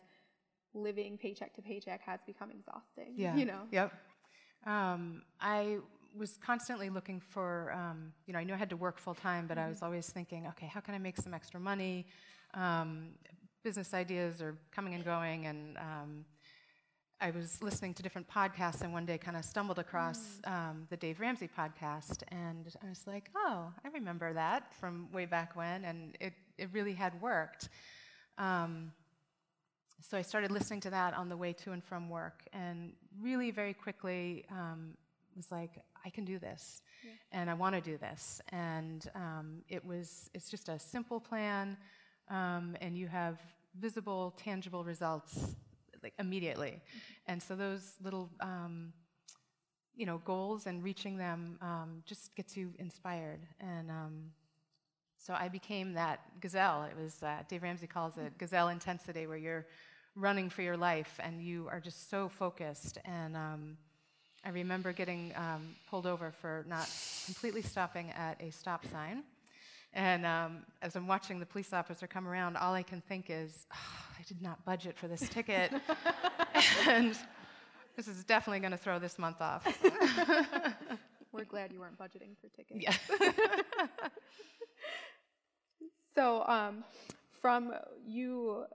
living 0.74 1.18
paycheck 1.18 1.54
to 1.56 1.62
paycheck 1.62 2.02
has 2.02 2.20
become 2.28 2.52
exhausting. 2.52 3.14
Yeah. 3.16 3.36
You 3.36 3.46
know? 3.46 3.62
Yep. 3.72 3.94
Um, 4.66 5.22
I 5.40 5.78
was 6.16 6.38
constantly 6.38 6.90
looking 6.90 7.20
for, 7.20 7.72
um, 7.74 8.14
you 8.26 8.34
know, 8.34 8.40
I 8.40 8.44
knew 8.44 8.54
I 8.54 8.58
had 8.58 8.70
to 8.70 8.78
work 8.78 9.00
full 9.00 9.16
time, 9.16 9.48
but 9.48 9.58
I 9.58 9.68
was 9.68 9.82
always 9.82 10.10
thinking, 10.10 10.48
okay, 10.48 10.68
how 10.68 10.80
can 10.80 10.94
I 10.94 10.98
make 10.98 11.18
some 11.18 11.34
extra 11.34 11.60
money? 11.60 12.06
Um, 12.54 13.10
business 13.64 13.94
ideas 13.94 14.42
are 14.42 14.56
coming 14.72 14.94
and 14.94 15.04
going, 15.04 15.46
and 15.46 15.78
um, 15.78 16.26
I 17.20 17.32
was 17.32 17.62
listening 17.62 17.94
to 17.96 18.04
different 18.04 18.28
podcasts, 18.30 18.82
and 18.82 18.94
one 18.94 19.06
day 19.06 19.18
kind 19.18 19.36
of 19.36 19.44
stumbled 19.44 19.80
across 19.80 20.40
um, 20.46 20.88
the 20.90 20.98
Dave 20.98 21.20
Ramsey 21.20 21.50
podcast, 21.50 22.24
and 22.30 22.74
I 22.84 22.90
was 22.90 23.06
like, 23.08 23.30
oh, 23.36 23.74
I 23.84 23.88
remember 23.94 24.34
that 24.34 24.74
from 24.74 25.12
way 25.12 25.26
back 25.26 25.56
when, 25.56 25.84
and 25.84 26.16
it, 26.22 26.34
it 26.58 26.70
really 26.72 26.94
had 26.94 27.20
worked. 27.22 27.70
Um, 28.38 28.92
so 30.00 30.18
I 30.18 30.22
started 30.22 30.52
listening 30.52 30.80
to 30.82 30.92
that 30.92 31.16
on 31.16 31.28
the 31.28 31.36
way 31.36 31.54
to 31.54 31.72
and 31.72 31.84
from 31.84 32.10
work, 32.10 32.44
and 32.54 32.94
really 33.20 33.52
very 33.52 33.74
quickly 33.74 34.46
um, 34.52 34.94
was 35.36 35.52
like, 35.52 35.72
I 36.08 36.10
can 36.10 36.24
do 36.24 36.40
this, 36.40 36.82
and 37.34 37.50
I 37.50 37.54
want 37.54 37.76
to 37.76 37.82
do 37.82 37.98
this. 37.98 38.42
And 38.54 39.10
um, 39.14 39.62
it 39.68 39.84
was 39.84 40.30
it's 40.34 40.50
just 40.50 40.70
a 40.70 40.80
simple 40.80 41.20
plan, 41.20 41.76
um, 42.30 42.78
and 42.80 42.98
you 42.98 43.08
have 43.08 43.42
visible, 43.78 44.34
tangible 44.38 44.86
results 44.86 45.56
like 46.02 46.14
immediately. 46.18 46.82
And 47.28 47.44
so 47.44 47.56
those 47.58 47.96
little 48.02 48.30
um, 48.40 48.94
you 49.98 50.06
know 50.06 50.22
goals 50.24 50.66
and 50.66 50.82
reaching 50.82 51.18
them 51.18 51.58
um, 51.62 52.04
just 52.06 52.36
gets 52.36 52.56
you 52.56 52.74
inspired 52.80 53.42
and. 53.60 53.92
Um, 53.92 54.32
so 55.20 55.34
I 55.34 55.50
became 55.50 55.94
that 55.94 56.20
gazelle. 56.40 56.84
It 56.84 56.96
was 56.96 57.24
uh, 57.24 57.42
Dave 57.50 57.64
Ramsey 57.64 57.88
calls 57.88 58.18
it 58.18 58.38
gazelle 58.38 58.70
intensity, 58.70 59.26
where 59.26 59.36
you're 59.36 59.66
running 60.16 60.48
for 60.50 60.62
your 60.62 60.78
life 60.78 61.20
and 61.20 61.42
you 61.42 61.68
are 61.72 61.80
just 61.80 62.10
so 62.10 62.30
focused. 62.30 63.00
And 63.04 63.36
um, 63.36 63.78
I 64.46 64.50
remember 64.50 64.94
getting 64.94 65.34
um, 65.36 65.76
pulled 65.90 66.06
over 66.06 66.32
for 66.32 66.66
not 66.68 66.90
completely 67.26 67.62
stopping 67.62 68.12
at 68.12 68.42
a 68.42 68.52
stop 68.52 68.86
sign. 68.86 69.24
And 69.94 70.26
um, 70.26 70.60
as 70.82 70.96
I'm 70.96 71.08
watching 71.08 71.40
the 71.40 71.46
police 71.46 71.74
officer 71.74 72.08
come 72.08 72.28
around, 72.28 72.56
all 72.58 72.74
I 72.74 72.84
can 72.84 73.02
think 73.02 73.26
is, 73.30 73.66
"Oh, 73.74 74.06
I 74.20 74.24
did 74.28 74.42
not 74.42 74.64
budget 74.66 74.98
for 74.98 75.08
this 75.08 75.28
ticket, 75.30 75.72
and 76.88 77.18
this 77.96 78.08
is 78.08 78.24
definitely 78.24 78.60
going 78.60 78.72
to 78.72 78.78
throw 78.78 79.00
this 79.00 79.18
month 79.18 79.42
off. 79.42 79.66
We're 81.32 81.46
glad 81.46 81.72
you 81.72 81.80
weren't 81.80 81.98
budgeting 81.98 82.38
for 82.40 82.48
tickets. 82.56 82.80
yeah. 82.80 82.96
So, 86.16 86.44
um, 86.48 86.84
from 87.42 87.74
you 88.04 88.66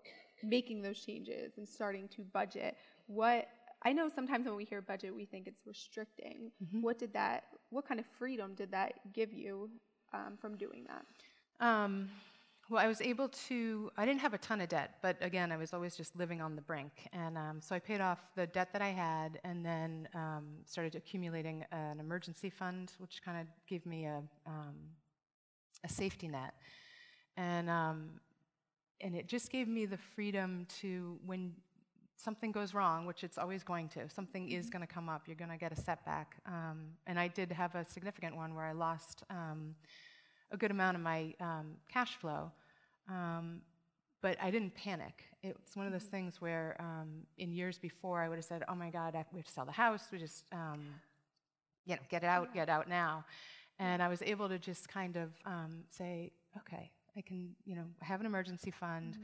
making 0.45 0.81
those 0.81 1.05
changes 1.05 1.55
and 1.59 1.69
starting 1.69 2.07
to 2.15 2.23
budget, 2.23 2.77
what 3.09 3.49
I 3.85 3.93
know 3.93 4.09
sometimes 4.09 4.47
when 4.47 4.57
we 4.57 4.65
hear 4.65 4.81
budget, 4.81 5.15
we 5.15 5.25
think 5.25 5.47
it's 5.47 5.67
restricting. 5.67 6.53
What 6.81 6.99
did 6.99 7.13
that? 7.15 7.45
What 7.71 7.87
kind 7.87 7.99
of 7.99 8.07
freedom 8.19 8.55
did 8.55 8.71
that 8.71 9.13
give 9.13 9.33
you 9.33 9.71
um, 10.13 10.37
from 10.41 10.57
doing 10.57 10.87
that? 10.87 11.05
Um, 11.67 12.09
well, 12.69 12.83
I 12.83 12.87
was 12.87 13.01
able 13.01 13.29
to, 13.29 13.91
I 13.97 14.07
didn't 14.07 14.21
have 14.21 14.35
a 14.35 14.39
ton 14.39 14.61
of 14.61 14.69
debt, 14.69 14.95
but 15.03 15.17
again, 15.21 15.53
I 15.53 15.57
was 15.57 15.75
always 15.75 15.97
just 15.97 16.17
living 16.17 16.41
on 16.41 16.55
the 16.55 16.63
brink. 16.63 16.93
And 17.13 17.37
um, 17.37 17.61
so 17.61 17.75
I 17.75 17.79
paid 17.79 18.01
off 18.01 18.21
the 18.37 18.47
debt 18.47 18.69
that 18.73 18.81
I 18.81 18.91
had 18.91 19.41
and 19.45 19.65
then 19.65 20.09
um, 20.15 20.45
started 20.65 20.95
accumulating 20.95 21.65
an 21.73 21.99
emergency 21.99 22.51
fund, 22.51 22.93
which 22.99 23.23
kind 23.23 23.41
of 23.41 23.47
gave 23.67 23.85
me 23.85 24.07
a, 24.07 24.23
um, 24.47 24.75
a 25.85 25.89
safety 25.89 26.29
net. 26.29 26.55
And, 27.37 27.69
um, 27.69 28.21
and 29.01 29.17
it 29.17 29.27
just 29.27 29.51
gave 29.51 29.67
me 29.67 29.85
the 29.85 29.99
freedom 29.99 30.67
to, 30.81 31.19
when 31.27 31.53
something 32.23 32.53
goes 32.53 32.75
wrong, 32.75 33.07
which 33.07 33.25
it's 33.25 33.39
always 33.39 33.63
going 33.63 33.89
to, 33.89 34.09
something 34.09 34.51
is 34.51 34.71
going 34.71 34.81
to 34.87 34.93
come 34.93 35.09
up, 35.09 35.23
you're 35.27 35.37
going 35.37 35.51
to 35.51 35.57
get 35.57 35.73
a 35.73 35.77
setback. 35.77 36.37
Um, 36.47 36.79
and 37.07 37.19
I 37.19 37.29
did 37.29 37.51
have 37.53 37.75
a 37.75 37.85
significant 37.85 38.37
one 38.37 38.55
where 38.55 38.65
I 38.65 38.73
lost 38.73 39.25
um, 39.31 39.75
a 40.51 40.57
good 40.57 40.71
amount 40.71 40.97
of 40.97 41.03
my 41.03 41.35
um, 41.41 41.77
cash 41.93 42.17
flow. 42.17 42.51
Um, 43.09 43.63
but 44.21 44.37
I 44.41 44.53
didn't 44.53 44.75
panic. 44.77 45.25
It's 45.43 45.75
one 45.75 45.87
of 45.87 45.93
those 45.93 46.05
things 46.05 46.41
where 46.41 46.77
um, 46.79 47.27
in 47.39 47.53
years 47.53 47.79
before 47.79 48.23
I 48.23 48.29
would 48.29 48.37
have 48.37 48.45
said, 48.45 48.63
oh 48.69 48.77
my 48.77 48.91
God, 48.91 49.17
I, 49.17 49.25
we 49.33 49.41
have 49.41 49.47
to 49.47 49.53
sell 49.53 49.65
the 49.65 49.73
house, 49.73 50.05
we 50.13 50.19
just, 50.19 50.45
um, 50.53 50.81
you 51.87 51.97
know, 51.97 52.03
get 52.09 52.23
it 52.23 52.29
out, 52.29 52.55
get 52.55 52.69
out 52.69 52.89
now. 52.89 53.25
And 53.81 54.01
I 54.01 54.07
was 54.07 54.23
able 54.23 54.49
to 54.49 54.61
just 54.61 54.89
kind 54.89 55.17
of 55.17 55.31
um, 55.45 55.83
say, 55.89 56.31
okay, 56.59 56.93
I 57.17 57.21
can, 57.21 57.57
you 57.65 57.75
know, 57.75 57.87
have 58.01 58.21
an 58.21 58.27
emergency 58.27 58.71
fund. 58.71 59.17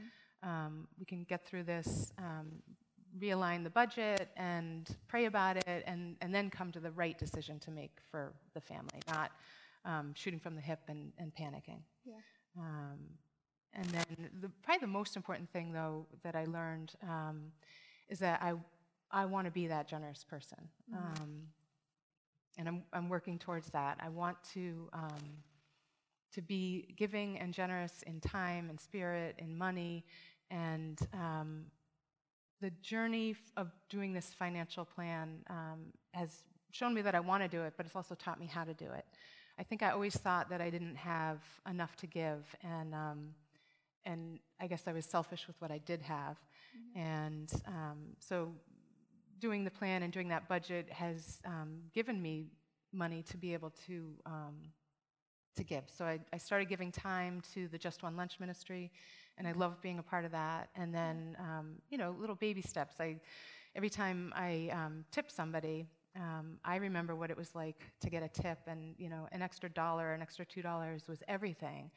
Um, 0.43 0.87
we 0.99 1.05
can 1.05 1.23
get 1.23 1.45
through 1.45 1.63
this, 1.63 2.11
um, 2.17 2.47
realign 3.17 3.63
the 3.63 3.69
budget, 3.69 4.29
and 4.35 4.95
pray 5.07 5.25
about 5.25 5.57
it, 5.57 5.83
and, 5.87 6.15
and 6.21 6.33
then 6.33 6.49
come 6.49 6.71
to 6.71 6.79
the 6.79 6.91
right 6.91 7.17
decision 7.17 7.59
to 7.59 7.71
make 7.71 7.97
for 8.11 8.33
the 8.53 8.61
family, 8.61 8.99
not 9.07 9.31
um, 9.85 10.13
shooting 10.13 10.39
from 10.39 10.55
the 10.55 10.61
hip 10.61 10.79
and, 10.87 11.11
and 11.17 11.33
panicking. 11.33 11.79
Yeah. 12.05 12.15
Um, 12.57 12.99
and 13.73 13.85
then 13.85 14.29
the, 14.41 14.49
probably 14.63 14.81
the 14.81 14.87
most 14.87 15.15
important 15.15 15.49
thing, 15.51 15.71
though, 15.71 16.05
that 16.23 16.35
I 16.35 16.45
learned 16.45 16.93
um, 17.03 17.51
is 18.09 18.19
that 18.19 18.41
I, 18.41 18.53
I 19.11 19.25
want 19.25 19.45
to 19.45 19.51
be 19.51 19.67
that 19.67 19.87
generous 19.87 20.23
person. 20.23 20.57
Um, 20.93 21.43
and 22.57 22.67
I'm, 22.67 22.83
I'm 22.91 23.09
working 23.09 23.39
towards 23.39 23.67
that. 23.69 23.99
I 24.03 24.09
want 24.09 24.37
to, 24.53 24.89
um, 24.91 25.43
to 26.33 26.41
be 26.41 26.93
giving 26.97 27.39
and 27.39 27.53
generous 27.53 28.03
in 28.05 28.19
time 28.19 28.69
and 28.69 28.79
spirit 28.79 29.35
and 29.39 29.57
money. 29.57 30.03
And 30.51 30.99
um, 31.13 31.65
the 32.61 32.71
journey 32.81 33.35
of 33.57 33.71
doing 33.89 34.13
this 34.13 34.27
financial 34.27 34.85
plan 34.85 35.43
um, 35.49 35.93
has 36.13 36.43
shown 36.71 36.93
me 36.93 37.01
that 37.01 37.15
I 37.15 37.19
want 37.19 37.43
to 37.43 37.49
do 37.49 37.61
it, 37.63 37.73
but 37.77 37.85
it's 37.85 37.95
also 37.95 38.15
taught 38.15 38.39
me 38.39 38.45
how 38.45 38.63
to 38.63 38.73
do 38.73 38.85
it. 38.91 39.05
I 39.57 39.63
think 39.63 39.83
I 39.83 39.91
always 39.91 40.15
thought 40.15 40.49
that 40.49 40.61
I 40.61 40.69
didn't 40.69 40.95
have 40.95 41.39
enough 41.69 41.95
to 41.97 42.07
give, 42.07 42.55
and 42.63 42.93
um, 42.93 43.29
and 44.05 44.39
I 44.59 44.67
guess 44.67 44.83
I 44.87 44.93
was 44.93 45.05
selfish 45.05 45.47
with 45.47 45.59
what 45.59 45.71
I 45.71 45.79
did 45.79 46.01
have, 46.01 46.37
and 46.95 47.51
um, 47.67 47.97
so 48.19 48.53
doing 49.39 49.63
the 49.63 49.71
plan 49.71 50.03
and 50.03 50.11
doing 50.11 50.29
that 50.29 50.47
budget 50.47 50.89
has 50.89 51.39
um, 51.45 51.79
given 51.93 52.21
me 52.21 52.45
money 52.91 53.21
to 53.23 53.37
be 53.37 53.53
able 53.53 53.71
to 53.87 54.13
um, 54.25 54.55
to 55.55 55.63
give. 55.63 55.83
So 55.87 56.05
I, 56.05 56.19
I 56.31 56.37
started 56.37 56.69
giving 56.69 56.91
time 56.91 57.41
to 57.53 57.67
the 57.67 57.77
Just 57.77 58.01
One 58.01 58.15
Lunch 58.15 58.39
Ministry, 58.39 58.91
and 59.39 59.47
I 59.47 59.53
love 59.53 59.81
being 59.81 59.97
a 59.97 60.03
part 60.03 60.25
of 60.25 60.31
that. 60.31 60.69
And 60.75 60.93
then, 60.93 61.35
um, 61.39 61.75
you 61.89 61.97
know, 61.97 62.15
little 62.19 62.35
baby 62.35 62.61
steps. 62.61 62.99
I, 62.99 63.19
every 63.75 63.89
time 63.89 64.31
I 64.35 64.69
um, 64.71 65.05
tip 65.11 65.31
somebody, 65.31 65.85
um, 66.15 66.59
I 66.63 66.75
remember 66.75 67.15
what 67.15 67.31
it 67.31 67.37
was 67.37 67.55
like 67.55 67.81
to 68.01 68.09
get 68.09 68.21
a 68.21 68.27
tip, 68.27 68.59
and 68.67 68.93
you 68.97 69.09
know, 69.09 69.27
an 69.31 69.41
extra 69.41 69.69
dollar, 69.69 70.13
an 70.13 70.21
extra 70.21 70.45
two 70.45 70.61
dollars 70.61 71.07
was 71.07 71.23
everything. 71.27 71.89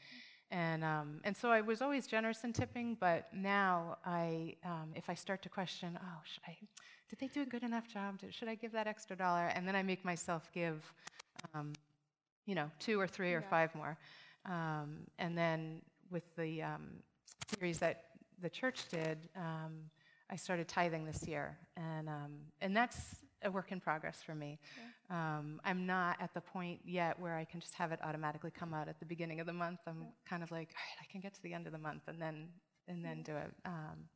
And 0.51 0.85
um, 0.85 1.21
and 1.25 1.37
so 1.37 1.51
I 1.51 1.61
was 1.63 1.83
always 1.83 2.07
generous 2.07 2.45
in 2.45 2.53
tipping, 2.53 2.97
but 3.01 3.29
now 3.35 3.99
I, 4.07 4.57
um, 4.65 4.93
if 4.95 5.11
I 5.11 5.15
start 5.15 5.43
to 5.43 5.49
question, 5.49 5.99
oh, 6.01 6.21
should 6.25 6.43
I, 6.47 6.57
did 7.09 7.19
they 7.19 7.29
do 7.29 7.43
a 7.43 7.47
good 7.47 7.63
enough 7.63 7.89
job? 7.89 8.19
Did, 8.19 8.35
should 8.35 8.49
I 8.49 8.55
give 8.55 8.73
that 8.73 8.87
extra 8.87 9.17
dollar? 9.17 9.47
And 9.55 9.67
then 9.67 9.75
I 9.75 9.83
make 9.83 10.05
myself 10.05 10.49
give. 10.55 10.93
Um, 11.55 11.73
you 12.47 12.55
know, 12.57 12.71
two 12.79 12.99
or 13.01 13.07
three 13.07 13.33
or 13.35 13.41
Yeah. 13.41 13.51
five 13.51 13.75
more. 13.75 13.97
Um, 14.47 15.07
and 15.19 15.39
then 15.39 15.81
with 16.11 16.25
the 16.37 16.63
um, 16.63 17.03
series 17.59 17.79
that 17.79 18.05
the 18.41 18.51
church 18.51 18.89
did, 18.91 19.29
um, 19.37 19.91
I 20.31 20.37
started 20.37 20.69
tithing 20.69 21.05
this 21.05 21.27
year, 21.27 21.57
and 21.77 22.09
um, 22.09 22.33
and 22.61 22.77
that's 22.77 23.17
a 23.45 23.51
work 23.51 23.73
in 23.73 23.81
progress 23.81 24.23
for 24.23 24.35
me. 24.35 24.59
Um, 25.11 25.61
I'm 25.65 25.85
not 25.85 26.17
at 26.21 26.33
the 26.33 26.41
point 26.41 26.81
yet 26.85 27.19
where 27.19 27.37
I 27.37 27.45
can 27.45 27.61
just 27.61 27.75
have 27.75 27.93
it 27.93 27.99
automatically 28.03 28.51
come 28.51 28.73
out 28.73 28.89
at 28.89 28.99
the 28.99 29.05
beginning 29.05 29.41
of 29.41 29.47
the 29.47 29.53
month. 29.53 29.81
I'm 29.87 30.07
kind 30.29 30.43
of 30.43 30.51
like, 30.51 30.69
all 30.69 30.83
right, 30.83 31.09
I 31.09 31.11
can 31.11 31.21
get 31.21 31.35
to 31.35 31.43
the 31.43 31.53
end 31.53 31.67
of 31.67 31.73
the 31.73 31.79
month 31.79 32.03
and 32.07 32.21
then 32.21 32.49
and 32.89 33.05
then 33.05 33.23
do 33.23 33.37
it. 33.37 33.53
Um, 33.65 34.09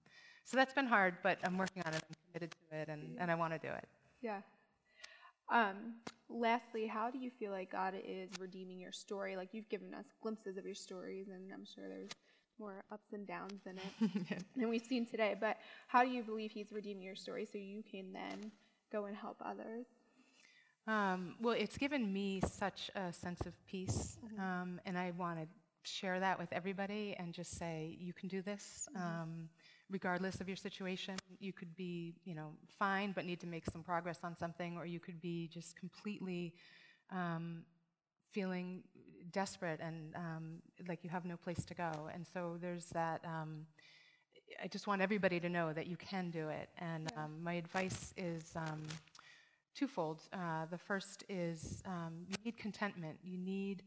so 0.45 0.57
that's 0.57 0.73
been 0.73 0.87
hard, 0.87 1.17
but 1.23 1.39
I'm 1.45 1.59
working 1.59 1.83
on 1.85 1.93
it. 1.93 2.03
I'm 2.09 2.17
committed 2.29 2.55
to 2.71 2.77
it, 2.79 2.89
and, 2.89 3.17
and 3.19 3.31
I 3.31 3.35
want 3.35 3.53
to 3.53 3.59
do 3.59 3.73
it. 3.73 3.89
Yeah. 4.23 4.41
Um, 5.51 5.97
lastly, 6.29 6.87
how 6.87 7.11
do 7.11 7.19
you 7.19 7.31
feel 7.31 7.51
like 7.53 7.73
God 7.73 7.95
is 8.05 8.31
redeeming 8.41 8.81
your 8.81 8.93
story? 8.93 9.37
Like 9.37 9.51
you've 9.53 9.69
given 9.69 9.93
us 9.93 10.07
glimpses 10.23 10.57
of 10.57 10.65
your 10.65 10.75
stories, 10.75 11.29
and 11.29 11.53
I'm 11.53 11.65
sure 11.65 11.89
there's 11.89 12.11
more 12.59 12.83
ups 12.93 13.13
and 13.13 13.27
downs 13.27 13.61
in 13.67 13.79
it 13.79 14.45
than 14.57 14.69
we've 14.69 14.85
seen 14.85 15.07
today. 15.07 15.35
But 15.39 15.57
how 15.89 16.05
do 16.05 16.11
you 16.11 16.23
believe 16.23 16.51
He's 16.51 16.73
redeeming 16.73 17.03
your 17.03 17.17
story 17.17 17.47
so 17.51 17.59
you 17.59 17.83
can 17.91 18.13
then 18.13 18.51
go 18.93 19.07
and 19.07 19.17
help 19.17 19.37
others? 19.45 19.87
Um, 20.87 21.35
well, 21.41 21.55
it's 21.59 21.77
given 21.77 22.13
me 22.13 22.41
such 22.47 22.91
a 22.95 23.13
sense 23.13 23.41
of 23.41 23.55
peace, 23.67 24.19
um, 24.39 24.81
and 24.87 24.97
I 24.97 25.11
want 25.19 25.41
to 25.41 25.47
share 25.83 26.21
that 26.21 26.39
with 26.39 26.53
everybody 26.53 27.17
and 27.19 27.33
just 27.33 27.59
say, 27.59 27.97
you 28.01 28.13
can 28.13 28.29
do 28.29 28.43
this. 28.43 28.89
Um, 28.97 29.49
regardless 29.91 30.41
of 30.41 30.49
your 30.49 30.57
situation. 30.57 31.17
You 31.39 31.53
could 31.53 31.77
be, 31.77 32.15
you 32.25 32.35
know, 32.35 32.51
fine 32.79 33.13
but 33.13 33.25
need 33.25 33.41
to 33.41 33.47
make 33.47 33.65
some 33.67 33.83
progress 33.83 34.21
on 34.25 34.37
something, 34.37 34.77
or 34.77 34.87
you 34.87 35.01
could 35.01 35.21
be 35.21 35.49
just 35.53 35.77
completely 35.77 36.55
um, 37.11 37.63
feeling 38.33 38.83
desperate 39.33 39.81
and 39.81 40.15
um, 40.15 40.63
like 40.89 41.03
you 41.03 41.11
have 41.11 41.25
no 41.25 41.37
place 41.37 41.65
to 41.65 41.75
go. 41.75 41.91
And 42.13 42.27
so 42.27 42.57
there's 42.61 42.87
that. 42.87 43.21
Um, 43.25 43.67
I 44.63 44.69
just 44.69 44.87
want 44.87 45.03
everybody 45.03 45.41
to 45.41 45.49
know 45.49 45.73
that 45.73 45.87
you 45.87 45.97
can 45.97 46.31
do 46.31 46.49
it. 46.49 46.69
And 46.79 47.13
um, 47.17 47.43
my 47.43 47.55
advice 47.55 48.15
is 48.17 48.53
um, 48.55 48.83
twofold. 49.75 50.23
Uh, 50.33 50.67
the 50.71 50.79
first 50.79 51.25
is 51.29 51.83
um, 51.87 52.25
you 52.29 52.37
need 52.45 52.57
contentment. 52.57 53.19
You 53.25 53.39
need 53.39 53.83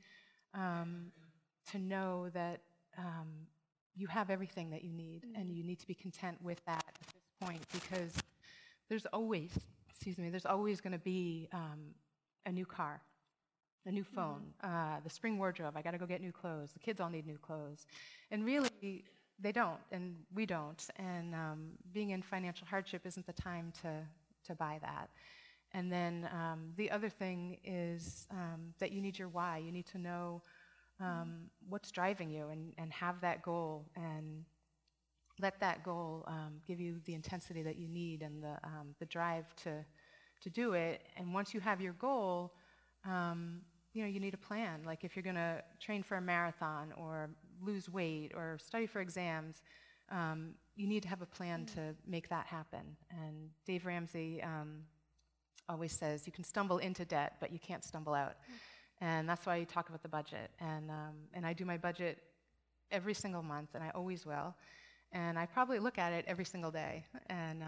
to 0.53 1.77
know 1.77 2.29
that 2.33 2.61
you 3.99 4.07
have 4.07 4.29
everything 4.29 4.69
that 4.69 4.83
you 4.83 4.93
need, 4.93 5.23
mm-hmm. 5.23 5.41
and 5.41 5.51
you 5.51 5.63
need 5.63 5.79
to 5.79 5.87
be 5.87 5.93
content 5.93 6.37
with 6.41 6.63
that 6.65 6.83
at 6.87 6.95
this 7.01 7.21
point 7.41 7.61
because 7.73 8.13
there's 8.87 9.05
always, 9.07 9.51
excuse 9.89 10.17
me, 10.17 10.29
there's 10.29 10.45
always 10.45 10.79
going 10.79 10.93
to 10.93 10.99
be 10.99 11.49
um, 11.51 11.79
a 12.45 12.51
new 12.51 12.65
car, 12.65 13.01
a 13.85 13.91
new 13.91 14.03
phone, 14.03 14.41
uh, 14.63 14.97
the 15.03 15.09
spring 15.09 15.37
wardrobe. 15.37 15.75
I 15.75 15.81
got 15.81 15.91
to 15.91 15.97
go 15.97 16.05
get 16.05 16.21
new 16.21 16.31
clothes. 16.31 16.71
The 16.73 16.79
kids 16.79 16.99
all 16.99 17.09
need 17.09 17.25
new 17.25 17.37
clothes, 17.37 17.85
and 18.31 18.45
really, 18.45 19.03
they 19.39 19.51
don't, 19.51 19.79
and 19.91 20.15
we 20.33 20.45
don't. 20.45 20.85
And 20.97 21.33
um, 21.33 21.71
being 21.93 22.09
in 22.11 22.21
financial 22.21 22.67
hardship 22.67 23.05
isn't 23.05 23.25
the 23.25 23.33
time 23.33 23.71
to 23.81 24.03
to 24.45 24.55
buy 24.55 24.79
that. 24.81 25.09
And 25.71 25.91
then 25.91 26.27
um, 26.33 26.71
the 26.77 26.89
other 26.89 27.09
thing 27.09 27.57
is 27.63 28.27
um, 28.31 28.73
that 28.79 28.91
you 28.91 29.01
need 29.01 29.19
your 29.19 29.29
why. 29.29 29.57
You 29.59 29.71
need 29.71 29.85
to 29.87 29.97
know 29.99 30.41
um, 30.99 31.49
what's 31.69 31.91
driving 31.91 32.29
you 32.29 32.47
and, 32.49 32.73
and 32.77 32.91
have 32.91 33.21
that 33.21 33.41
goal 33.43 33.85
and 33.95 34.43
let 35.39 35.59
that 35.59 35.83
goal 35.83 36.25
um, 36.27 36.59
give 36.67 36.79
you 36.79 36.99
the 37.05 37.13
intensity 37.13 37.61
that 37.63 37.77
you 37.77 37.87
need 37.87 38.21
and 38.21 38.43
the, 38.43 38.57
um, 38.63 38.95
the 38.99 39.05
drive 39.05 39.55
to, 39.57 39.85
to 40.41 40.49
do 40.49 40.73
it. 40.73 41.03
And 41.15 41.33
once 41.33 41.53
you 41.53 41.59
have 41.59 41.79
your 41.79 41.93
goal, 41.93 42.53
um, 43.05 43.61
you 43.93 44.03
know, 44.03 44.07
you 44.07 44.19
need 44.19 44.33
a 44.33 44.37
plan. 44.37 44.81
Like 44.85 45.03
if 45.03 45.15
you're 45.15 45.23
going 45.23 45.35
to 45.35 45.63
train 45.79 46.03
for 46.03 46.17
a 46.17 46.21
marathon 46.21 46.93
or 46.97 47.29
lose 47.61 47.89
weight 47.89 48.31
or 48.35 48.57
study 48.59 48.85
for 48.85 49.01
exams, 49.01 49.61
um, 50.11 50.53
you 50.75 50.87
need 50.87 51.03
to 51.03 51.09
have 51.09 51.21
a 51.21 51.25
plan 51.25 51.65
to 51.75 51.95
make 52.07 52.29
that 52.29 52.45
happen. 52.45 52.95
And 53.09 53.49
Dave 53.65 53.85
Ramsey 53.85 54.41
um, 54.43 54.83
always 55.67 55.91
says 55.91 56.25
you 56.25 56.31
can 56.31 56.43
stumble 56.43 56.77
into 56.79 57.05
debt, 57.05 57.33
but 57.39 57.51
you 57.51 57.59
can't 57.59 57.83
stumble 57.83 58.13
out. 58.13 58.31
Mm-hmm. 58.31 59.05
And 59.05 59.29
that's 59.29 59.45
why 59.45 59.57
you 59.57 59.65
talk 59.65 59.89
about 59.89 60.03
the 60.03 60.09
budget. 60.09 60.51
And, 60.59 60.89
um, 60.89 61.15
and 61.33 61.45
I 61.45 61.53
do 61.53 61.65
my 61.65 61.77
budget 61.77 62.19
every 62.91 63.13
single 63.13 63.41
month, 63.43 63.69
and 63.75 63.83
I 63.83 63.91
always 63.91 64.25
will. 64.25 64.55
And 65.11 65.39
I 65.39 65.45
probably 65.45 65.79
look 65.79 65.97
at 65.97 66.11
it 66.11 66.25
every 66.27 66.45
single 66.45 66.71
day. 66.71 67.05
And 67.27 67.59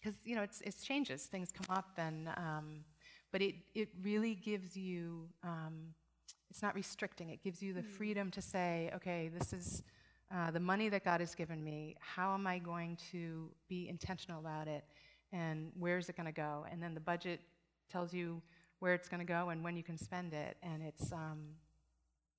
because, 0.00 0.14
um, 0.14 0.20
you 0.24 0.34
know, 0.34 0.42
it's, 0.42 0.60
it's 0.62 0.82
changes, 0.82 1.24
things 1.24 1.52
come 1.52 1.74
up, 1.74 1.90
and, 1.96 2.28
um, 2.36 2.84
but 3.32 3.42
it, 3.42 3.54
it 3.74 3.88
really 4.02 4.34
gives 4.34 4.76
you, 4.76 5.28
um, 5.42 5.94
it's 6.50 6.62
not 6.62 6.74
restricting, 6.74 7.30
it 7.30 7.42
gives 7.42 7.62
you 7.62 7.72
the 7.72 7.82
mm. 7.82 7.90
freedom 7.90 8.30
to 8.30 8.42
say, 8.42 8.90
okay, 8.94 9.30
this 9.36 9.52
is 9.52 9.82
uh, 10.34 10.50
the 10.50 10.60
money 10.60 10.88
that 10.88 11.04
God 11.04 11.20
has 11.20 11.34
given 11.34 11.62
me. 11.62 11.96
How 12.00 12.34
am 12.34 12.46
I 12.46 12.58
going 12.58 12.96
to 13.12 13.50
be 13.68 13.88
intentional 13.88 14.40
about 14.40 14.68
it? 14.68 14.84
And 15.32 15.72
where 15.78 15.98
is 15.98 16.08
it 16.08 16.16
going 16.16 16.26
to 16.26 16.32
go? 16.32 16.66
And 16.70 16.82
then 16.82 16.94
the 16.94 17.00
budget 17.00 17.40
tells 17.90 18.12
you 18.12 18.40
where 18.80 18.94
it's 18.94 19.08
going 19.08 19.20
to 19.20 19.26
go 19.26 19.50
and 19.50 19.62
when 19.62 19.76
you 19.76 19.82
can 19.82 19.98
spend 19.98 20.32
it, 20.32 20.56
and 20.62 20.82
it's 20.82 21.12
um, 21.12 21.40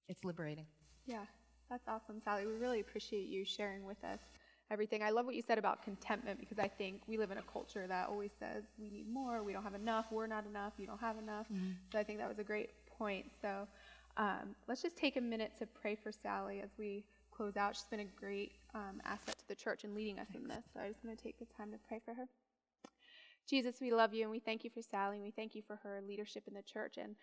it's 0.10 0.26
liberating. 0.26 0.66
Yeah, 1.06 1.26
that's 1.70 1.88
awesome, 1.88 2.20
Sally. 2.20 2.46
We 2.46 2.54
really 2.54 2.80
appreciate 2.80 3.28
you 3.28 3.46
sharing 3.46 3.86
with 3.86 4.04
us 4.04 4.22
everything. 4.72 5.04
I 5.04 5.10
love 5.10 5.26
what 5.26 5.36
you 5.36 5.44
said 5.46 5.58
about 5.58 5.84
contentment 5.84 6.40
because 6.40 6.58
I 6.58 6.68
think 6.68 7.02
we 7.08 7.18
live 7.18 7.30
in 7.30 7.38
a 7.38 7.44
culture 7.44 7.86
that 7.88 8.08
always 8.08 8.32
says 8.40 8.64
we 8.80 8.90
need 8.90 9.12
more, 9.12 9.44
we 9.44 9.54
don't 9.54 9.64
have 9.64 9.76
enough, 9.76 10.06
we're 10.12 10.28
not 10.28 10.46
enough, 10.46 10.74
you 10.78 10.88
don't 10.88 11.00
have 11.00 11.18
enough. 11.18 11.46
Mm-hmm. 11.52 11.72
So 11.92 12.00
I 12.00 12.04
think 12.04 12.20
that 12.20 12.30
was 12.30 12.40
a 12.40 12.44
great 12.44 12.70
point. 12.98 13.26
So 13.42 13.68
um, 14.18 14.56
let's 14.68 14.82
just 14.82 14.98
take 14.98 15.18
a 15.18 15.22
minute 15.22 15.52
to 15.60 15.66
pray 15.66 15.96
for 15.96 16.12
Sally 16.12 16.62
as 16.64 16.70
we 16.80 17.04
close 17.32 17.58
out. 17.58 17.76
She's 17.76 17.86
been 17.86 18.02
a 18.02 18.20
great 18.20 18.54
um, 18.74 19.02
asset 19.04 19.38
to 19.38 19.48
the 19.48 19.56
church 19.56 19.84
and 19.84 19.94
leading 19.94 20.20
us 20.20 20.28
in 20.34 20.48
this. 20.48 20.66
So 20.74 20.80
I 20.80 20.88
just 20.88 21.04
want 21.04 21.18
to 21.18 21.24
take 21.24 21.38
the 21.38 21.48
time 21.58 21.72
to 21.72 21.78
pray 21.88 22.00
for 22.04 22.14
her. 22.14 22.26
Jesus, 23.50 23.76
we 23.82 23.92
love 23.92 24.14
you 24.14 24.22
and 24.24 24.32
we 24.32 24.40
thank 24.40 24.64
you 24.64 24.70
for 24.70 24.82
Sally 24.82 25.18
and 25.18 25.24
we 25.24 25.32
thank 25.32 25.56
you 25.56 25.62
for 25.66 25.76
her 25.78 26.02
leadership 26.08 26.44
in 26.48 26.54
the 26.54 26.62
church 26.62 26.98
and 26.98 27.16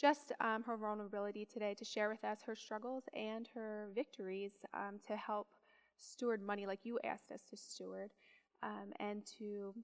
just 0.00 0.32
um, 0.40 0.62
her 0.62 0.76
vulnerability 0.76 1.44
today 1.44 1.74
to 1.74 1.84
share 1.84 2.08
with 2.08 2.24
us 2.24 2.38
her 2.46 2.54
struggles 2.54 3.04
and 3.14 3.48
her 3.54 3.88
victories 3.94 4.52
um, 4.72 4.98
to 5.06 5.16
help 5.16 5.48
steward 5.98 6.42
money 6.42 6.66
like 6.66 6.80
you 6.84 6.98
asked 7.04 7.30
us 7.30 7.42
to 7.50 7.56
steward 7.56 8.10
um, 8.62 8.92
and 8.98 9.22
to 9.38 9.74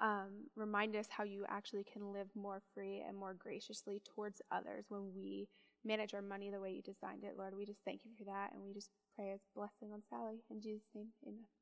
um, 0.00 0.46
remind 0.56 0.96
us 0.96 1.08
how 1.10 1.24
you 1.24 1.44
actually 1.48 1.84
can 1.84 2.12
live 2.12 2.28
more 2.34 2.62
free 2.74 3.02
and 3.06 3.16
more 3.16 3.34
graciously 3.34 4.00
towards 4.04 4.40
others 4.50 4.86
when 4.88 5.12
we 5.14 5.48
manage 5.84 6.14
our 6.14 6.22
money 6.22 6.50
the 6.50 6.60
way 6.60 6.70
you 6.70 6.82
designed 6.82 7.24
it, 7.24 7.34
Lord. 7.36 7.54
We 7.56 7.66
just 7.66 7.84
thank 7.84 8.00
you 8.04 8.10
for 8.16 8.24
that 8.24 8.52
and 8.52 8.62
we 8.62 8.72
just 8.72 8.90
pray 9.14 9.32
as 9.32 9.40
blessing 9.54 9.92
on 9.92 10.02
Sally. 10.08 10.42
In 10.50 10.60
Jesus' 10.60 10.88
name, 10.94 11.08
amen. 11.26 11.61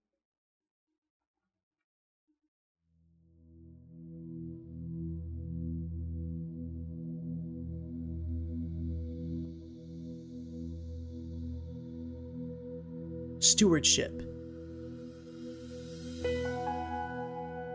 Stewardship. 13.60 14.22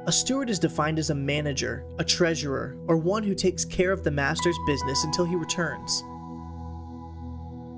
A 0.07 0.11
steward 0.11 0.49
is 0.49 0.57
defined 0.57 0.97
as 0.97 1.11
a 1.11 1.13
manager, 1.13 1.85
a 1.99 2.03
treasurer, 2.03 2.75
or 2.87 2.97
one 2.97 3.21
who 3.21 3.35
takes 3.35 3.63
care 3.63 3.91
of 3.91 4.03
the 4.03 4.09
master's 4.09 4.57
business 4.65 5.03
until 5.03 5.25
he 5.25 5.35
returns. 5.35 6.01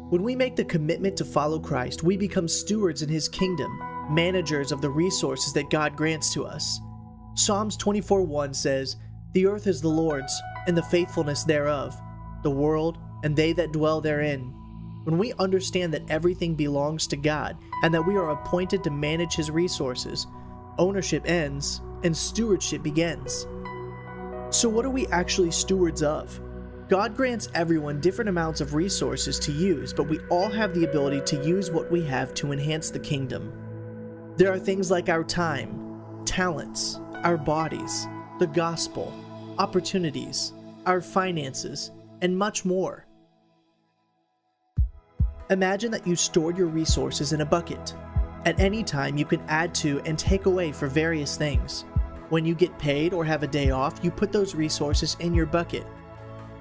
When 0.10 0.24
we 0.24 0.38
make 0.38 0.56
the 0.56 0.64
commitment 0.64 1.18
to 1.18 1.26
follow 1.26 1.60
Christ, 1.60 2.02
we 2.02 2.16
become 2.16 2.48
stewards 2.48 3.02
in 3.02 3.10
his 3.10 3.28
kingdom, 3.28 3.78
managers 4.10 4.72
of 4.72 4.80
the 4.80 4.90
resources 4.90 5.52
that 5.52 5.70
God 5.70 5.98
grants 5.98 6.32
to 6.32 6.46
us. 6.46 6.80
Psalms 7.36 7.76
24:1 7.76 8.54
says, 8.54 8.96
"The 9.34 9.48
earth 9.48 9.68
is 9.68 9.82
the 9.82 9.90
Lord's, 9.90 10.34
and 10.66 10.78
the 10.78 10.84
faithfulness 10.84 11.44
thereof, 11.44 11.94
the 12.42 12.52
world 12.52 13.00
and 13.26 13.36
they 13.36 13.52
that 13.52 13.74
dwell 13.74 14.00
therein." 14.00 14.54
When 15.08 15.18
we 15.18 15.32
understand 15.40 15.94
that 15.94 16.10
everything 16.10 16.54
belongs 16.54 17.08
to 17.08 17.16
God 17.16 17.56
and 17.82 17.94
that 17.94 18.06
we 18.06 18.18
are 18.18 18.32
appointed 18.32 18.84
to 18.84 18.92
manage 18.92 19.36
His 19.36 19.50
resources, 19.50 20.28
ownership 20.78 21.24
ends 21.26 21.80
and 22.04 22.16
stewardship 22.16 22.84
begins. 22.84 23.48
So, 24.50 24.68
what 24.68 24.84
are 24.84 24.90
we 24.90 25.08
actually 25.08 25.52
stewards 25.52 26.04
of? 26.04 26.42
God 26.90 27.16
grants 27.16 27.48
everyone 27.56 28.02
different 28.02 28.28
amounts 28.28 28.60
of 28.60 28.74
resources 28.74 29.40
to 29.40 29.54
use, 29.54 29.94
but 29.94 30.10
we 30.10 30.20
all 30.30 30.50
have 30.50 30.74
the 30.74 30.84
ability 30.84 31.22
to 31.22 31.42
use 31.42 31.72
what 31.72 31.90
we 31.90 32.04
have 32.04 32.34
to 32.34 32.52
enhance 32.52 32.90
the 32.90 33.00
kingdom. 33.00 33.54
There 34.36 34.52
are 34.52 34.60
things 34.60 34.92
like 34.92 35.08
our 35.08 35.24
time, 35.24 36.02
talents, 36.26 37.00
our 37.24 37.38
bodies, 37.38 38.08
the 38.40 38.48
gospel, 38.48 39.14
opportunities, 39.58 40.52
our 40.86 41.00
finances, 41.00 41.92
and 42.22 42.38
much 42.38 42.66
more. 42.66 43.07
Imagine 45.50 45.92
that 45.92 46.06
you 46.06 46.16
stored 46.16 46.58
your 46.58 46.68
resources 46.68 47.32
in 47.32 47.40
a 47.40 47.46
bucket. 47.46 47.96
At 48.46 48.60
any 48.60 48.84
time, 48.84 49.18
you 49.18 49.24
can 49.24 49.42
add 49.48 49.74
to 49.76 50.02
and 50.02 50.20
take 50.20 50.46
away 50.46 50.74
for 50.74 50.88
various 50.88 51.38
things. 51.38 51.86
When 52.30 52.44
you 52.44 52.54
get 52.54 52.78
paid 52.78 53.14
or 53.14 53.24
have 53.24 53.44
a 53.44 53.48
day 53.48 53.70
off, 53.70 54.00
you 54.04 54.12
put 54.12 54.34
those 54.34 54.56
resources 54.56 55.16
in 55.22 55.34
your 55.34 55.46
bucket. 55.46 55.88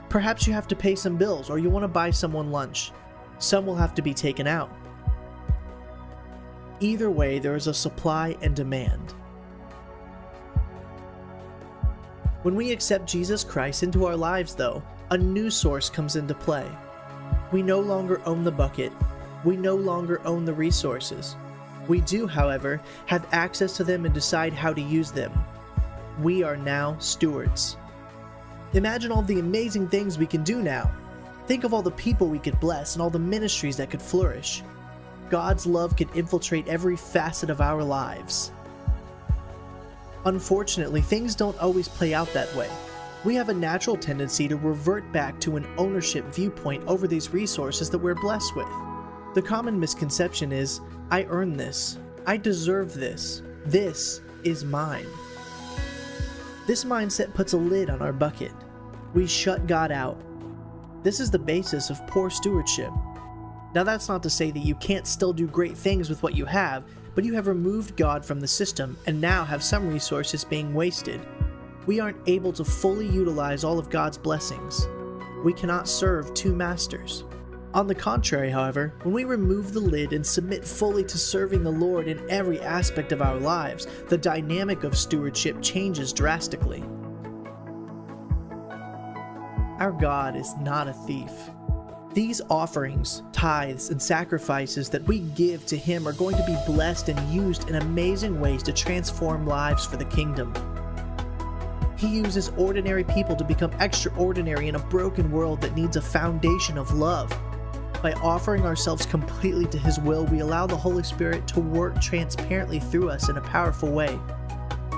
Perhaps 0.08 0.46
you 0.46 0.52
have 0.52 0.68
to 0.68 0.76
pay 0.76 0.94
some 0.94 1.16
bills 1.16 1.50
or 1.50 1.58
you 1.58 1.68
want 1.68 1.82
to 1.82 1.88
buy 1.88 2.12
someone 2.12 2.52
lunch. 2.52 2.92
Some 3.38 3.66
will 3.66 3.74
have 3.74 3.92
to 3.94 4.02
be 4.02 4.14
taken 4.14 4.46
out. 4.46 4.70
Either 6.78 7.10
way, 7.10 7.40
there 7.40 7.56
is 7.56 7.66
a 7.66 7.74
supply 7.74 8.36
and 8.40 8.54
demand. 8.54 9.14
When 12.42 12.54
we 12.54 12.70
accept 12.70 13.08
Jesus 13.08 13.42
Christ 13.42 13.82
into 13.82 14.06
our 14.06 14.16
lives, 14.16 14.54
though, 14.54 14.80
a 15.10 15.18
new 15.18 15.50
source 15.50 15.90
comes 15.90 16.14
into 16.14 16.34
play. 16.34 16.70
We 17.52 17.62
no 17.62 17.80
longer 17.80 18.20
own 18.26 18.42
the 18.42 18.50
bucket. 18.50 18.92
We 19.44 19.56
no 19.56 19.76
longer 19.76 20.20
own 20.24 20.44
the 20.44 20.52
resources. 20.52 21.36
We 21.86 22.00
do, 22.00 22.26
however, 22.26 22.80
have 23.06 23.28
access 23.32 23.76
to 23.76 23.84
them 23.84 24.04
and 24.04 24.12
decide 24.12 24.52
how 24.52 24.72
to 24.72 24.80
use 24.80 25.12
them. 25.12 25.32
We 26.20 26.42
are 26.42 26.56
now 26.56 26.96
stewards. 26.98 27.76
Imagine 28.72 29.12
all 29.12 29.22
the 29.22 29.38
amazing 29.38 29.88
things 29.88 30.18
we 30.18 30.26
can 30.26 30.42
do 30.42 30.62
now. 30.62 30.90
Think 31.46 31.62
of 31.62 31.72
all 31.72 31.82
the 31.82 31.92
people 31.92 32.26
we 32.26 32.40
could 32.40 32.58
bless 32.58 32.94
and 32.94 33.02
all 33.02 33.10
the 33.10 33.18
ministries 33.18 33.76
that 33.76 33.90
could 33.90 34.02
flourish. 34.02 34.64
God's 35.30 35.66
love 35.66 35.96
could 35.96 36.14
infiltrate 36.16 36.66
every 36.66 36.96
facet 36.96 37.50
of 37.50 37.60
our 37.60 37.84
lives. 37.84 38.50
Unfortunately, 40.24 41.00
things 41.00 41.36
don't 41.36 41.58
always 41.60 41.86
play 41.86 42.12
out 42.12 42.32
that 42.32 42.52
way 42.56 42.68
we 43.26 43.34
have 43.34 43.48
a 43.48 43.54
natural 43.54 43.96
tendency 43.96 44.46
to 44.46 44.54
revert 44.56 45.10
back 45.10 45.40
to 45.40 45.56
an 45.56 45.66
ownership 45.78 46.24
viewpoint 46.26 46.84
over 46.86 47.08
these 47.08 47.32
resources 47.32 47.90
that 47.90 47.98
we're 47.98 48.14
blessed 48.14 48.54
with. 48.54 48.68
The 49.34 49.42
common 49.42 49.80
misconception 49.80 50.52
is, 50.52 50.80
I 51.10 51.24
earn 51.24 51.56
this, 51.56 51.98
I 52.24 52.36
deserve 52.36 52.94
this. 52.94 53.42
This 53.64 54.20
is 54.44 54.64
mine. 54.64 55.08
This 56.68 56.84
mindset 56.84 57.34
puts 57.34 57.52
a 57.52 57.56
lid 57.56 57.90
on 57.90 58.00
our 58.00 58.12
bucket. 58.12 58.52
We 59.12 59.26
shut 59.26 59.66
God 59.66 59.90
out. 59.90 60.22
This 61.02 61.18
is 61.18 61.28
the 61.28 61.38
basis 61.38 61.90
of 61.90 62.06
poor 62.06 62.30
stewardship. 62.30 62.92
Now, 63.74 63.82
that's 63.82 64.08
not 64.08 64.22
to 64.22 64.30
say 64.30 64.52
that 64.52 64.60
you 64.60 64.76
can't 64.76 65.06
still 65.06 65.32
do 65.32 65.48
great 65.48 65.76
things 65.76 66.08
with 66.08 66.22
what 66.22 66.36
you 66.36 66.44
have, 66.44 66.84
but 67.16 67.24
you 67.24 67.34
have 67.34 67.48
removed 67.48 67.96
God 67.96 68.24
from 68.24 68.38
the 68.38 68.46
system 68.46 68.96
and 69.06 69.20
now 69.20 69.44
have 69.44 69.64
some 69.64 69.88
resources 69.88 70.44
being 70.44 70.72
wasted. 70.74 71.20
We 71.86 72.00
aren't 72.00 72.28
able 72.28 72.52
to 72.54 72.64
fully 72.64 73.06
utilize 73.06 73.62
all 73.62 73.78
of 73.78 73.90
God's 73.90 74.18
blessings. 74.18 74.88
We 75.44 75.52
cannot 75.52 75.88
serve 75.88 76.34
two 76.34 76.54
masters. 76.54 77.24
On 77.74 77.86
the 77.86 77.94
contrary, 77.94 78.50
however, 78.50 78.94
when 79.02 79.14
we 79.14 79.24
remove 79.24 79.72
the 79.72 79.80
lid 79.80 80.12
and 80.12 80.26
submit 80.26 80.64
fully 80.64 81.04
to 81.04 81.18
serving 81.18 81.62
the 81.62 81.70
Lord 81.70 82.08
in 82.08 82.28
every 82.30 82.60
aspect 82.60 83.12
of 83.12 83.22
our 83.22 83.38
lives, 83.38 83.86
the 84.08 84.18
dynamic 84.18 84.82
of 84.82 84.96
stewardship 84.96 85.62
changes 85.62 86.12
drastically. 86.12 86.82
Our 89.78 89.92
God 89.92 90.36
is 90.36 90.56
not 90.56 90.88
a 90.88 90.94
thief. 90.94 91.30
These 92.14 92.40
offerings, 92.48 93.22
tithes, 93.30 93.90
and 93.90 94.00
sacrifices 94.00 94.88
that 94.88 95.06
we 95.06 95.18
give 95.18 95.66
to 95.66 95.76
Him 95.76 96.08
are 96.08 96.14
going 96.14 96.36
to 96.36 96.46
be 96.46 96.56
blessed 96.66 97.10
and 97.10 97.28
used 97.28 97.68
in 97.68 97.74
amazing 97.74 98.40
ways 98.40 98.62
to 98.62 98.72
transform 98.72 99.46
lives 99.46 99.84
for 99.84 99.98
the 99.98 100.06
kingdom. 100.06 100.54
He 101.96 102.08
uses 102.08 102.50
ordinary 102.58 103.04
people 103.04 103.34
to 103.36 103.44
become 103.44 103.72
extraordinary 103.80 104.68
in 104.68 104.74
a 104.74 104.78
broken 104.78 105.30
world 105.30 105.62
that 105.62 105.74
needs 105.74 105.96
a 105.96 106.02
foundation 106.02 106.76
of 106.76 106.92
love. 106.92 107.30
By 108.02 108.12
offering 108.14 108.64
ourselves 108.66 109.06
completely 109.06 109.66
to 109.66 109.78
His 109.78 109.98
will, 109.98 110.26
we 110.26 110.40
allow 110.40 110.66
the 110.66 110.76
Holy 110.76 111.02
Spirit 111.02 111.48
to 111.48 111.60
work 111.60 112.00
transparently 112.00 112.80
through 112.80 113.08
us 113.08 113.30
in 113.30 113.38
a 113.38 113.40
powerful 113.40 113.90
way. 113.90 114.18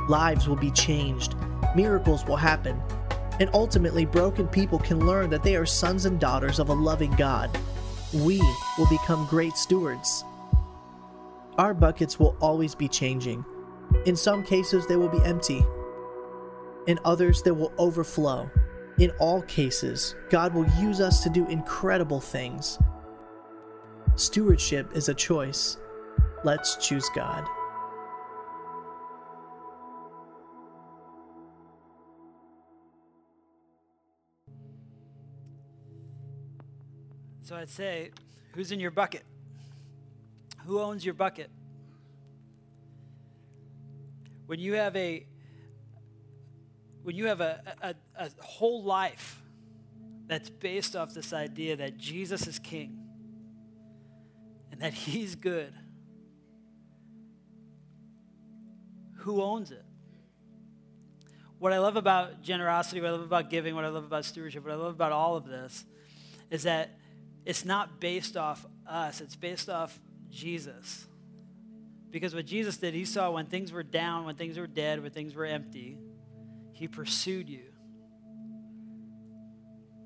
Lives 0.09 0.49
will 0.49 0.57
be 0.57 0.73
changed, 0.73 1.37
miracles 1.77 2.25
will 2.27 2.37
happen, 2.37 2.81
and 3.39 3.49
ultimately, 3.55 4.05
broken 4.05 4.49
people 4.49 4.81
can 4.81 5.07
learn 5.07 5.31
that 5.31 5.45
they 5.45 5.55
are 5.55 5.67
sons 5.67 6.05
and 6.07 6.19
daughters 6.19 6.59
of 6.59 6.71
a 6.71 6.75
loving 6.75 7.13
God. 7.13 7.57
We 8.13 8.39
will 8.77 8.89
become 8.91 9.27
great 9.27 9.57
stewards. 9.57 10.25
Our 11.57 11.75
buckets 11.75 12.19
will 12.19 12.37
always 12.41 12.75
be 12.75 12.89
changing. 12.89 13.45
In 14.07 14.17
some 14.17 14.43
cases, 14.43 14.87
they 14.87 14.97
will 14.97 15.09
be 15.09 15.23
empty. 15.25 15.65
In 16.89 16.99
others, 17.05 17.43
that 17.43 17.53
will 17.53 17.72
overflow. 17.76 18.51
In 18.97 19.11
all 19.18 19.43
cases, 19.43 20.14
God 20.30 20.55
will 20.55 20.66
use 20.80 21.03
us 21.03 21.22
to 21.22 21.28
do 21.28 21.47
incredible 21.49 22.18
things. 22.18 22.78
Stewardship 24.16 24.97
is 24.97 25.11
a 25.11 25.14
choice. 25.14 25.76
Let's 26.45 26.76
choose 26.76 27.07
God. 27.14 27.45
So 37.43 37.55
I'd 37.55 37.68
say, 37.68 38.12
who's 38.55 38.72
in 38.72 38.80
your 38.80 38.93
bucket? 38.93 39.24
Who 40.64 40.80
owns 40.80 41.05
your 41.05 41.14
bucket? 41.14 41.51
When 44.47 44.59
you 44.59 44.72
have 44.72 44.97
a 44.97 45.26
when 47.09 47.17
you 47.17 47.25
have 47.25 47.41
a, 47.41 47.63
a, 47.81 47.95
a 48.19 48.29
whole 48.43 48.83
life 48.83 49.41
that's 50.27 50.51
based 50.51 50.95
off 50.95 51.15
this 51.15 51.33
idea 51.33 51.75
that 51.75 51.97
Jesus 51.97 52.47
is 52.47 52.59
king 52.59 52.99
and 54.71 54.83
that 54.83 54.93
he's 54.93 55.35
good, 55.35 55.73
who 59.21 59.41
owns 59.43 59.71
it? 59.71 59.87
What 61.59 61.73
I 61.73 61.79
love 61.79 61.97
about 61.97 62.43
generosity, 62.43 63.01
what 63.01 63.09
I 63.09 63.13
love 63.13 63.23
about 63.23 63.49
giving, 63.49 63.75
what 63.75 63.87
I 63.87 63.89
love 63.89 64.05
about 64.05 64.27
stewardship, 64.27 64.63
what 64.63 64.75
I 64.75 64.77
love 64.77 64.93
about 64.93 65.11
all 65.11 65.35
of 65.35 65.47
this 65.47 65.87
is 66.51 66.65
that 66.65 66.91
it's 67.47 67.65
not 67.65 68.01
based 68.01 68.37
off 68.37 68.67
us, 68.87 69.23
it's 69.23 69.35
based 69.35 69.71
off 69.71 69.99
Jesus. 70.29 71.07
Because 72.11 72.35
what 72.35 72.45
Jesus 72.45 72.77
did, 72.77 72.93
he 72.93 73.07
saw 73.07 73.31
when 73.31 73.47
things 73.47 73.73
were 73.73 73.83
down, 73.83 74.27
when 74.27 74.35
things 74.35 74.59
were 74.59 74.67
dead, 74.67 75.03
when 75.03 75.11
things 75.11 75.35
were 75.35 75.47
empty, 75.47 75.97
he 76.79 76.87
pursued 76.87 77.49
you. 77.49 77.64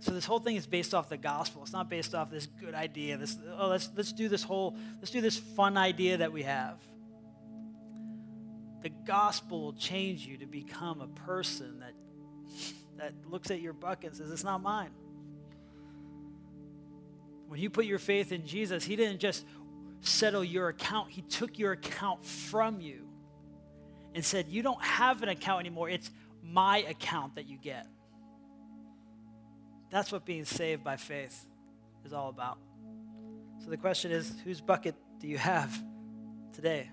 So 0.00 0.10
this 0.10 0.24
whole 0.24 0.40
thing 0.40 0.56
is 0.56 0.66
based 0.66 0.94
off 0.94 1.08
the 1.08 1.16
gospel. 1.16 1.62
It's 1.62 1.72
not 1.72 1.88
based 1.88 2.14
off 2.14 2.30
this 2.30 2.46
good 2.46 2.74
idea. 2.74 3.16
This 3.18 3.36
oh 3.56 3.68
let's 3.68 3.88
let's 3.94 4.12
do 4.12 4.28
this 4.28 4.42
whole 4.42 4.76
let's 4.98 5.10
do 5.10 5.20
this 5.20 5.38
fun 5.38 5.76
idea 5.76 6.16
that 6.16 6.32
we 6.32 6.42
have. 6.42 6.78
The 8.82 8.88
gospel 8.88 9.62
will 9.62 9.72
change 9.74 10.26
you 10.26 10.38
to 10.38 10.46
become 10.46 11.00
a 11.02 11.08
person 11.08 11.80
that 11.80 11.92
that 12.96 13.12
looks 13.30 13.50
at 13.50 13.60
your 13.60 13.74
bucket 13.74 14.10
and 14.10 14.16
says 14.16 14.30
it's 14.30 14.44
not 14.44 14.62
mine. 14.62 14.90
When 17.46 17.60
you 17.60 17.70
put 17.70 17.84
your 17.84 17.98
faith 17.98 18.32
in 18.32 18.46
Jesus, 18.46 18.82
He 18.84 18.96
didn't 18.96 19.20
just 19.20 19.44
settle 20.00 20.42
your 20.42 20.68
account, 20.68 21.10
He 21.10 21.22
took 21.22 21.58
your 21.58 21.72
account 21.72 22.24
from 22.24 22.80
you 22.80 23.06
and 24.14 24.24
said, 24.24 24.48
You 24.48 24.62
don't 24.62 24.82
have 24.82 25.22
an 25.22 25.28
account 25.28 25.60
anymore. 25.60 25.88
It's 25.88 26.10
my 26.42 26.78
account 26.78 27.36
that 27.36 27.46
you 27.46 27.56
get. 27.56 27.86
That's 29.90 30.10
what 30.10 30.24
being 30.24 30.44
saved 30.44 30.82
by 30.82 30.96
faith 30.96 31.46
is 32.04 32.12
all 32.12 32.28
about. 32.28 32.58
So 33.62 33.70
the 33.70 33.76
question 33.76 34.10
is 34.10 34.32
whose 34.44 34.60
bucket 34.60 34.94
do 35.20 35.28
you 35.28 35.38
have 35.38 35.72
today? 36.52 36.90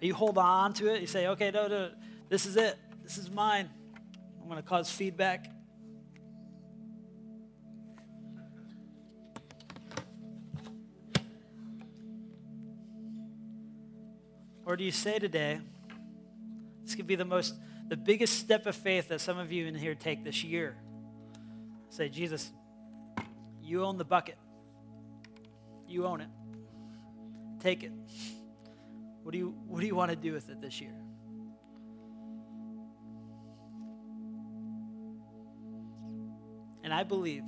You 0.00 0.14
hold 0.14 0.38
on 0.38 0.72
to 0.74 0.92
it? 0.94 1.00
You 1.00 1.06
say, 1.06 1.26
okay, 1.28 1.50
no, 1.50 1.66
no, 1.66 1.90
this 2.28 2.46
is 2.46 2.56
it. 2.56 2.76
This 3.02 3.18
is 3.18 3.30
mine. 3.30 3.68
I'm 4.40 4.48
going 4.48 4.62
to 4.62 4.68
cause 4.68 4.90
feedback. 4.90 5.50
Or 14.64 14.76
do 14.76 14.84
you 14.84 14.92
say 14.92 15.18
today, 15.18 15.60
this 16.84 16.94
could 16.94 17.06
be 17.06 17.14
the 17.14 17.24
most, 17.24 17.54
the 17.88 17.96
biggest 17.96 18.38
step 18.38 18.66
of 18.66 18.76
faith 18.76 19.08
that 19.08 19.20
some 19.20 19.38
of 19.38 19.50
you 19.50 19.66
in 19.66 19.74
here 19.74 19.94
take 19.94 20.22
this 20.22 20.44
year? 20.44 20.76
Say, 21.90 22.08
Jesus, 22.08 22.50
you 23.62 23.84
own 23.84 23.96
the 23.96 24.04
bucket. 24.04 24.38
You 25.86 26.06
own 26.06 26.20
it. 26.20 26.28
Take 27.60 27.82
it. 27.82 27.92
What 29.22 29.32
do 29.32 29.38
you, 29.38 29.54
what 29.66 29.80
do 29.80 29.86
you 29.86 29.94
want 29.94 30.10
to 30.10 30.16
do 30.16 30.32
with 30.32 30.48
it 30.50 30.60
this 30.60 30.80
year? 30.80 30.94
And 36.84 36.92
I 36.92 37.04
believe 37.04 37.44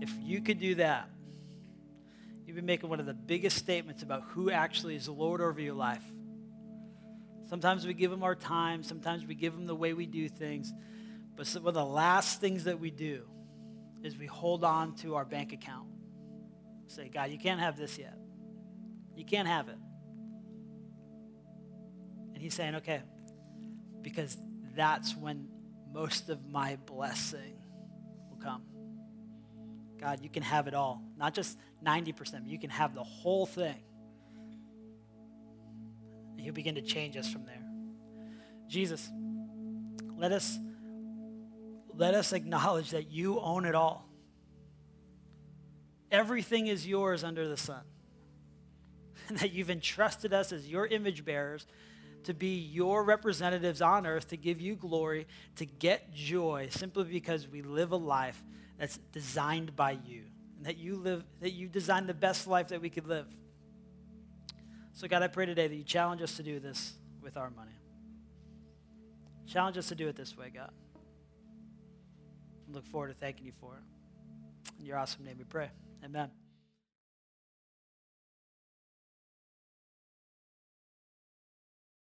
if 0.00 0.10
you 0.22 0.40
could 0.40 0.58
do 0.58 0.76
that, 0.76 1.08
you've 2.46 2.56
been 2.56 2.66
making 2.66 2.88
one 2.88 3.00
of 3.00 3.06
the 3.06 3.14
biggest 3.14 3.56
statements 3.58 4.02
about 4.02 4.22
who 4.28 4.50
actually 4.50 4.96
is 4.96 5.06
the 5.06 5.12
Lord 5.12 5.40
over 5.40 5.60
your 5.60 5.74
life. 5.74 6.04
Sometimes 7.46 7.86
we 7.86 7.94
give 7.94 8.10
him 8.10 8.22
our 8.22 8.34
time, 8.34 8.82
sometimes 8.82 9.26
we 9.26 9.34
give 9.34 9.54
him 9.54 9.66
the 9.66 9.74
way 9.74 9.92
we 9.92 10.06
do 10.06 10.28
things. 10.28 10.72
But 11.36 11.46
one 11.48 11.68
of 11.68 11.74
the 11.74 11.84
last 11.84 12.40
things 12.40 12.64
that 12.64 12.80
we 12.80 12.90
do 12.90 13.26
is 14.02 14.16
we 14.16 14.26
hold 14.26 14.64
on 14.64 14.94
to 14.96 15.16
our 15.16 15.24
bank 15.24 15.52
account. 15.52 15.88
Say, 16.86 17.08
God, 17.08 17.30
you 17.30 17.38
can't 17.38 17.60
have 17.60 17.76
this 17.76 17.98
yet. 17.98 18.16
You 19.16 19.24
can't 19.24 19.48
have 19.48 19.68
it. 19.68 19.78
And 22.34 22.42
he's 22.42 22.54
saying, 22.54 22.76
okay, 22.76 23.02
because 24.02 24.36
that's 24.76 25.16
when 25.16 25.48
most 25.92 26.28
of 26.28 26.46
my 26.46 26.76
blessing 26.86 27.58
will 28.28 28.38
come. 28.38 28.62
God, 30.00 30.20
you 30.22 30.28
can 30.28 30.42
have 30.42 30.66
it 30.66 30.74
all. 30.74 31.02
Not 31.16 31.34
just 31.34 31.56
90%, 31.84 32.46
you 32.46 32.58
can 32.58 32.70
have 32.70 32.94
the 32.94 33.02
whole 33.02 33.46
thing. 33.46 33.82
He'll 36.44 36.54
begin 36.54 36.74
to 36.74 36.82
change 36.82 37.16
us 37.16 37.28
from 37.28 37.46
there. 37.46 37.62
Jesus, 38.68 39.10
let 40.16 40.30
us 40.30 40.58
let 41.96 42.14
us 42.14 42.32
acknowledge 42.32 42.90
that 42.90 43.10
you 43.10 43.38
own 43.40 43.64
it 43.64 43.74
all. 43.74 44.08
Everything 46.10 46.66
is 46.66 46.86
yours 46.86 47.24
under 47.24 47.48
the 47.48 47.56
sun. 47.56 47.82
And 49.28 49.38
that 49.38 49.52
you've 49.52 49.70
entrusted 49.70 50.34
us 50.34 50.52
as 50.52 50.68
your 50.68 50.86
image 50.86 51.24
bearers 51.24 51.66
to 52.24 52.34
be 52.34 52.58
your 52.58 53.02
representatives 53.04 53.80
on 53.80 54.06
earth, 54.06 54.28
to 54.28 54.36
give 54.36 54.60
you 54.60 54.76
glory, 54.76 55.26
to 55.56 55.64
get 55.64 56.12
joy, 56.12 56.68
simply 56.70 57.04
because 57.04 57.48
we 57.48 57.62
live 57.62 57.92
a 57.92 57.96
life 57.96 58.42
that's 58.78 58.98
designed 59.12 59.74
by 59.76 59.92
you. 59.92 60.24
And 60.58 60.66
that 60.66 60.76
you 60.76 60.96
live, 60.96 61.24
that 61.40 61.52
you 61.52 61.68
designed 61.68 62.06
the 62.06 62.14
best 62.14 62.46
life 62.46 62.68
that 62.68 62.82
we 62.82 62.90
could 62.90 63.06
live. 63.06 63.26
So, 64.94 65.08
God, 65.08 65.22
I 65.22 65.26
pray 65.26 65.44
today 65.44 65.66
that 65.66 65.74
you 65.74 65.82
challenge 65.82 66.22
us 66.22 66.36
to 66.36 66.44
do 66.44 66.60
this 66.60 66.94
with 67.20 67.36
our 67.36 67.50
money. 67.50 67.72
Challenge 69.46 69.76
us 69.76 69.88
to 69.88 69.96
do 69.96 70.06
it 70.06 70.14
this 70.14 70.36
way, 70.36 70.50
God. 70.54 70.70
Look 72.68 72.86
forward 72.86 73.08
to 73.08 73.14
thanking 73.14 73.44
you 73.44 73.52
for 73.52 73.74
it. 73.74 73.82
In 74.78 74.86
your 74.86 74.96
awesome 74.96 75.24
name 75.24 75.36
we 75.36 75.44
pray. 75.44 75.70
Amen. 76.04 76.30